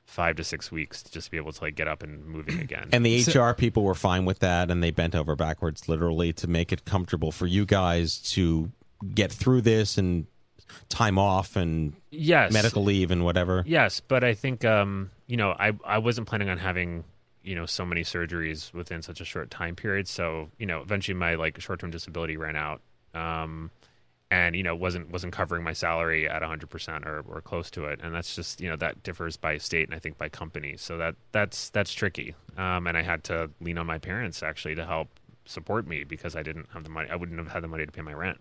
five 0.07 0.37
to 0.37 0.43
six 0.43 0.71
weeks 0.71 1.03
to 1.03 1.11
just 1.11 1.29
be 1.31 1.37
able 1.37 1.51
to 1.51 1.61
like 1.61 1.75
get 1.75 1.87
up 1.87 2.01
and 2.01 2.25
moving 2.25 2.59
again. 2.59 2.89
And 2.91 3.05
the 3.05 3.23
HR 3.23 3.53
people 3.53 3.83
were 3.83 3.95
fine 3.95 4.25
with 4.25 4.39
that, 4.39 4.71
and 4.71 4.81
they 4.81 4.91
bent 4.91 5.13
over 5.13 5.35
backwards, 5.35 5.87
literally, 5.87 6.33
to 6.33 6.47
make 6.47 6.71
it 6.71 6.85
comfortable 6.85 7.31
for 7.31 7.45
you 7.45 7.65
guys 7.65 8.17
to 8.31 8.71
get 9.13 9.31
through 9.31 9.61
this 9.61 9.97
and 9.97 10.25
time 10.89 11.17
off 11.17 11.55
and 11.55 11.93
Yes. 12.11 12.51
medical 12.51 12.83
leave 12.83 13.11
and 13.11 13.23
whatever. 13.23 13.63
Yes, 13.65 13.99
but 14.01 14.23
I 14.23 14.33
think 14.33 14.65
um, 14.65 15.11
you 15.27 15.37
know 15.37 15.51
I 15.51 15.73
I 15.85 15.97
wasn't 15.99 16.27
planning 16.27 16.49
on 16.49 16.57
having 16.57 17.03
you 17.43 17.55
know 17.55 17.65
so 17.65 17.85
many 17.85 18.03
surgeries 18.03 18.73
within 18.73 19.01
such 19.01 19.21
a 19.21 19.25
short 19.25 19.49
time 19.49 19.75
period. 19.75 20.07
So 20.07 20.49
you 20.57 20.65
know 20.65 20.81
eventually 20.81 21.15
my 21.15 21.35
like 21.35 21.59
short 21.61 21.79
term 21.79 21.91
disability 21.91 22.35
ran 22.37 22.55
out, 22.55 22.81
um, 23.13 23.71
and 24.29 24.55
you 24.55 24.63
know 24.63 24.75
wasn't 24.75 25.09
wasn't 25.09 25.31
covering 25.31 25.63
my 25.63 25.73
salary 25.73 26.27
at 26.27 26.41
hundred 26.43 26.69
percent 26.69 27.05
or 27.05 27.21
or 27.27 27.41
close 27.41 27.71
to 27.71 27.85
it. 27.85 27.99
And 28.03 28.13
that's 28.13 28.35
just 28.35 28.59
you 28.59 28.69
know 28.69 28.75
that 28.77 29.03
differs 29.03 29.37
by 29.37 29.57
state 29.59 29.87
and 29.87 29.95
I 29.95 29.99
think 29.99 30.17
by 30.17 30.27
company. 30.27 30.75
So 30.77 30.97
that 30.97 31.15
that's 31.31 31.69
that's 31.69 31.93
tricky. 31.93 32.35
Um, 32.57 32.87
and 32.87 32.97
I 32.97 33.03
had 33.03 33.23
to 33.25 33.49
lean 33.61 33.77
on 33.77 33.85
my 33.85 33.99
parents 33.99 34.43
actually 34.43 34.75
to 34.75 34.85
help 34.85 35.07
support 35.49 35.87
me 35.87 36.03
because 36.03 36.35
I 36.35 36.43
didn't 36.43 36.67
have 36.73 36.83
the 36.83 36.89
money. 36.89 37.09
I 37.09 37.15
wouldn't 37.15 37.37
have 37.39 37.47
had 37.49 37.63
the 37.63 37.67
money 37.67 37.85
to 37.85 37.91
pay 37.91 38.01
my 38.01 38.13
rent. 38.13 38.37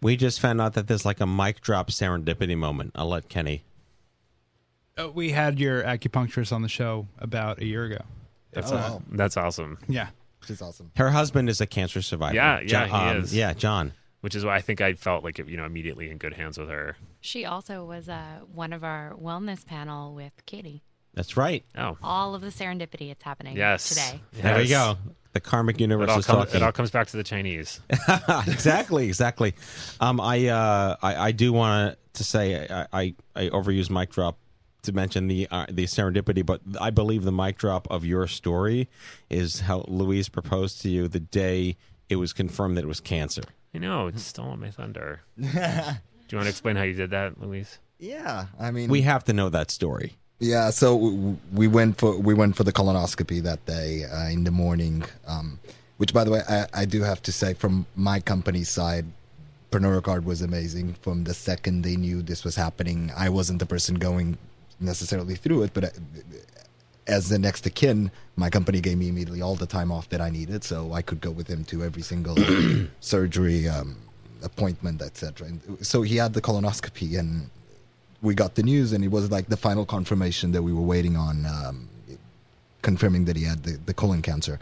We 0.00 0.16
just 0.16 0.40
found 0.40 0.60
out 0.60 0.74
that 0.74 0.86
there's 0.88 1.04
like 1.04 1.20
a 1.20 1.26
mic 1.26 1.60
drop 1.60 1.90
serendipity 1.90 2.56
moment. 2.56 2.92
I'll 2.94 3.08
let 3.08 3.28
Kenny. 3.28 3.64
Uh, 4.96 5.08
we 5.10 5.30
had 5.30 5.58
your 5.58 5.82
acupuncturist 5.82 6.52
on 6.52 6.62
the 6.62 6.68
show 6.68 7.08
about 7.18 7.60
a 7.60 7.64
year 7.64 7.84
ago. 7.84 7.98
That's 8.52 8.70
Uh, 8.70 8.76
aw- 8.76 9.00
that's 9.10 9.36
awesome. 9.36 9.78
Yeah. 9.88 10.08
She's 10.46 10.60
awesome. 10.62 10.90
Her 10.96 11.10
husband 11.10 11.48
is 11.48 11.60
a 11.60 11.66
cancer 11.66 12.02
survivor. 12.02 12.34
Yeah, 12.34 12.60
yeah, 12.60 12.66
Jo- 12.66 12.84
he 12.86 12.92
um, 12.92 13.16
is. 13.18 13.34
Yeah, 13.34 13.54
John. 13.54 13.92
Which 14.20 14.34
is 14.34 14.44
why 14.44 14.56
I 14.56 14.60
think 14.60 14.80
I 14.80 14.94
felt 14.94 15.24
like 15.24 15.38
you 15.38 15.56
know 15.56 15.64
immediately 15.64 16.10
in 16.10 16.18
good 16.18 16.34
hands 16.34 16.58
with 16.58 16.68
her. 16.68 16.96
She 17.20 17.44
also 17.44 17.84
was 17.84 18.08
uh, 18.08 18.40
one 18.52 18.72
of 18.72 18.84
our 18.84 19.14
wellness 19.20 19.64
panel 19.66 20.14
with 20.14 20.32
Katie. 20.46 20.82
That's 21.14 21.36
right. 21.36 21.64
Oh, 21.76 21.96
All 22.02 22.34
of 22.34 22.42
the 22.42 22.48
serendipity 22.48 23.10
it's 23.10 23.22
happening 23.22 23.56
Yes. 23.56 23.88
today. 23.88 24.20
There 24.32 24.58
we 24.58 24.68
go. 24.68 24.96
The 25.34 25.40
karmic 25.40 25.78
universe 25.80 26.08
It 26.08 26.12
all, 26.12 26.18
is 26.20 26.26
come- 26.26 26.36
talking. 26.38 26.56
it 26.56 26.62
all 26.62 26.72
comes 26.72 26.90
back 26.90 27.08
to 27.08 27.16
the 27.16 27.22
Chinese. 27.24 27.80
exactly, 28.46 29.06
exactly. 29.06 29.54
Um, 30.00 30.20
I, 30.20 30.46
uh, 30.48 30.96
I 31.02 31.16
I 31.16 31.32
do 31.32 31.52
want 31.52 31.98
to 32.14 32.24
say 32.24 32.66
I, 32.68 32.86
I 32.92 33.14
I 33.34 33.48
overuse 33.48 33.90
mic 33.90 34.10
drop 34.10 34.38
to 34.82 34.92
mention 34.92 35.26
the 35.28 35.48
uh, 35.50 35.66
the 35.68 35.84
serendipity, 35.84 36.44
but 36.46 36.60
I 36.80 36.90
believe 36.90 37.24
the 37.24 37.32
mic 37.32 37.58
drop 37.58 37.88
of 37.90 38.04
your 38.04 38.26
story 38.26 38.88
is 39.28 39.60
how 39.60 39.84
Luis 39.88 40.28
proposed 40.28 40.80
to 40.82 40.88
you 40.88 41.08
the 41.08 41.20
day 41.20 41.76
it 42.08 42.16
was 42.16 42.32
confirmed 42.32 42.76
that 42.76 42.84
it 42.84 42.88
was 42.88 43.00
cancer. 43.00 43.42
I 43.74 43.78
know 43.78 44.06
it's 44.06 44.22
stolen 44.22 44.60
my 44.60 44.70
thunder. 44.70 45.22
Do 45.36 45.48
you 45.48 46.38
want 46.38 46.44
to 46.46 46.50
explain 46.50 46.76
how 46.76 46.82
you 46.84 46.94
did 46.94 47.10
that, 47.10 47.40
Luis? 47.40 47.78
Yeah, 47.98 48.46
I 48.60 48.70
mean, 48.70 48.88
We 48.90 49.02
have 49.02 49.24
to 49.24 49.32
know 49.32 49.48
that 49.50 49.70
story. 49.70 50.16
Yeah, 50.44 50.68
so 50.68 50.94
we 51.54 51.68
went 51.68 51.96
for 51.96 52.18
we 52.18 52.34
went 52.34 52.54
for 52.54 52.64
the 52.64 52.72
colonoscopy 52.72 53.42
that 53.44 53.64
day 53.64 54.04
uh, 54.04 54.28
in 54.28 54.44
the 54.44 54.50
morning. 54.50 55.02
Um, 55.26 55.58
which, 55.96 56.12
by 56.12 56.22
the 56.22 56.32
way, 56.32 56.42
I, 56.46 56.66
I 56.74 56.84
do 56.84 57.02
have 57.02 57.22
to 57.22 57.32
say, 57.32 57.54
from 57.54 57.86
my 57.96 58.20
company's 58.20 58.68
side, 58.68 59.06
Pernod 59.70 60.02
Ricard 60.02 60.24
was 60.24 60.42
amazing. 60.42 60.96
From 61.00 61.24
the 61.24 61.32
second 61.32 61.80
they 61.80 61.96
knew 61.96 62.20
this 62.20 62.44
was 62.44 62.56
happening, 62.56 63.10
I 63.16 63.30
wasn't 63.30 63.58
the 63.58 63.64
person 63.64 63.94
going 63.94 64.36
necessarily 64.80 65.34
through 65.34 65.62
it, 65.62 65.70
but 65.72 65.84
uh, 65.84 65.88
as 67.06 67.30
the 67.30 67.38
next 67.38 67.64
of 67.66 67.74
kin, 67.74 68.10
my 68.36 68.50
company 68.50 68.82
gave 68.82 68.98
me 68.98 69.08
immediately 69.08 69.40
all 69.40 69.54
the 69.54 69.66
time 69.66 69.90
off 69.90 70.10
that 70.10 70.20
I 70.20 70.28
needed, 70.28 70.62
so 70.62 70.92
I 70.92 71.00
could 71.00 71.22
go 71.22 71.30
with 71.30 71.48
him 71.48 71.64
to 71.66 71.82
every 71.82 72.02
single 72.02 72.36
surgery 73.00 73.66
um, 73.66 73.96
appointment, 74.42 75.00
etc. 75.00 75.52
So 75.80 76.02
he 76.02 76.16
had 76.16 76.34
the 76.34 76.42
colonoscopy, 76.42 77.18
and 77.18 77.48
we 78.24 78.34
got 78.34 78.54
the 78.56 78.62
news, 78.62 78.92
and 78.92 79.04
it 79.04 79.10
was 79.12 79.30
like 79.30 79.46
the 79.48 79.56
final 79.56 79.84
confirmation 79.86 80.52
that 80.52 80.62
we 80.62 80.72
were 80.72 80.82
waiting 80.82 81.16
on, 81.16 81.46
um, 81.46 81.88
confirming 82.82 83.24
that 83.26 83.36
he 83.36 83.44
had 83.44 83.62
the, 83.62 83.78
the 83.86 83.94
colon 83.94 84.22
cancer. 84.22 84.58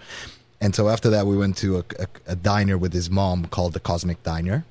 And 0.61 0.75
so 0.75 0.89
after 0.89 1.11
that, 1.11 1.27
we 1.27 1.37
went 1.37 1.57
to 1.59 1.79
a, 1.79 1.85
a, 1.99 2.07
a 2.29 2.37
diner 2.37 2.79
with 2.79 2.93
his 2.93 3.11
mom 3.11 3.47
called 3.47 3.73
the 3.73 3.81
Cosmic 3.81 4.23
Diner. 4.23 4.65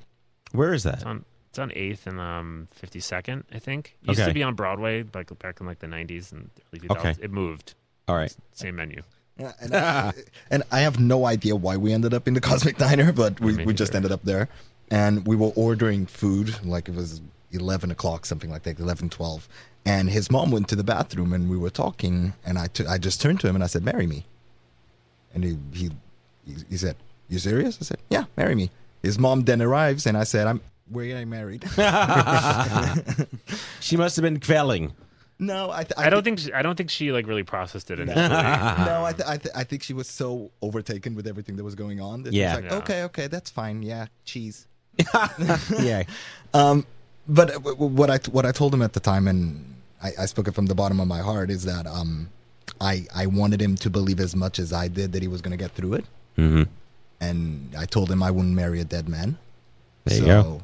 Where 0.52 0.72
is 0.72 0.84
that? 0.84 0.94
It's 0.96 1.04
on 1.04 1.24
it's 1.50 1.58
on 1.58 1.70
Eighth 1.74 2.06
and 2.06 2.18
um 2.18 2.68
Fifty 2.72 3.00
Second, 3.00 3.44
I 3.52 3.58
think. 3.58 3.96
It 4.02 4.08
used 4.10 4.20
Okay. 4.20 4.30
to 4.30 4.34
be 4.34 4.42
on 4.42 4.54
Broadway, 4.54 5.04
like 5.14 5.36
back 5.38 5.60
in 5.60 5.66
like 5.66 5.80
the 5.80 5.86
nineties 5.88 6.32
and 6.32 6.48
early 6.72 6.88
2000s. 6.88 6.98
Okay. 6.98 7.14
It 7.22 7.30
moved. 7.30 7.74
All 8.08 8.16
right. 8.16 8.34
Same 8.52 8.76
menu. 8.76 9.02
Yeah, 9.38 9.52
and, 9.60 9.74
I, 9.74 10.12
and 10.50 10.62
I 10.70 10.80
have 10.80 10.98
no 11.00 11.24
idea 11.26 11.56
why 11.56 11.76
we 11.76 11.92
ended 11.92 12.12
up 12.14 12.26
in 12.28 12.34
the 12.34 12.40
Cosmic 12.40 12.76
Diner, 12.78 13.12
but 13.12 13.40
we, 13.40 13.64
we 13.64 13.72
just 13.74 13.94
ended 13.94 14.12
up 14.12 14.22
there. 14.24 14.48
And 14.90 15.26
we 15.26 15.36
were 15.36 15.52
ordering 15.56 16.04
food, 16.04 16.54
like 16.64 16.88
it 16.88 16.94
was 16.94 17.22
11 17.52 17.90
o'clock, 17.90 18.24
something 18.26 18.50
like 18.50 18.62
that, 18.64 18.78
11, 18.80 19.10
12. 19.10 19.48
And 19.84 20.08
his 20.10 20.30
mom 20.30 20.50
went 20.50 20.68
to 20.68 20.76
the 20.76 20.84
bathroom 20.84 21.32
and 21.32 21.50
we 21.50 21.56
were 21.56 21.70
talking. 21.70 22.34
And 22.44 22.58
I 22.58 22.68
t- 22.68 22.86
I 22.86 22.98
just 22.98 23.20
turned 23.20 23.40
to 23.40 23.48
him 23.48 23.54
and 23.54 23.64
I 23.64 23.66
said, 23.66 23.84
Marry 23.84 24.06
me. 24.06 24.24
And 25.34 25.42
he, 25.44 25.58
he, 25.72 25.90
he, 26.46 26.54
he 26.70 26.76
said, 26.76 26.96
You 27.28 27.38
serious? 27.38 27.78
I 27.80 27.84
said, 27.84 27.98
Yeah, 28.10 28.24
marry 28.36 28.54
me. 28.54 28.70
His 29.02 29.18
mom 29.18 29.42
then 29.44 29.60
arrives 29.60 30.06
and 30.06 30.16
I 30.16 30.24
said, 30.24 30.46
I'm, 30.46 30.60
We're 30.90 31.06
getting 31.06 31.30
married. 31.30 31.64
She 33.80 33.96
must 33.96 34.16
have 34.16 34.22
been 34.22 34.38
kvelling. 34.38 34.92
no, 35.38 35.70
I, 35.72 35.82
th- 35.82 35.94
I, 35.98 36.08
don't 36.08 36.22
think 36.22 36.38
she, 36.38 36.52
I 36.52 36.62
don't 36.62 36.76
think 36.76 36.88
she 36.90 37.10
like 37.10 37.26
really 37.26 37.42
processed 37.42 37.90
it 37.90 37.98
initially. 38.04 38.28
no, 38.28 39.02
I, 39.04 39.12
th- 39.12 39.28
I, 39.28 39.36
th- 39.38 39.54
I 39.56 39.64
think 39.64 39.82
she 39.82 39.92
was 39.92 40.06
so 40.08 40.52
overtaken 40.62 41.14
with 41.16 41.26
everything 41.26 41.56
that 41.56 41.64
was 41.64 41.74
going 41.74 42.00
on 42.00 42.22
that 42.22 42.32
Yeah. 42.32 42.52
she 42.52 42.56
was 42.56 42.62
like, 42.64 42.72
Yeah. 42.72 42.78
okay, 42.78 43.02
okay, 43.04 43.26
that's 43.26 43.50
fine. 43.50 43.82
Yeah, 43.82 44.06
cheese. 44.24 44.68
yeah. 45.80 46.04
Um, 46.54 46.86
but 47.28 47.50
uh, 47.50 47.54
w- 47.54 47.74
w- 47.76 47.94
what 47.94 48.10
I 48.10 48.18
what 48.30 48.44
I 48.46 48.52
told 48.52 48.74
him 48.74 48.82
at 48.82 48.92
the 48.92 49.00
time, 49.00 49.28
and 49.28 49.74
I, 50.02 50.10
I 50.20 50.26
spoke 50.26 50.48
it 50.48 50.54
from 50.54 50.66
the 50.66 50.74
bottom 50.74 51.00
of 51.00 51.08
my 51.08 51.20
heart, 51.20 51.50
is 51.50 51.64
that 51.64 51.86
um, 51.86 52.28
I 52.80 53.06
I 53.14 53.26
wanted 53.26 53.60
him 53.60 53.76
to 53.76 53.90
believe 53.90 54.20
as 54.20 54.34
much 54.36 54.58
as 54.58 54.72
I 54.72 54.88
did 54.88 55.12
that 55.12 55.22
he 55.22 55.28
was 55.28 55.40
going 55.42 55.56
to 55.56 55.62
get 55.62 55.72
through 55.72 55.94
it, 55.94 56.04
Mm-hmm. 56.38 56.62
and 57.20 57.74
I 57.78 57.84
told 57.86 58.10
him 58.10 58.22
I 58.22 58.30
wouldn't 58.30 58.54
marry 58.54 58.80
a 58.80 58.84
dead 58.84 59.08
man. 59.08 59.38
There 60.04 60.18
you 60.18 60.26
go. 60.26 60.62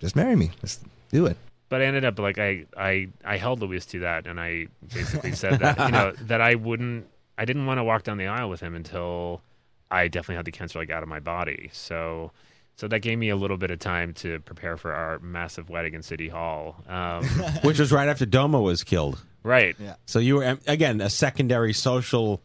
Just 0.00 0.16
marry 0.16 0.36
me. 0.36 0.50
Just 0.60 0.82
do 1.10 1.26
it. 1.26 1.36
But 1.68 1.82
I 1.82 1.84
ended 1.84 2.04
up 2.04 2.18
like 2.18 2.38
I 2.38 2.64
I 2.76 3.08
I 3.24 3.36
held 3.36 3.60
Luis 3.60 3.84
to 3.86 3.98
that, 4.00 4.26
and 4.26 4.40
I 4.40 4.68
basically 4.94 5.32
said 5.32 5.58
that 5.60 5.78
you 5.78 5.92
know 5.92 6.12
that 6.22 6.40
I 6.40 6.54
wouldn't 6.54 7.06
I 7.36 7.44
didn't 7.44 7.66
want 7.66 7.78
to 7.78 7.84
walk 7.84 8.04
down 8.04 8.16
the 8.16 8.26
aisle 8.26 8.48
with 8.48 8.60
him 8.60 8.74
until 8.74 9.42
I 9.90 10.08
definitely 10.08 10.36
had 10.36 10.44
the 10.46 10.52
cancer 10.52 10.78
like 10.78 10.90
out 10.90 11.02
of 11.02 11.08
my 11.08 11.20
body. 11.20 11.68
So 11.72 12.30
so 12.78 12.88
that 12.88 13.00
gave 13.00 13.18
me 13.18 13.28
a 13.28 13.36
little 13.36 13.56
bit 13.58 13.70
of 13.70 13.78
time 13.80 14.14
to 14.14 14.38
prepare 14.40 14.76
for 14.76 14.94
our 14.94 15.18
massive 15.18 15.68
wedding 15.68 15.94
in 15.94 16.02
City 16.02 16.28
Hall. 16.28 16.76
Um, 16.88 17.24
Which 17.62 17.78
was 17.78 17.92
right 17.92 18.08
after 18.08 18.24
DOMA 18.24 18.60
was 18.60 18.82
killed. 18.84 19.20
right. 19.42 19.76
Yeah. 19.78 19.96
So 20.06 20.18
you 20.20 20.36
were 20.36 20.58
again 20.66 21.00
a 21.00 21.10
secondary 21.10 21.72
social 21.72 22.40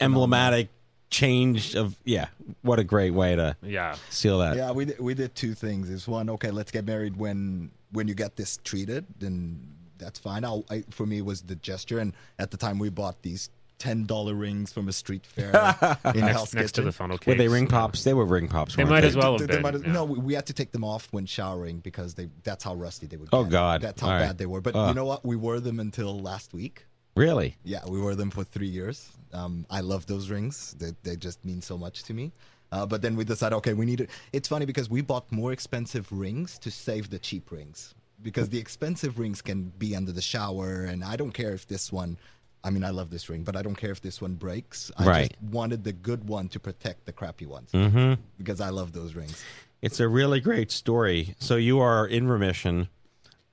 emblematic 0.00 0.68
change 1.10 1.74
of 1.76 1.96
yeah. 2.04 2.26
What 2.62 2.78
a 2.78 2.84
great 2.84 3.10
way 3.12 3.36
to 3.36 3.56
Yeah. 3.62 3.96
seal 4.10 4.38
that. 4.38 4.56
Yeah, 4.56 4.72
we 4.72 4.84
did, 4.86 4.98
we 5.00 5.14
did 5.14 5.34
two 5.34 5.54
things. 5.54 5.90
Is 5.90 6.08
one, 6.08 6.28
okay, 6.30 6.50
let's 6.50 6.70
get 6.70 6.84
married 6.84 7.16
when 7.16 7.70
when 7.92 8.08
you 8.08 8.14
get 8.14 8.36
this 8.36 8.58
treated, 8.64 9.04
then 9.20 9.68
that's 9.98 10.18
fine. 10.18 10.44
I'll, 10.44 10.64
I, 10.68 10.82
for 10.90 11.06
me, 11.06 11.18
it 11.18 11.24
was 11.24 11.42
the 11.42 11.54
gesture, 11.54 12.00
and 12.00 12.12
at 12.40 12.50
the 12.50 12.56
time 12.56 12.78
we 12.80 12.88
bought 12.90 13.22
these 13.22 13.50
ten 13.84 14.04
dollar 14.06 14.34
rings 14.34 14.72
from 14.72 14.88
a 14.88 14.92
street 14.92 15.26
fair 15.26 15.48
in 16.14 16.20
Next, 16.20 16.54
next 16.54 16.72
to 16.72 16.82
the 16.82 16.92
funnel 16.92 17.18
cakes. 17.18 17.26
Were 17.26 17.34
they 17.34 17.48
ring 17.48 17.66
pops? 17.66 18.02
They 18.04 18.14
were 18.14 18.24
ring 18.24 18.48
pops. 18.48 18.76
They 18.76 18.82
weren't 18.84 18.90
might 18.94 19.04
as 19.04 19.14
well 19.16 19.36
they- 19.36 19.42
have 19.44 19.48
they 19.50 19.60
been. 19.62 19.72
have- 19.74 19.86
yeah. 19.86 19.92
No, 19.92 20.04
we, 20.04 20.18
we 20.18 20.34
had 20.34 20.46
to 20.46 20.52
take 20.54 20.72
them 20.72 20.84
off 20.84 21.08
when 21.12 21.26
showering 21.26 21.80
because 21.80 22.14
they 22.14 22.28
that's 22.42 22.64
how 22.64 22.74
rusty 22.74 23.06
they 23.06 23.16
would. 23.18 23.28
Oh, 23.32 23.44
get. 23.44 23.50
God. 23.50 23.80
that's 23.82 24.00
how 24.00 24.06
All 24.08 24.12
right. 24.14 24.20
bad 24.26 24.38
they 24.38 24.46
were. 24.46 24.60
But 24.60 24.74
Ugh. 24.74 24.88
you 24.88 24.94
know 24.94 25.04
what? 25.04 25.24
We 25.24 25.36
wore 25.36 25.60
them 25.60 25.78
until 25.80 26.18
last 26.18 26.54
week. 26.54 26.86
Really? 27.16 27.56
Yeah, 27.62 27.80
we 27.88 28.00
wore 28.00 28.14
them 28.14 28.30
for 28.30 28.42
three 28.42 28.66
years. 28.68 29.10
Um, 29.32 29.66
I 29.70 29.80
love 29.82 30.06
those 30.06 30.30
rings. 30.30 30.74
They, 30.78 30.92
they 31.04 31.14
just 31.16 31.44
mean 31.44 31.60
so 31.62 31.76
much 31.78 32.02
to 32.04 32.14
me. 32.14 32.32
Uh, 32.72 32.86
but 32.86 33.02
then 33.02 33.14
we 33.14 33.24
decided, 33.24 33.54
okay, 33.56 33.72
we 33.74 33.86
need 33.86 34.00
it. 34.00 34.10
It's 34.32 34.48
funny 34.48 34.66
because 34.66 34.90
we 34.90 35.00
bought 35.00 35.30
more 35.30 35.52
expensive 35.52 36.10
rings 36.10 36.58
to 36.58 36.70
save 36.72 37.10
the 37.10 37.20
cheap 37.20 37.52
rings 37.52 37.94
because 38.22 38.48
the 38.48 38.58
expensive 38.58 39.18
rings 39.18 39.42
can 39.42 39.70
be 39.78 39.94
under 39.94 40.10
the 40.10 40.22
shower, 40.22 40.84
and 40.84 41.04
I 41.04 41.14
don't 41.16 41.32
care 41.32 41.52
if 41.52 41.66
this 41.68 41.92
one. 41.92 42.16
I 42.64 42.70
mean, 42.70 42.82
I 42.82 42.90
love 42.90 43.10
this 43.10 43.28
ring, 43.28 43.44
but 43.44 43.56
I 43.56 43.62
don't 43.62 43.74
care 43.76 43.90
if 43.90 44.00
this 44.00 44.20
one 44.22 44.34
breaks. 44.34 44.90
I 44.96 45.04
Right. 45.06 45.28
just 45.30 45.52
wanted 45.52 45.84
the 45.84 45.92
good 45.92 46.26
one 46.26 46.48
to 46.48 46.58
protect 46.58 47.04
the 47.04 47.12
crappy 47.12 47.44
ones 47.46 47.70
Mm-hmm. 47.72 48.14
because 48.38 48.60
I 48.60 48.70
love 48.70 48.92
those 48.92 49.14
rings. 49.14 49.44
It's 49.82 50.00
a 50.00 50.08
really 50.08 50.40
great 50.40 50.70
story. 50.72 51.34
So 51.38 51.56
you 51.56 51.78
are 51.80 52.06
in 52.06 52.26
remission. 52.26 52.88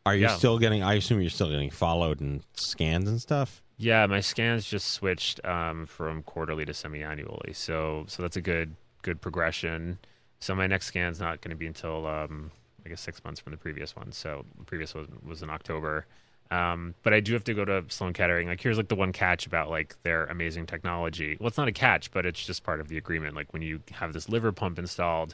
Are 0.06 0.16
you 0.16 0.24
Yeah. 0.24 0.38
still 0.38 0.58
getting? 0.58 0.82
I 0.82 0.94
assume 0.94 1.20
you're 1.22 1.30
still 1.30 1.50
getting 1.52 1.70
followed 1.70 2.22
and 2.22 2.42
scans 2.56 3.08
and 3.10 3.22
stuff. 3.22 3.62
Yeah, 3.78 4.06
my 4.06 4.22
scans 4.22 4.66
just 4.66 4.88
switched 4.88 5.44
um, 5.46 5.86
from 5.86 6.24
quarterly 6.24 6.66
to 6.66 6.74
semi-annually, 6.74 7.54
so 7.54 8.06
so 8.08 8.22
that's 8.24 8.38
a 8.38 8.42
good 8.42 8.76
good 9.02 9.20
progression. 9.22 10.00
So 10.40 10.56
my 10.56 10.68
next 10.68 10.86
scan's 10.88 11.20
not 11.20 11.42
going 11.42 11.50
to 11.50 11.56
be 11.58 11.68
until 11.68 12.08
um, 12.08 12.52
I 12.86 12.90
guess 12.90 13.02
six 13.02 13.24
months 13.24 13.40
from 13.42 13.52
the 13.52 13.58
previous 13.58 13.96
one. 13.96 14.12
So 14.12 14.46
the 14.58 14.64
previous 14.64 14.94
was 14.96 15.08
was 15.22 15.44
in 15.44 15.50
October. 15.50 16.06
Um, 16.52 16.96
but 17.02 17.14
I 17.14 17.22
do 17.22 17.34
have 17.34 17.46
to 17.46 17.54
go 17.54 17.64
to 17.66 17.86
Sloan 17.88 18.12
Kettering. 18.14 18.48
Like 18.48 18.62
here's 18.62 18.78
like 18.78 18.90
the 18.90 18.96
one 18.96 19.14
catch 19.14 19.48
about 19.48 19.70
like 19.70 19.96
their 20.04 20.26
amazing 20.26 20.66
technology. 20.66 21.38
Well, 21.40 21.48
it's 21.48 21.58
not 21.58 21.70
a 21.70 21.72
catch, 21.72 22.12
but 22.12 22.26
it's 22.26 22.46
just 22.46 22.64
part 22.64 22.82
of 22.82 22.90
the 22.90 22.98
agreement. 22.98 23.36
Like 23.36 23.54
when 23.54 23.62
you 23.62 23.80
have 23.94 24.12
this 24.12 24.28
liver 24.28 24.52
pump 24.52 24.78
installed, 24.78 25.34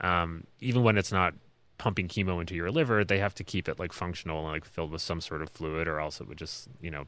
um, 0.00 0.44
even 0.60 0.82
when 0.82 0.96
it's 0.96 1.12
not 1.12 1.34
pumping 1.76 2.08
chemo 2.08 2.40
into 2.40 2.54
your 2.54 2.70
liver, 2.70 3.04
they 3.04 3.18
have 3.18 3.34
to 3.34 3.44
keep 3.44 3.68
it 3.68 3.78
like 3.78 3.92
functional 3.92 4.38
and 4.38 4.48
like 4.48 4.64
filled 4.64 4.90
with 4.90 5.02
some 5.02 5.20
sort 5.20 5.42
of 5.42 5.50
fluid, 5.50 5.86
or 5.86 6.00
else 6.00 6.20
it 6.20 6.26
would 6.28 6.38
just 6.38 6.68
you 6.80 6.90
know 6.90 7.04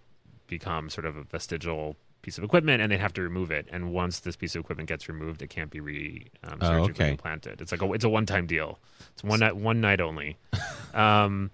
become 0.48 0.90
sort 0.90 1.06
of 1.06 1.16
a 1.16 1.22
vestigial 1.24 1.96
piece 2.20 2.36
of 2.38 2.44
equipment, 2.44 2.82
and 2.82 2.92
they'd 2.92 3.00
have 3.00 3.12
to 3.14 3.22
remove 3.22 3.50
it. 3.50 3.66
And 3.72 3.90
once 3.92 4.20
this 4.20 4.36
piece 4.36 4.54
of 4.54 4.60
equipment 4.60 4.88
gets 4.88 5.08
removed, 5.08 5.40
it 5.40 5.48
can't 5.48 5.70
be 5.70 5.80
re 5.80 6.26
um, 6.44 6.58
Oh, 6.60 6.66
surgically 6.66 7.04
okay. 7.06 7.10
implanted. 7.12 7.60
It's 7.62 7.72
like 7.72 7.80
a, 7.80 7.90
it's 7.94 8.04
a 8.04 8.08
one 8.10 8.26
time 8.26 8.46
deal. 8.46 8.78
It's 9.14 9.24
one 9.24 9.40
night 9.40 9.56
one 9.56 9.80
night 9.80 10.02
only. 10.02 10.36
Um, 10.94 11.50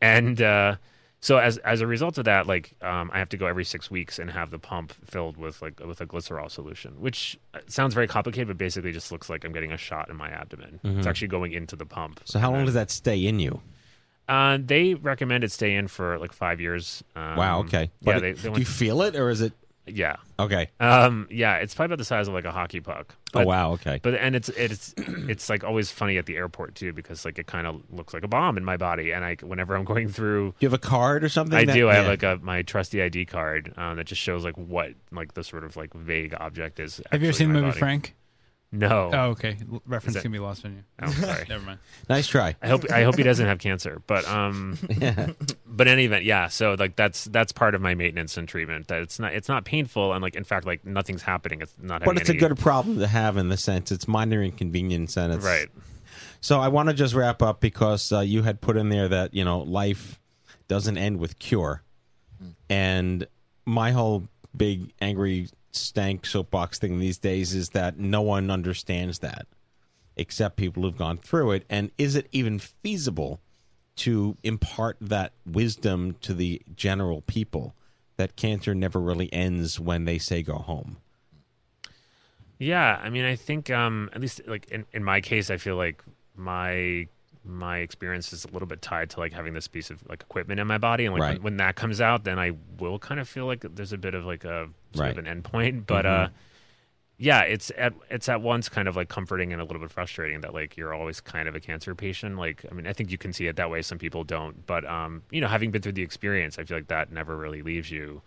and 0.00 0.40
uh, 0.40 0.76
so 1.20 1.36
as 1.38 1.58
as 1.58 1.80
a 1.80 1.86
result 1.86 2.16
of 2.18 2.24
that, 2.24 2.46
like 2.46 2.72
um, 2.82 3.10
I 3.12 3.18
have 3.18 3.28
to 3.30 3.36
go 3.36 3.46
every 3.46 3.64
six 3.64 3.90
weeks 3.90 4.18
and 4.18 4.30
have 4.30 4.50
the 4.50 4.58
pump 4.58 4.92
filled 5.04 5.36
with 5.36 5.60
like 5.62 5.78
with 5.80 6.00
a 6.00 6.06
glycerol 6.06 6.50
solution, 6.50 7.00
which 7.00 7.38
uh, 7.54 7.58
sounds 7.66 7.94
very 7.94 8.06
complicated, 8.08 8.48
but 8.48 8.56
basically 8.58 8.92
just 8.92 9.12
looks 9.12 9.28
like 9.28 9.44
I'm 9.44 9.52
getting 9.52 9.72
a 9.72 9.76
shot 9.76 10.08
in 10.08 10.16
my 10.16 10.30
abdomen. 10.30 10.80
Mhm. 10.84 10.98
It's 10.98 11.06
actually 11.06 11.28
going 11.28 11.52
into 11.52 11.76
the 11.76 11.86
pump. 11.86 12.20
So 12.24 12.38
how 12.38 12.50
long 12.52 12.64
does 12.64 12.74
that 12.74 12.90
stay 12.90 13.26
in 13.26 13.38
you? 13.38 13.60
Uh, 14.28 14.58
they 14.64 14.94
recommend 14.94 15.42
it 15.42 15.50
stay 15.50 15.74
in 15.74 15.88
for 15.88 16.16
like 16.18 16.32
five 16.32 16.60
years. 16.60 17.02
Um, 17.16 17.36
wow. 17.36 17.58
Okay. 17.60 17.90
yeah, 18.00 18.12
But 18.14 18.20
they, 18.20 18.30
it- 18.30 18.38
they 18.42 18.50
do 18.50 18.60
you 18.60 18.64
feel 18.66 19.02
it, 19.02 19.16
or 19.16 19.28
is 19.28 19.40
it? 19.40 19.52
Yeah. 19.92 20.16
Okay. 20.38 20.70
Um, 20.80 21.26
yeah, 21.30 21.56
it's 21.56 21.74
probably 21.74 21.94
about 21.94 21.98
the 21.98 22.04
size 22.04 22.28
of 22.28 22.34
like 22.34 22.44
a 22.44 22.52
hockey 22.52 22.80
puck. 22.80 23.14
Oh, 23.34 23.44
wow, 23.44 23.72
okay. 23.72 24.00
But 24.02 24.14
and 24.14 24.34
it's 24.34 24.48
it's 24.50 24.94
it's 24.96 25.48
like 25.48 25.64
always 25.64 25.90
funny 25.90 26.18
at 26.18 26.26
the 26.26 26.36
airport 26.36 26.74
too 26.74 26.92
because 26.92 27.24
like 27.24 27.38
it 27.38 27.46
kind 27.46 27.66
of 27.66 27.82
looks 27.90 28.14
like 28.14 28.24
a 28.24 28.28
bomb 28.28 28.56
in 28.56 28.64
my 28.64 28.76
body, 28.76 29.12
and 29.12 29.24
I 29.24 29.36
whenever 29.42 29.74
I'm 29.76 29.84
going 29.92 30.08
through. 30.08 30.50
Do 30.50 30.56
you 30.60 30.68
have 30.68 30.74
a 30.74 30.78
card 30.78 31.22
or 31.24 31.28
something? 31.28 31.56
I 31.56 31.64
that- 31.64 31.74
do. 31.74 31.88
I 31.88 31.94
have 31.94 32.06
like 32.06 32.22
a 32.22 32.38
my 32.42 32.62
trusty 32.62 33.02
ID 33.02 33.26
card 33.26 33.72
um, 33.76 33.96
that 33.96 34.04
just 34.04 34.20
shows 34.20 34.44
like 34.44 34.56
what 34.56 34.92
like 35.12 35.34
the 35.34 35.44
sort 35.44 35.64
of 35.64 35.76
like 35.76 35.92
vague 35.94 36.34
object 36.38 36.80
is. 36.80 37.00
Have 37.12 37.22
you 37.22 37.28
ever 37.28 37.36
seen 37.36 37.48
the 37.48 37.54
movie 37.54 37.68
body. 37.68 37.78
Frank? 37.78 38.14
No. 38.72 39.10
Oh, 39.12 39.20
okay. 39.30 39.56
Reference 39.84 40.14
that- 40.14 40.22
can 40.22 40.30
be 40.30 40.38
lost 40.38 40.64
on 40.64 40.74
you. 40.76 40.82
Oh, 41.02 41.10
sorry. 41.10 41.44
Never 41.48 41.64
mind. 41.64 41.78
Nice 42.08 42.28
try. 42.28 42.54
I 42.62 42.68
hope 42.68 42.88
I 42.90 43.02
hope 43.02 43.16
he 43.16 43.24
doesn't 43.24 43.46
have 43.46 43.58
cancer, 43.58 44.00
but 44.06 44.26
um, 44.28 44.78
Yeah. 45.00 45.30
but 45.66 45.88
in 45.88 45.92
any 45.94 46.04
event, 46.04 46.24
yeah. 46.24 46.46
So 46.48 46.76
like 46.78 46.94
that's 46.94 47.24
that's 47.24 47.50
part 47.50 47.74
of 47.74 47.80
my 47.80 47.94
maintenance 47.96 48.36
and 48.36 48.46
treatment. 48.48 48.86
That 48.88 49.02
it's 49.02 49.18
not 49.18 49.34
it's 49.34 49.48
not 49.48 49.64
painful 49.64 50.12
and 50.12 50.22
like 50.22 50.36
in 50.36 50.44
fact 50.44 50.66
like 50.66 50.84
nothing's 50.86 51.22
happening. 51.22 51.62
It's 51.62 51.74
not. 51.80 52.00
But 52.04 52.16
having 52.16 52.20
it's 52.20 52.30
a 52.30 52.34
good 52.34 52.56
problem 52.58 52.98
to 53.00 53.08
have 53.08 53.36
in 53.36 53.48
the 53.48 53.56
sense 53.56 53.90
it's 53.90 54.06
minor 54.06 54.40
inconvenience 54.42 55.16
and 55.16 55.32
it's 55.32 55.44
Right. 55.44 55.68
So 56.40 56.60
I 56.60 56.68
want 56.68 56.88
to 56.90 56.94
just 56.94 57.12
wrap 57.14 57.42
up 57.42 57.60
because 57.60 58.12
uh, 58.12 58.20
you 58.20 58.42
had 58.44 58.60
put 58.60 58.76
in 58.76 58.88
there 58.88 59.08
that 59.08 59.34
you 59.34 59.44
know 59.44 59.58
life 59.60 60.20
doesn't 60.68 60.96
end 60.96 61.18
with 61.18 61.40
cure, 61.40 61.82
and 62.68 63.26
my 63.66 63.90
whole 63.90 64.28
big 64.56 64.92
angry 65.00 65.48
stank 65.72 66.26
soapbox 66.26 66.78
thing 66.78 66.98
these 66.98 67.18
days 67.18 67.54
is 67.54 67.70
that 67.70 67.98
no 67.98 68.22
one 68.22 68.50
understands 68.50 69.20
that 69.20 69.46
except 70.16 70.56
people 70.56 70.82
who've 70.82 70.96
gone 70.96 71.16
through 71.16 71.52
it, 71.52 71.64
and 71.70 71.90
is 71.96 72.14
it 72.14 72.28
even 72.30 72.58
feasible 72.58 73.40
to 73.96 74.36
impart 74.42 74.96
that 75.00 75.32
wisdom 75.46 76.16
to 76.20 76.34
the 76.34 76.60
general 76.74 77.22
people 77.22 77.74
that 78.16 78.36
cancer 78.36 78.74
never 78.74 79.00
really 79.00 79.32
ends 79.32 79.80
when 79.80 80.04
they 80.04 80.18
say 80.18 80.42
go 80.42 80.56
home? 80.56 80.98
Yeah, 82.58 83.00
I 83.02 83.08
mean, 83.08 83.24
I 83.24 83.36
think 83.36 83.70
um, 83.70 84.10
at 84.12 84.20
least 84.20 84.42
like 84.46 84.70
in, 84.70 84.84
in 84.92 85.02
my 85.02 85.22
case, 85.22 85.50
I 85.50 85.56
feel 85.56 85.76
like 85.76 86.04
my 86.36 87.08
my 87.44 87.78
experience 87.78 88.32
is 88.32 88.44
a 88.44 88.48
little 88.48 88.68
bit 88.68 88.82
tied 88.82 89.10
to 89.10 89.20
like 89.20 89.32
having 89.32 89.54
this 89.54 89.66
piece 89.68 89.90
of 89.90 90.06
like 90.08 90.22
equipment 90.22 90.60
in 90.60 90.66
my 90.66 90.78
body, 90.78 91.06
and 91.06 91.14
like 91.14 91.20
Right. 91.22 91.32
when, 91.34 91.42
when 91.42 91.56
that 91.58 91.74
comes 91.76 92.00
out, 92.00 92.24
then 92.24 92.38
I 92.38 92.52
will 92.78 92.98
kind 92.98 93.20
of 93.20 93.28
feel 93.28 93.46
like 93.46 93.64
there's 93.74 93.92
a 93.92 93.98
bit 93.98 94.14
of 94.14 94.24
like 94.24 94.44
a 94.44 94.68
sort 94.94 95.06
Right. 95.08 95.18
of 95.18 95.24
an 95.24 95.42
endpoint. 95.42 95.86
But 95.86 96.04
Mhm. 96.04 96.26
uh, 96.26 96.28
yeah, 97.16 97.42
it's 97.42 97.70
at 97.76 97.92
it's 98.10 98.28
at 98.30 98.40
once 98.40 98.68
kind 98.68 98.88
of 98.88 98.96
like 98.96 99.08
comforting 99.08 99.52
and 99.52 99.60
a 99.60 99.64
little 99.64 99.80
bit 99.80 99.90
frustrating 99.90 100.40
that 100.40 100.54
like 100.54 100.76
you're 100.76 100.94
always 100.94 101.20
kind 101.20 101.48
of 101.48 101.54
a 101.54 101.60
cancer 101.60 101.94
patient. 101.94 102.36
Like, 102.38 102.64
I 102.70 102.74
mean, 102.74 102.86
I 102.86 102.92
think 102.94 103.10
you 103.10 103.18
can 103.18 103.32
see 103.32 103.46
it 103.46 103.56
that 103.56 103.70
way. 103.70 103.82
Some 103.82 103.98
people 103.98 104.24
don't, 104.24 104.66
but 104.66 104.84
um, 104.86 105.22
you 105.30 105.40
know, 105.40 105.48
having 105.48 105.70
been 105.70 105.82
through 105.82 105.92
the 105.92 106.02
experience, 106.02 106.58
I 106.58 106.64
feel 106.64 106.78
like 106.78 106.88
that 106.88 107.12
never 107.12 107.36
really 107.36 107.62
leaves 107.62 107.90
you. 107.90 108.22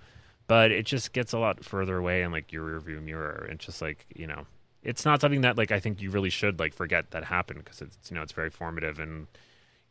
But 0.45 0.72
it 0.72 0.86
just 0.86 1.14
gets 1.14 1.34
a 1.34 1.39
lot 1.39 1.64
further 1.64 1.97
away 1.97 2.22
in 2.22 2.32
like 2.32 2.51
your 2.51 2.80
rearview 2.80 3.01
mirror. 3.01 3.47
and 3.49 3.59
just 3.59 3.82
like 3.82 4.05
you 4.16 4.28
know, 4.28 4.45
it's 4.84 5.06
not 5.06 5.22
something 5.22 5.42
that 5.42 5.58
like 5.58 5.72
I 5.72 5.80
think 5.80 6.02
you 6.02 6.10
really 6.12 6.30
should 6.30 6.60
like 6.60 6.74
forget 6.74 7.12
that 7.12 7.24
happened 7.26 7.64
because 7.64 7.82
it's 7.82 7.98
you 8.12 8.16
know 8.16 8.22
it's 8.22 8.34
very 8.34 8.50
formative 8.50 9.00
and 9.00 9.28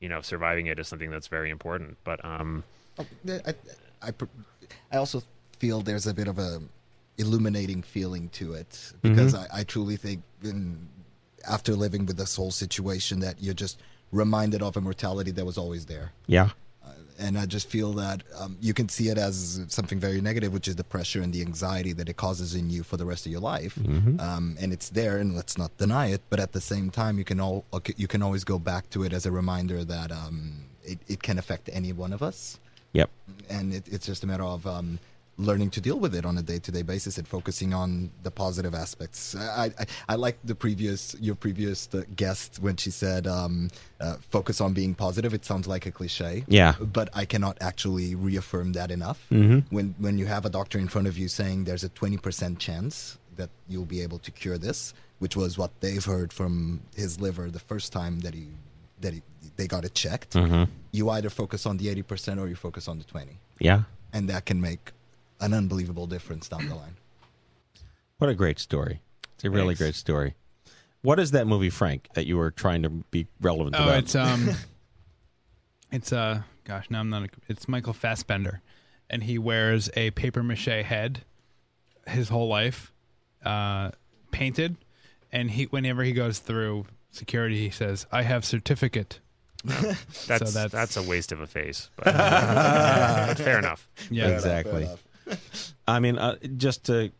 you 0.00 0.08
know 0.08 0.20
surviving 0.20 0.66
it 0.66 0.78
is 0.78 0.88
something 0.88 1.10
that's 1.10 1.28
very 1.28 1.50
important. 1.50 1.96
But 2.04 2.24
um, 2.24 2.64
I, 3.28 3.54
I, 4.02 4.12
I 4.92 4.96
also 4.96 5.22
feel 5.58 5.80
there's 5.80 6.06
a 6.06 6.14
bit 6.14 6.28
of 6.28 6.38
a 6.38 6.60
illuminating 7.18 7.82
feeling 7.82 8.28
to 8.30 8.54
it 8.54 8.92
because 9.02 9.34
Mhm. 9.34 9.46
I, 9.52 9.60
I 9.60 9.64
truly 9.64 9.96
think 9.96 10.22
in, 10.42 10.88
after 11.48 11.74
living 11.74 12.06
with 12.06 12.16
this 12.16 12.36
whole 12.36 12.50
situation 12.50 13.20
that 13.20 13.42
you're 13.42 13.54
just 13.54 13.78
reminded 14.12 14.62
of 14.62 14.76
a 14.76 14.80
mortality 14.80 15.30
that 15.32 15.44
was 15.44 15.56
always 15.58 15.86
there. 15.86 16.12
Yeah. 16.26 16.50
And 17.24 17.38
I 17.38 17.46
just 17.46 17.68
feel 17.68 17.92
that 18.04 18.18
um, 18.40 18.56
you 18.60 18.74
can 18.74 18.88
see 18.88 19.06
it 19.12 19.16
as 19.28 19.64
something 19.68 20.00
very 20.00 20.20
negative, 20.20 20.52
which 20.52 20.66
is 20.66 20.76
the 20.76 20.84
pressure 20.94 21.22
and 21.22 21.32
the 21.32 21.40
anxiety 21.48 21.92
that 21.98 22.08
it 22.08 22.16
causes 22.16 22.54
in 22.60 22.68
you 22.74 22.82
for 22.82 22.96
the 22.96 23.04
rest 23.12 23.26
of 23.26 23.32
your 23.32 23.40
life. 23.54 23.74
Mhm. 23.76 24.20
Um, 24.20 24.56
and 24.60 24.72
it's 24.72 24.88
there, 24.90 25.18
and 25.22 25.28
let's 25.36 25.56
not 25.56 25.70
deny 25.78 26.06
it. 26.14 26.20
But 26.30 26.40
at 26.40 26.50
the 26.52 26.60
same 26.60 26.90
time, 26.90 27.14
you 27.20 27.24
can 27.24 27.38
all 27.40 27.64
you 27.96 28.08
can 28.08 28.22
always 28.22 28.44
go 28.44 28.58
back 28.58 28.90
to 28.90 28.98
it 29.04 29.12
as 29.12 29.24
a 29.26 29.30
reminder 29.30 29.84
that 29.84 30.10
um, 30.10 30.64
it, 30.92 30.98
it 31.06 31.20
can 31.22 31.38
affect 31.38 31.70
any 31.72 31.92
one 31.92 32.12
of 32.12 32.22
us 32.22 32.58
Yep. 32.92 33.08
and 33.48 33.72
it, 33.72 33.84
it's 33.94 34.06
just 34.06 34.24
a 34.24 34.26
matter 34.26 34.44
of 34.44 34.66
um, 34.66 34.98
learning 35.38 35.70
to 35.70 35.80
deal 35.80 35.98
with 35.98 36.14
it 36.14 36.24
on 36.26 36.36
a 36.38 36.42
day-to-day 36.42 36.82
basis 36.82 37.16
and 37.18 37.26
focusing 37.26 37.72
on 37.72 38.10
the 38.22 38.30
positive 38.30 38.74
aspects. 38.74 39.34
I, 39.34 39.72
I, 39.78 39.86
I 40.10 40.14
like 40.16 40.38
the 40.44 40.54
previous 40.54 41.16
your 41.20 41.34
previous 41.34 41.88
uh, 41.94 42.02
guest 42.16 42.58
when 42.60 42.76
she 42.76 42.90
said 42.90 43.26
um, 43.26 43.68
uh, 44.00 44.16
focus 44.30 44.60
on 44.60 44.74
being 44.74 44.94
positive. 44.94 45.32
It 45.34 45.44
sounds 45.44 45.66
like 45.66 45.86
a 45.86 45.90
cliche, 45.90 46.44
Yeah. 46.48 46.74
but 46.80 47.08
I 47.14 47.24
cannot 47.24 47.56
actually 47.60 48.14
reaffirm 48.14 48.72
that 48.74 48.90
enough. 48.90 49.24
Mhm. 49.30 49.64
When 49.70 49.94
when 49.98 50.18
you 50.18 50.26
have 50.26 50.44
a 50.44 50.50
doctor 50.50 50.78
in 50.78 50.88
front 50.88 51.06
of 51.08 51.16
you 51.16 51.28
saying 51.28 51.64
there's 51.64 51.84
a 51.84 51.88
twenty 51.88 52.18
percent 52.18 52.58
chance 52.58 53.16
that 53.36 53.48
you'll 53.68 53.86
be 53.96 54.02
able 54.02 54.18
to 54.18 54.30
cure 54.30 54.58
this, 54.58 54.92
which 55.18 55.34
was 55.34 55.56
what 55.56 55.70
they've 55.80 56.04
heard 56.04 56.30
from 56.32 56.82
his 56.94 57.18
liver 57.20 57.50
the 57.50 57.58
first 57.58 57.90
time 57.92 58.20
that 58.20 58.34
he 58.34 58.48
that 59.00 59.14
he, 59.14 59.22
they 59.56 59.66
got 59.66 59.84
it 59.86 59.94
checked. 59.94 60.34
Mhm. 60.34 60.68
You 60.92 61.08
either 61.08 61.30
focus 61.30 61.64
on 61.64 61.78
the 61.78 61.88
eighty 61.88 62.02
percent 62.02 62.38
or 62.38 62.48
you 62.48 62.54
focus 62.54 62.86
on 62.86 62.98
the 62.98 63.04
twenty 63.04 63.38
Yeah. 63.58 63.84
and 64.12 64.28
that 64.28 64.44
can 64.44 64.60
make 64.60 64.92
an 65.42 65.52
unbelievable 65.52 66.06
difference 66.06 66.48
down 66.48 66.68
the 66.68 66.74
line. 66.74 66.96
What 68.18 68.30
a 68.30 68.34
great 68.34 68.58
story. 68.58 69.00
It's 69.34 69.44
a 69.44 69.50
really 69.50 69.68
Thanks. 69.74 69.80
great 69.80 69.94
story. 69.96 70.34
What 71.02 71.18
is 71.18 71.32
that 71.32 71.48
movie, 71.48 71.70
Frank, 71.70 72.08
that 72.14 72.26
you 72.26 72.36
were 72.36 72.52
trying 72.52 72.82
to 72.84 72.88
be 72.88 73.26
relevant 73.40 73.74
Oh, 73.76 73.82
about? 73.82 73.98
it's 73.98 74.14
um, 74.14 74.50
it's 75.90 76.12
uh, 76.12 76.42
gosh, 76.64 76.88
now 76.90 77.00
I'm 77.00 77.10
not. 77.10 77.24
A, 77.24 77.28
it's 77.48 77.66
Michael 77.66 77.92
Fassbender, 77.92 78.62
and 79.10 79.24
he 79.24 79.36
wears 79.38 79.90
a 79.96 80.12
paper 80.12 80.44
mache 80.44 80.66
head 80.66 81.22
his 82.06 82.28
whole 82.28 82.48
life, 82.48 82.92
uh, 83.44 83.90
painted, 84.30 84.76
and 85.32 85.50
he 85.50 85.64
whenever 85.64 86.04
he 86.04 86.12
goes 86.12 86.38
through 86.38 86.86
security, 87.10 87.58
he 87.58 87.70
says, 87.70 88.06
"I 88.12 88.22
have 88.22 88.44
certificate." 88.44 89.18
that's 89.64 90.52
so 90.52 90.68
that's, 90.68 90.96
a 90.96 91.02
waste 91.02 91.30
of 91.30 91.40
a 91.40 91.46
face. 91.46 91.88
But, 91.96 92.06
but 92.06 93.34
fair 93.38 93.58
enough. 93.58 93.88
Yeah, 94.10 94.28
exactly. 94.28 94.88
I 95.86 96.00
mean, 96.00 96.18
uh, 96.18 96.36
just 96.56 96.84
to 96.86 97.12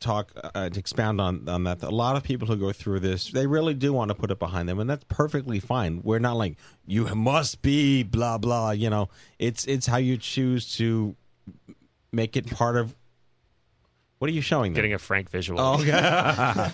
talk, 0.00 0.32
uh, 0.54 0.68
to 0.70 0.78
expound 0.78 1.20
on 1.20 1.48
on 1.48 1.64
that, 1.64 1.82
a 1.82 1.90
lot 1.90 2.16
of 2.16 2.22
people 2.22 2.48
who 2.48 2.56
go 2.56 2.72
through 2.72 3.00
this, 3.00 3.30
they 3.30 3.46
really 3.46 3.74
do 3.74 3.92
want 3.92 4.10
to 4.10 4.14
put 4.14 4.30
it 4.30 4.38
behind 4.38 4.68
them, 4.68 4.78
and 4.78 4.88
that's 4.88 5.04
perfectly 5.04 5.60
fine. 5.60 6.00
We're 6.02 6.18
not 6.18 6.36
like 6.36 6.56
you 6.86 7.04
must 7.14 7.62
be 7.62 8.02
blah 8.02 8.38
blah. 8.38 8.70
You 8.70 8.90
know, 8.90 9.08
it's 9.38 9.66
it's 9.66 9.86
how 9.86 9.98
you 9.98 10.16
choose 10.16 10.74
to 10.76 11.16
make 12.12 12.36
it 12.36 12.50
part 12.50 12.76
of. 12.76 12.94
What 14.18 14.28
are 14.28 14.32
you 14.34 14.40
showing? 14.40 14.72
Them? 14.72 14.78
Getting 14.78 14.94
a 14.94 14.98
Frank 14.98 15.30
visual. 15.30 15.60
Oh, 15.60 15.74
okay. 15.74 16.72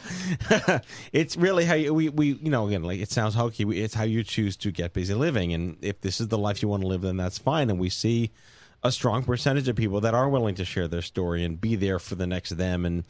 it's 1.13 1.37
really 1.37 1.67
how 1.67 1.75
you, 1.75 1.93
we, 1.93 2.09
we, 2.09 2.29
you 2.29 2.49
know, 2.49 2.67
again, 2.67 2.83
like 2.83 3.01
it 3.01 3.11
sounds 3.11 3.35
hokey. 3.35 3.65
It's 3.83 3.93
how 3.93 4.05
you 4.05 4.25
choose 4.25 4.57
to 4.59 4.73
get 4.73 4.95
busy 4.95 5.13
living. 5.13 5.53
And 5.53 5.77
if 5.83 6.01
this 6.01 6.23
is 6.23 6.29
the 6.29 6.39
life 6.39 6.63
you 6.63 6.69
want 6.69 6.85
to 6.85 6.87
live, 6.87 7.03
then 7.03 7.19
that's 7.19 7.37
fine. 7.37 7.69
And 7.69 7.79
we 7.79 7.91
see 7.91 8.31
a 8.85 8.93
strong 8.93 9.25
percentage 9.25 9.67
of 9.67 9.75
people 9.75 10.03
that 10.03 10.15
are 10.15 10.29
willing 10.29 10.55
to 10.57 10.65
share 10.65 10.87
their 10.87 11.03
story 11.03 11.43
and 11.43 11.61
be 11.61 11.75
there 11.75 11.99
for 11.99 12.15
the 12.15 12.27
next 12.27 12.51
them 12.51 12.85
and 12.85 13.05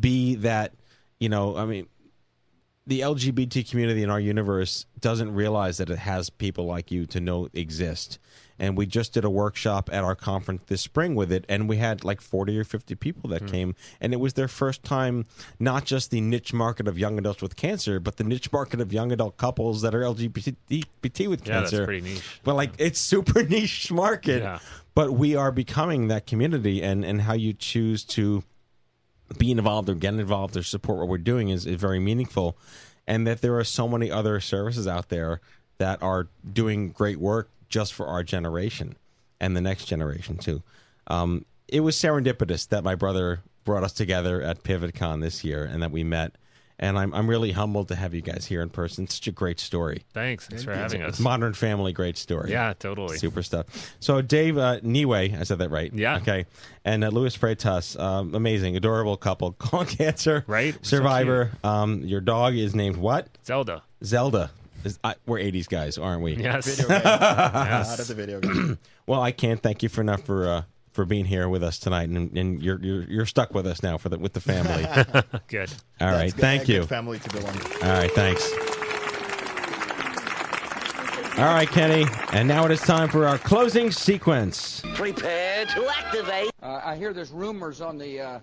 be 0.00 0.34
that, 0.36 0.72
you 1.20 1.28
know, 1.28 1.56
I 1.56 1.66
mean, 1.66 1.86
the 2.88 3.00
LGBT 3.00 3.68
community 3.68 4.02
in 4.02 4.08
our 4.08 4.18
universe 4.18 4.86
doesn't 4.98 5.34
realize 5.34 5.76
that 5.76 5.90
it 5.90 5.98
has 5.98 6.30
people 6.30 6.64
like 6.64 6.90
you 6.90 7.04
to 7.06 7.20
know 7.20 7.48
exist. 7.52 8.18
And 8.58 8.78
we 8.78 8.86
just 8.86 9.12
did 9.12 9.24
a 9.24 9.30
workshop 9.30 9.90
at 9.92 10.02
our 10.02 10.16
conference 10.16 10.62
this 10.66 10.80
spring 10.80 11.14
with 11.14 11.30
it, 11.30 11.44
and 11.48 11.68
we 11.68 11.76
had 11.76 12.02
like 12.02 12.20
40 12.20 12.58
or 12.58 12.64
50 12.64 12.94
people 12.96 13.28
that 13.30 13.42
hmm. 13.42 13.48
came, 13.48 13.74
and 14.00 14.12
it 14.14 14.16
was 14.16 14.32
their 14.32 14.48
first 14.48 14.82
time, 14.82 15.26
not 15.60 15.84
just 15.84 16.10
the 16.10 16.20
niche 16.22 16.52
market 16.52 16.88
of 16.88 16.98
young 16.98 17.18
adults 17.18 17.42
with 17.42 17.54
cancer, 17.54 18.00
but 18.00 18.16
the 18.16 18.24
niche 18.24 18.50
market 18.50 18.80
of 18.80 18.92
young 18.92 19.12
adult 19.12 19.36
couples 19.36 19.82
that 19.82 19.94
are 19.94 20.00
LGBT 20.00 20.56
with 21.28 21.44
cancer. 21.44 21.52
Yeah, 21.52 21.60
that's 21.60 21.70
cancer. 21.70 21.84
pretty 21.84 22.00
niche. 22.00 22.40
But 22.42 22.56
like, 22.56 22.72
it's 22.78 22.98
super 22.98 23.42
niche 23.48 23.92
market. 23.92 24.42
Yeah. 24.42 24.58
But 24.98 25.12
we 25.12 25.36
are 25.36 25.52
becoming 25.52 26.08
that 26.08 26.26
community, 26.26 26.82
and, 26.82 27.04
and 27.04 27.20
how 27.20 27.34
you 27.34 27.52
choose 27.52 28.02
to 28.06 28.42
be 29.38 29.52
involved 29.52 29.88
or 29.88 29.94
get 29.94 30.14
involved 30.14 30.56
or 30.56 30.64
support 30.64 30.98
what 30.98 31.06
we're 31.06 31.18
doing 31.18 31.50
is, 31.50 31.66
is 31.66 31.76
very 31.76 32.00
meaningful. 32.00 32.58
And 33.06 33.24
that 33.24 33.40
there 33.40 33.56
are 33.56 33.62
so 33.62 33.86
many 33.86 34.10
other 34.10 34.40
services 34.40 34.88
out 34.88 35.08
there 35.08 35.40
that 35.76 36.02
are 36.02 36.26
doing 36.52 36.88
great 36.88 37.20
work 37.20 37.48
just 37.68 37.94
for 37.94 38.08
our 38.08 38.24
generation 38.24 38.96
and 39.38 39.56
the 39.56 39.60
next 39.60 39.84
generation 39.84 40.36
too. 40.36 40.64
Um, 41.06 41.44
it 41.68 41.82
was 41.82 41.94
serendipitous 41.94 42.66
that 42.68 42.82
my 42.82 42.96
brother 42.96 43.42
brought 43.64 43.84
us 43.84 43.92
together 43.92 44.42
at 44.42 44.64
PivotCon 44.64 45.20
this 45.20 45.44
year 45.44 45.62
and 45.62 45.80
that 45.80 45.92
we 45.92 46.02
met. 46.02 46.32
And 46.80 46.96
I'm 46.96 47.12
I'm 47.12 47.28
really 47.28 47.50
humbled 47.50 47.88
to 47.88 47.96
have 47.96 48.14
you 48.14 48.20
guys 48.20 48.46
here 48.46 48.62
in 48.62 48.70
person. 48.70 49.04
It's 49.04 49.16
such 49.16 49.26
a 49.26 49.32
great 49.32 49.58
story. 49.58 50.04
Thanks. 50.14 50.46
Thanks 50.46 50.62
for 50.62 50.72
having 50.72 51.02
us. 51.02 51.18
Modern 51.18 51.52
Family, 51.52 51.92
great 51.92 52.16
story. 52.16 52.52
Yeah, 52.52 52.72
totally. 52.78 53.16
Super 53.18 53.42
stuff. 53.42 53.66
So 53.98 54.22
Dave 54.22 54.56
uh, 54.56 54.78
Neway, 54.80 55.36
I 55.36 55.42
said 55.42 55.58
that 55.58 55.70
right. 55.70 55.92
Yeah. 55.92 56.18
Okay. 56.18 56.46
And 56.84 57.02
uh, 57.02 57.08
Luis 57.08 57.36
Freitas, 57.36 57.98
um, 57.98 58.32
amazing, 58.34 58.76
adorable 58.76 59.16
couple, 59.16 59.52
colon 59.58 59.86
cancer, 59.86 60.44
Right? 60.46 60.74
So 60.82 60.98
Survivor. 60.98 61.50
um, 61.64 62.02
your 62.04 62.20
dog 62.20 62.54
is 62.54 62.76
named 62.76 62.96
what? 62.96 63.26
Zelda. 63.44 63.82
Zelda. 64.04 64.52
Is- 64.84 65.00
I, 65.02 65.16
we're 65.26 65.38
'80s 65.40 65.68
guys, 65.68 65.98
aren't 65.98 66.22
we? 66.22 66.36
Yes. 66.36 66.66
Video 66.76 66.88
game. 66.88 67.00
Yes. 67.04 67.90
Out 67.92 67.98
of 67.98 68.06
the 68.06 68.14
video 68.14 68.38
game. 68.40 68.78
well, 69.08 69.20
I 69.20 69.32
can't 69.32 69.60
thank 69.60 69.82
you 69.82 69.88
for 69.88 70.00
enough 70.02 70.22
for 70.22 70.48
uh, 70.48 70.62
for 70.92 71.04
being 71.04 71.24
here 71.24 71.48
with 71.48 71.62
us 71.62 71.78
tonight, 71.78 72.08
and, 72.08 72.36
and 72.36 72.62
you're, 72.62 72.78
you're 72.80 73.02
you're 73.04 73.26
stuck 73.26 73.54
with 73.54 73.66
us 73.66 73.82
now 73.82 73.98
for 73.98 74.08
the 74.08 74.18
with 74.18 74.32
the 74.32 74.40
family. 74.40 74.84
Good. 75.48 75.70
All 76.00 76.08
right, 76.08 76.18
That's 76.22 76.32
good- 76.34 76.40
thank 76.40 76.62
a 76.62 76.66
good 76.66 76.72
you. 76.74 76.82
family 76.84 77.18
to 77.18 77.30
belong. 77.30 77.56
All 77.82 77.90
right, 77.98 78.10
thanks. 78.12 78.50
All 81.38 81.44
right, 81.54 81.68
Kenny, 81.68 82.04
and 82.32 82.48
now 82.48 82.64
it 82.64 82.72
is 82.72 82.80
time 82.80 83.08
for 83.08 83.24
our 83.24 83.38
closing 83.38 83.92
sequence. 83.92 84.82
Prepare 84.94 85.66
to 85.66 85.86
activate. 85.88 86.50
Uh, 86.60 86.80
I 86.84 86.96
hear 86.96 87.12
there's 87.12 87.30
rumors 87.30 87.80
on 87.80 87.96
the 87.96 88.20
uh, 88.20 88.40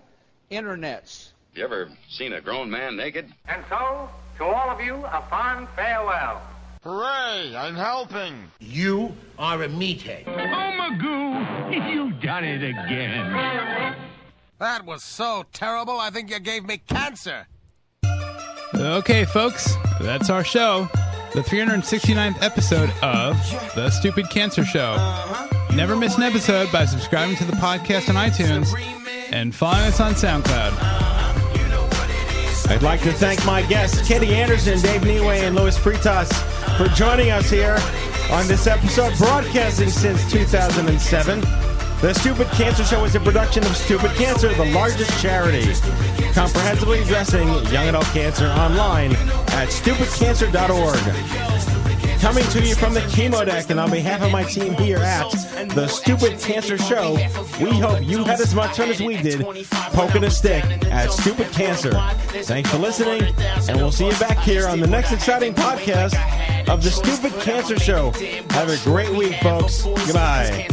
internets. 0.50 1.28
You 1.54 1.64
ever 1.64 1.90
seen 2.08 2.32
a 2.32 2.40
grown 2.40 2.70
man 2.70 2.96
naked? 2.96 3.30
And 3.48 3.62
so, 3.68 4.08
to 4.38 4.44
all 4.44 4.70
of 4.70 4.80
you, 4.80 4.94
a 4.94 5.22
fond 5.28 5.68
farewell. 5.76 6.40
Hooray! 6.86 7.56
I'm 7.56 7.74
helping. 7.74 8.48
You 8.60 9.12
are 9.40 9.60
a 9.64 9.68
meathead. 9.68 10.22
Oh, 10.28 10.30
Magoo, 10.30 11.90
you've 11.92 12.20
done 12.20 12.44
it 12.44 12.62
again. 12.62 13.96
That 14.60 14.86
was 14.86 15.02
so 15.02 15.44
terrible, 15.52 15.98
I 15.98 16.10
think 16.10 16.30
you 16.30 16.38
gave 16.38 16.64
me 16.64 16.78
cancer. 16.78 17.48
Okay, 18.72 19.24
folks, 19.24 19.74
that's 20.00 20.30
our 20.30 20.44
show. 20.44 20.88
The 21.34 21.40
369th 21.40 22.40
episode 22.40 22.90
of 23.02 23.36
The 23.74 23.90
Stupid 23.90 24.30
Cancer 24.30 24.64
Show. 24.64 24.94
Never 25.74 25.96
miss 25.96 26.16
an 26.16 26.22
episode 26.22 26.70
by 26.70 26.84
subscribing 26.84 27.34
to 27.38 27.44
the 27.44 27.54
podcast 27.54 28.08
on 28.08 28.14
iTunes 28.14 28.72
and 29.32 29.52
following 29.52 29.86
us 29.86 29.98
on 29.98 30.12
SoundCloud. 30.12 31.15
I'd 32.68 32.82
like 32.82 33.00
to 33.02 33.12
thank 33.12 33.44
my 33.46 33.62
guests, 33.62 34.06
Katie 34.06 34.34
Anderson, 34.34 34.80
Dave 34.80 35.02
Neway, 35.02 35.42
and 35.42 35.54
Luis 35.54 35.78
Freitas, 35.78 36.32
for 36.76 36.92
joining 36.94 37.30
us 37.30 37.48
here 37.48 37.78
on 38.30 38.46
this 38.48 38.66
episode, 38.66 39.16
broadcasting 39.18 39.88
since 39.88 40.30
2007. 40.30 41.40
The 42.00 42.12
Stupid 42.12 42.48
Cancer 42.48 42.84
Show 42.84 43.04
is 43.04 43.14
a 43.14 43.20
production 43.20 43.64
of 43.64 43.76
Stupid 43.76 44.10
Cancer, 44.12 44.52
the 44.54 44.66
largest 44.66 45.20
charity, 45.22 45.72
comprehensively 46.32 47.00
addressing 47.00 47.48
young 47.72 47.88
adult 47.88 48.04
cancer 48.06 48.48
online 48.48 49.12
at 49.12 49.68
stupidcancer.org. 49.68 51.85
Coming 52.20 52.44
to 52.44 52.62
you 52.62 52.74
from 52.74 52.92
the 52.94 53.00
chemo 53.00 53.44
deck, 53.46 53.70
and 53.70 53.78
on 53.78 53.90
behalf 53.90 54.22
of 54.22 54.32
my 54.32 54.42
team 54.42 54.74
here 54.74 54.98
at 54.98 55.30
the 55.74 55.86
Stupid 55.86 56.40
Cancer 56.40 56.76
Show, 56.76 57.14
we 57.60 57.70
hope 57.78 58.02
you 58.02 58.24
had 58.24 58.40
as 58.40 58.54
much 58.54 58.76
fun 58.76 58.88
as 58.88 59.00
we 59.00 59.16
did 59.16 59.42
poking 59.92 60.24
a 60.24 60.30
stick 60.30 60.64
at 60.86 61.12
Stupid 61.12 61.52
Cancer. 61.52 61.92
Thanks 62.42 62.70
for 62.70 62.78
listening, 62.78 63.22
and 63.68 63.76
we'll 63.76 63.92
see 63.92 64.06
you 64.06 64.18
back 64.18 64.38
here 64.38 64.66
on 64.66 64.80
the 64.80 64.86
next 64.86 65.12
exciting 65.12 65.54
podcast 65.54 66.16
of 66.68 66.82
the 66.82 66.90
Stupid 66.90 67.32
Cancer 67.40 67.78
Show. 67.78 68.10
Have 68.50 68.70
a 68.70 68.78
great 68.82 69.10
week, 69.10 69.36
folks. 69.36 69.84
Goodbye. 69.84 70.66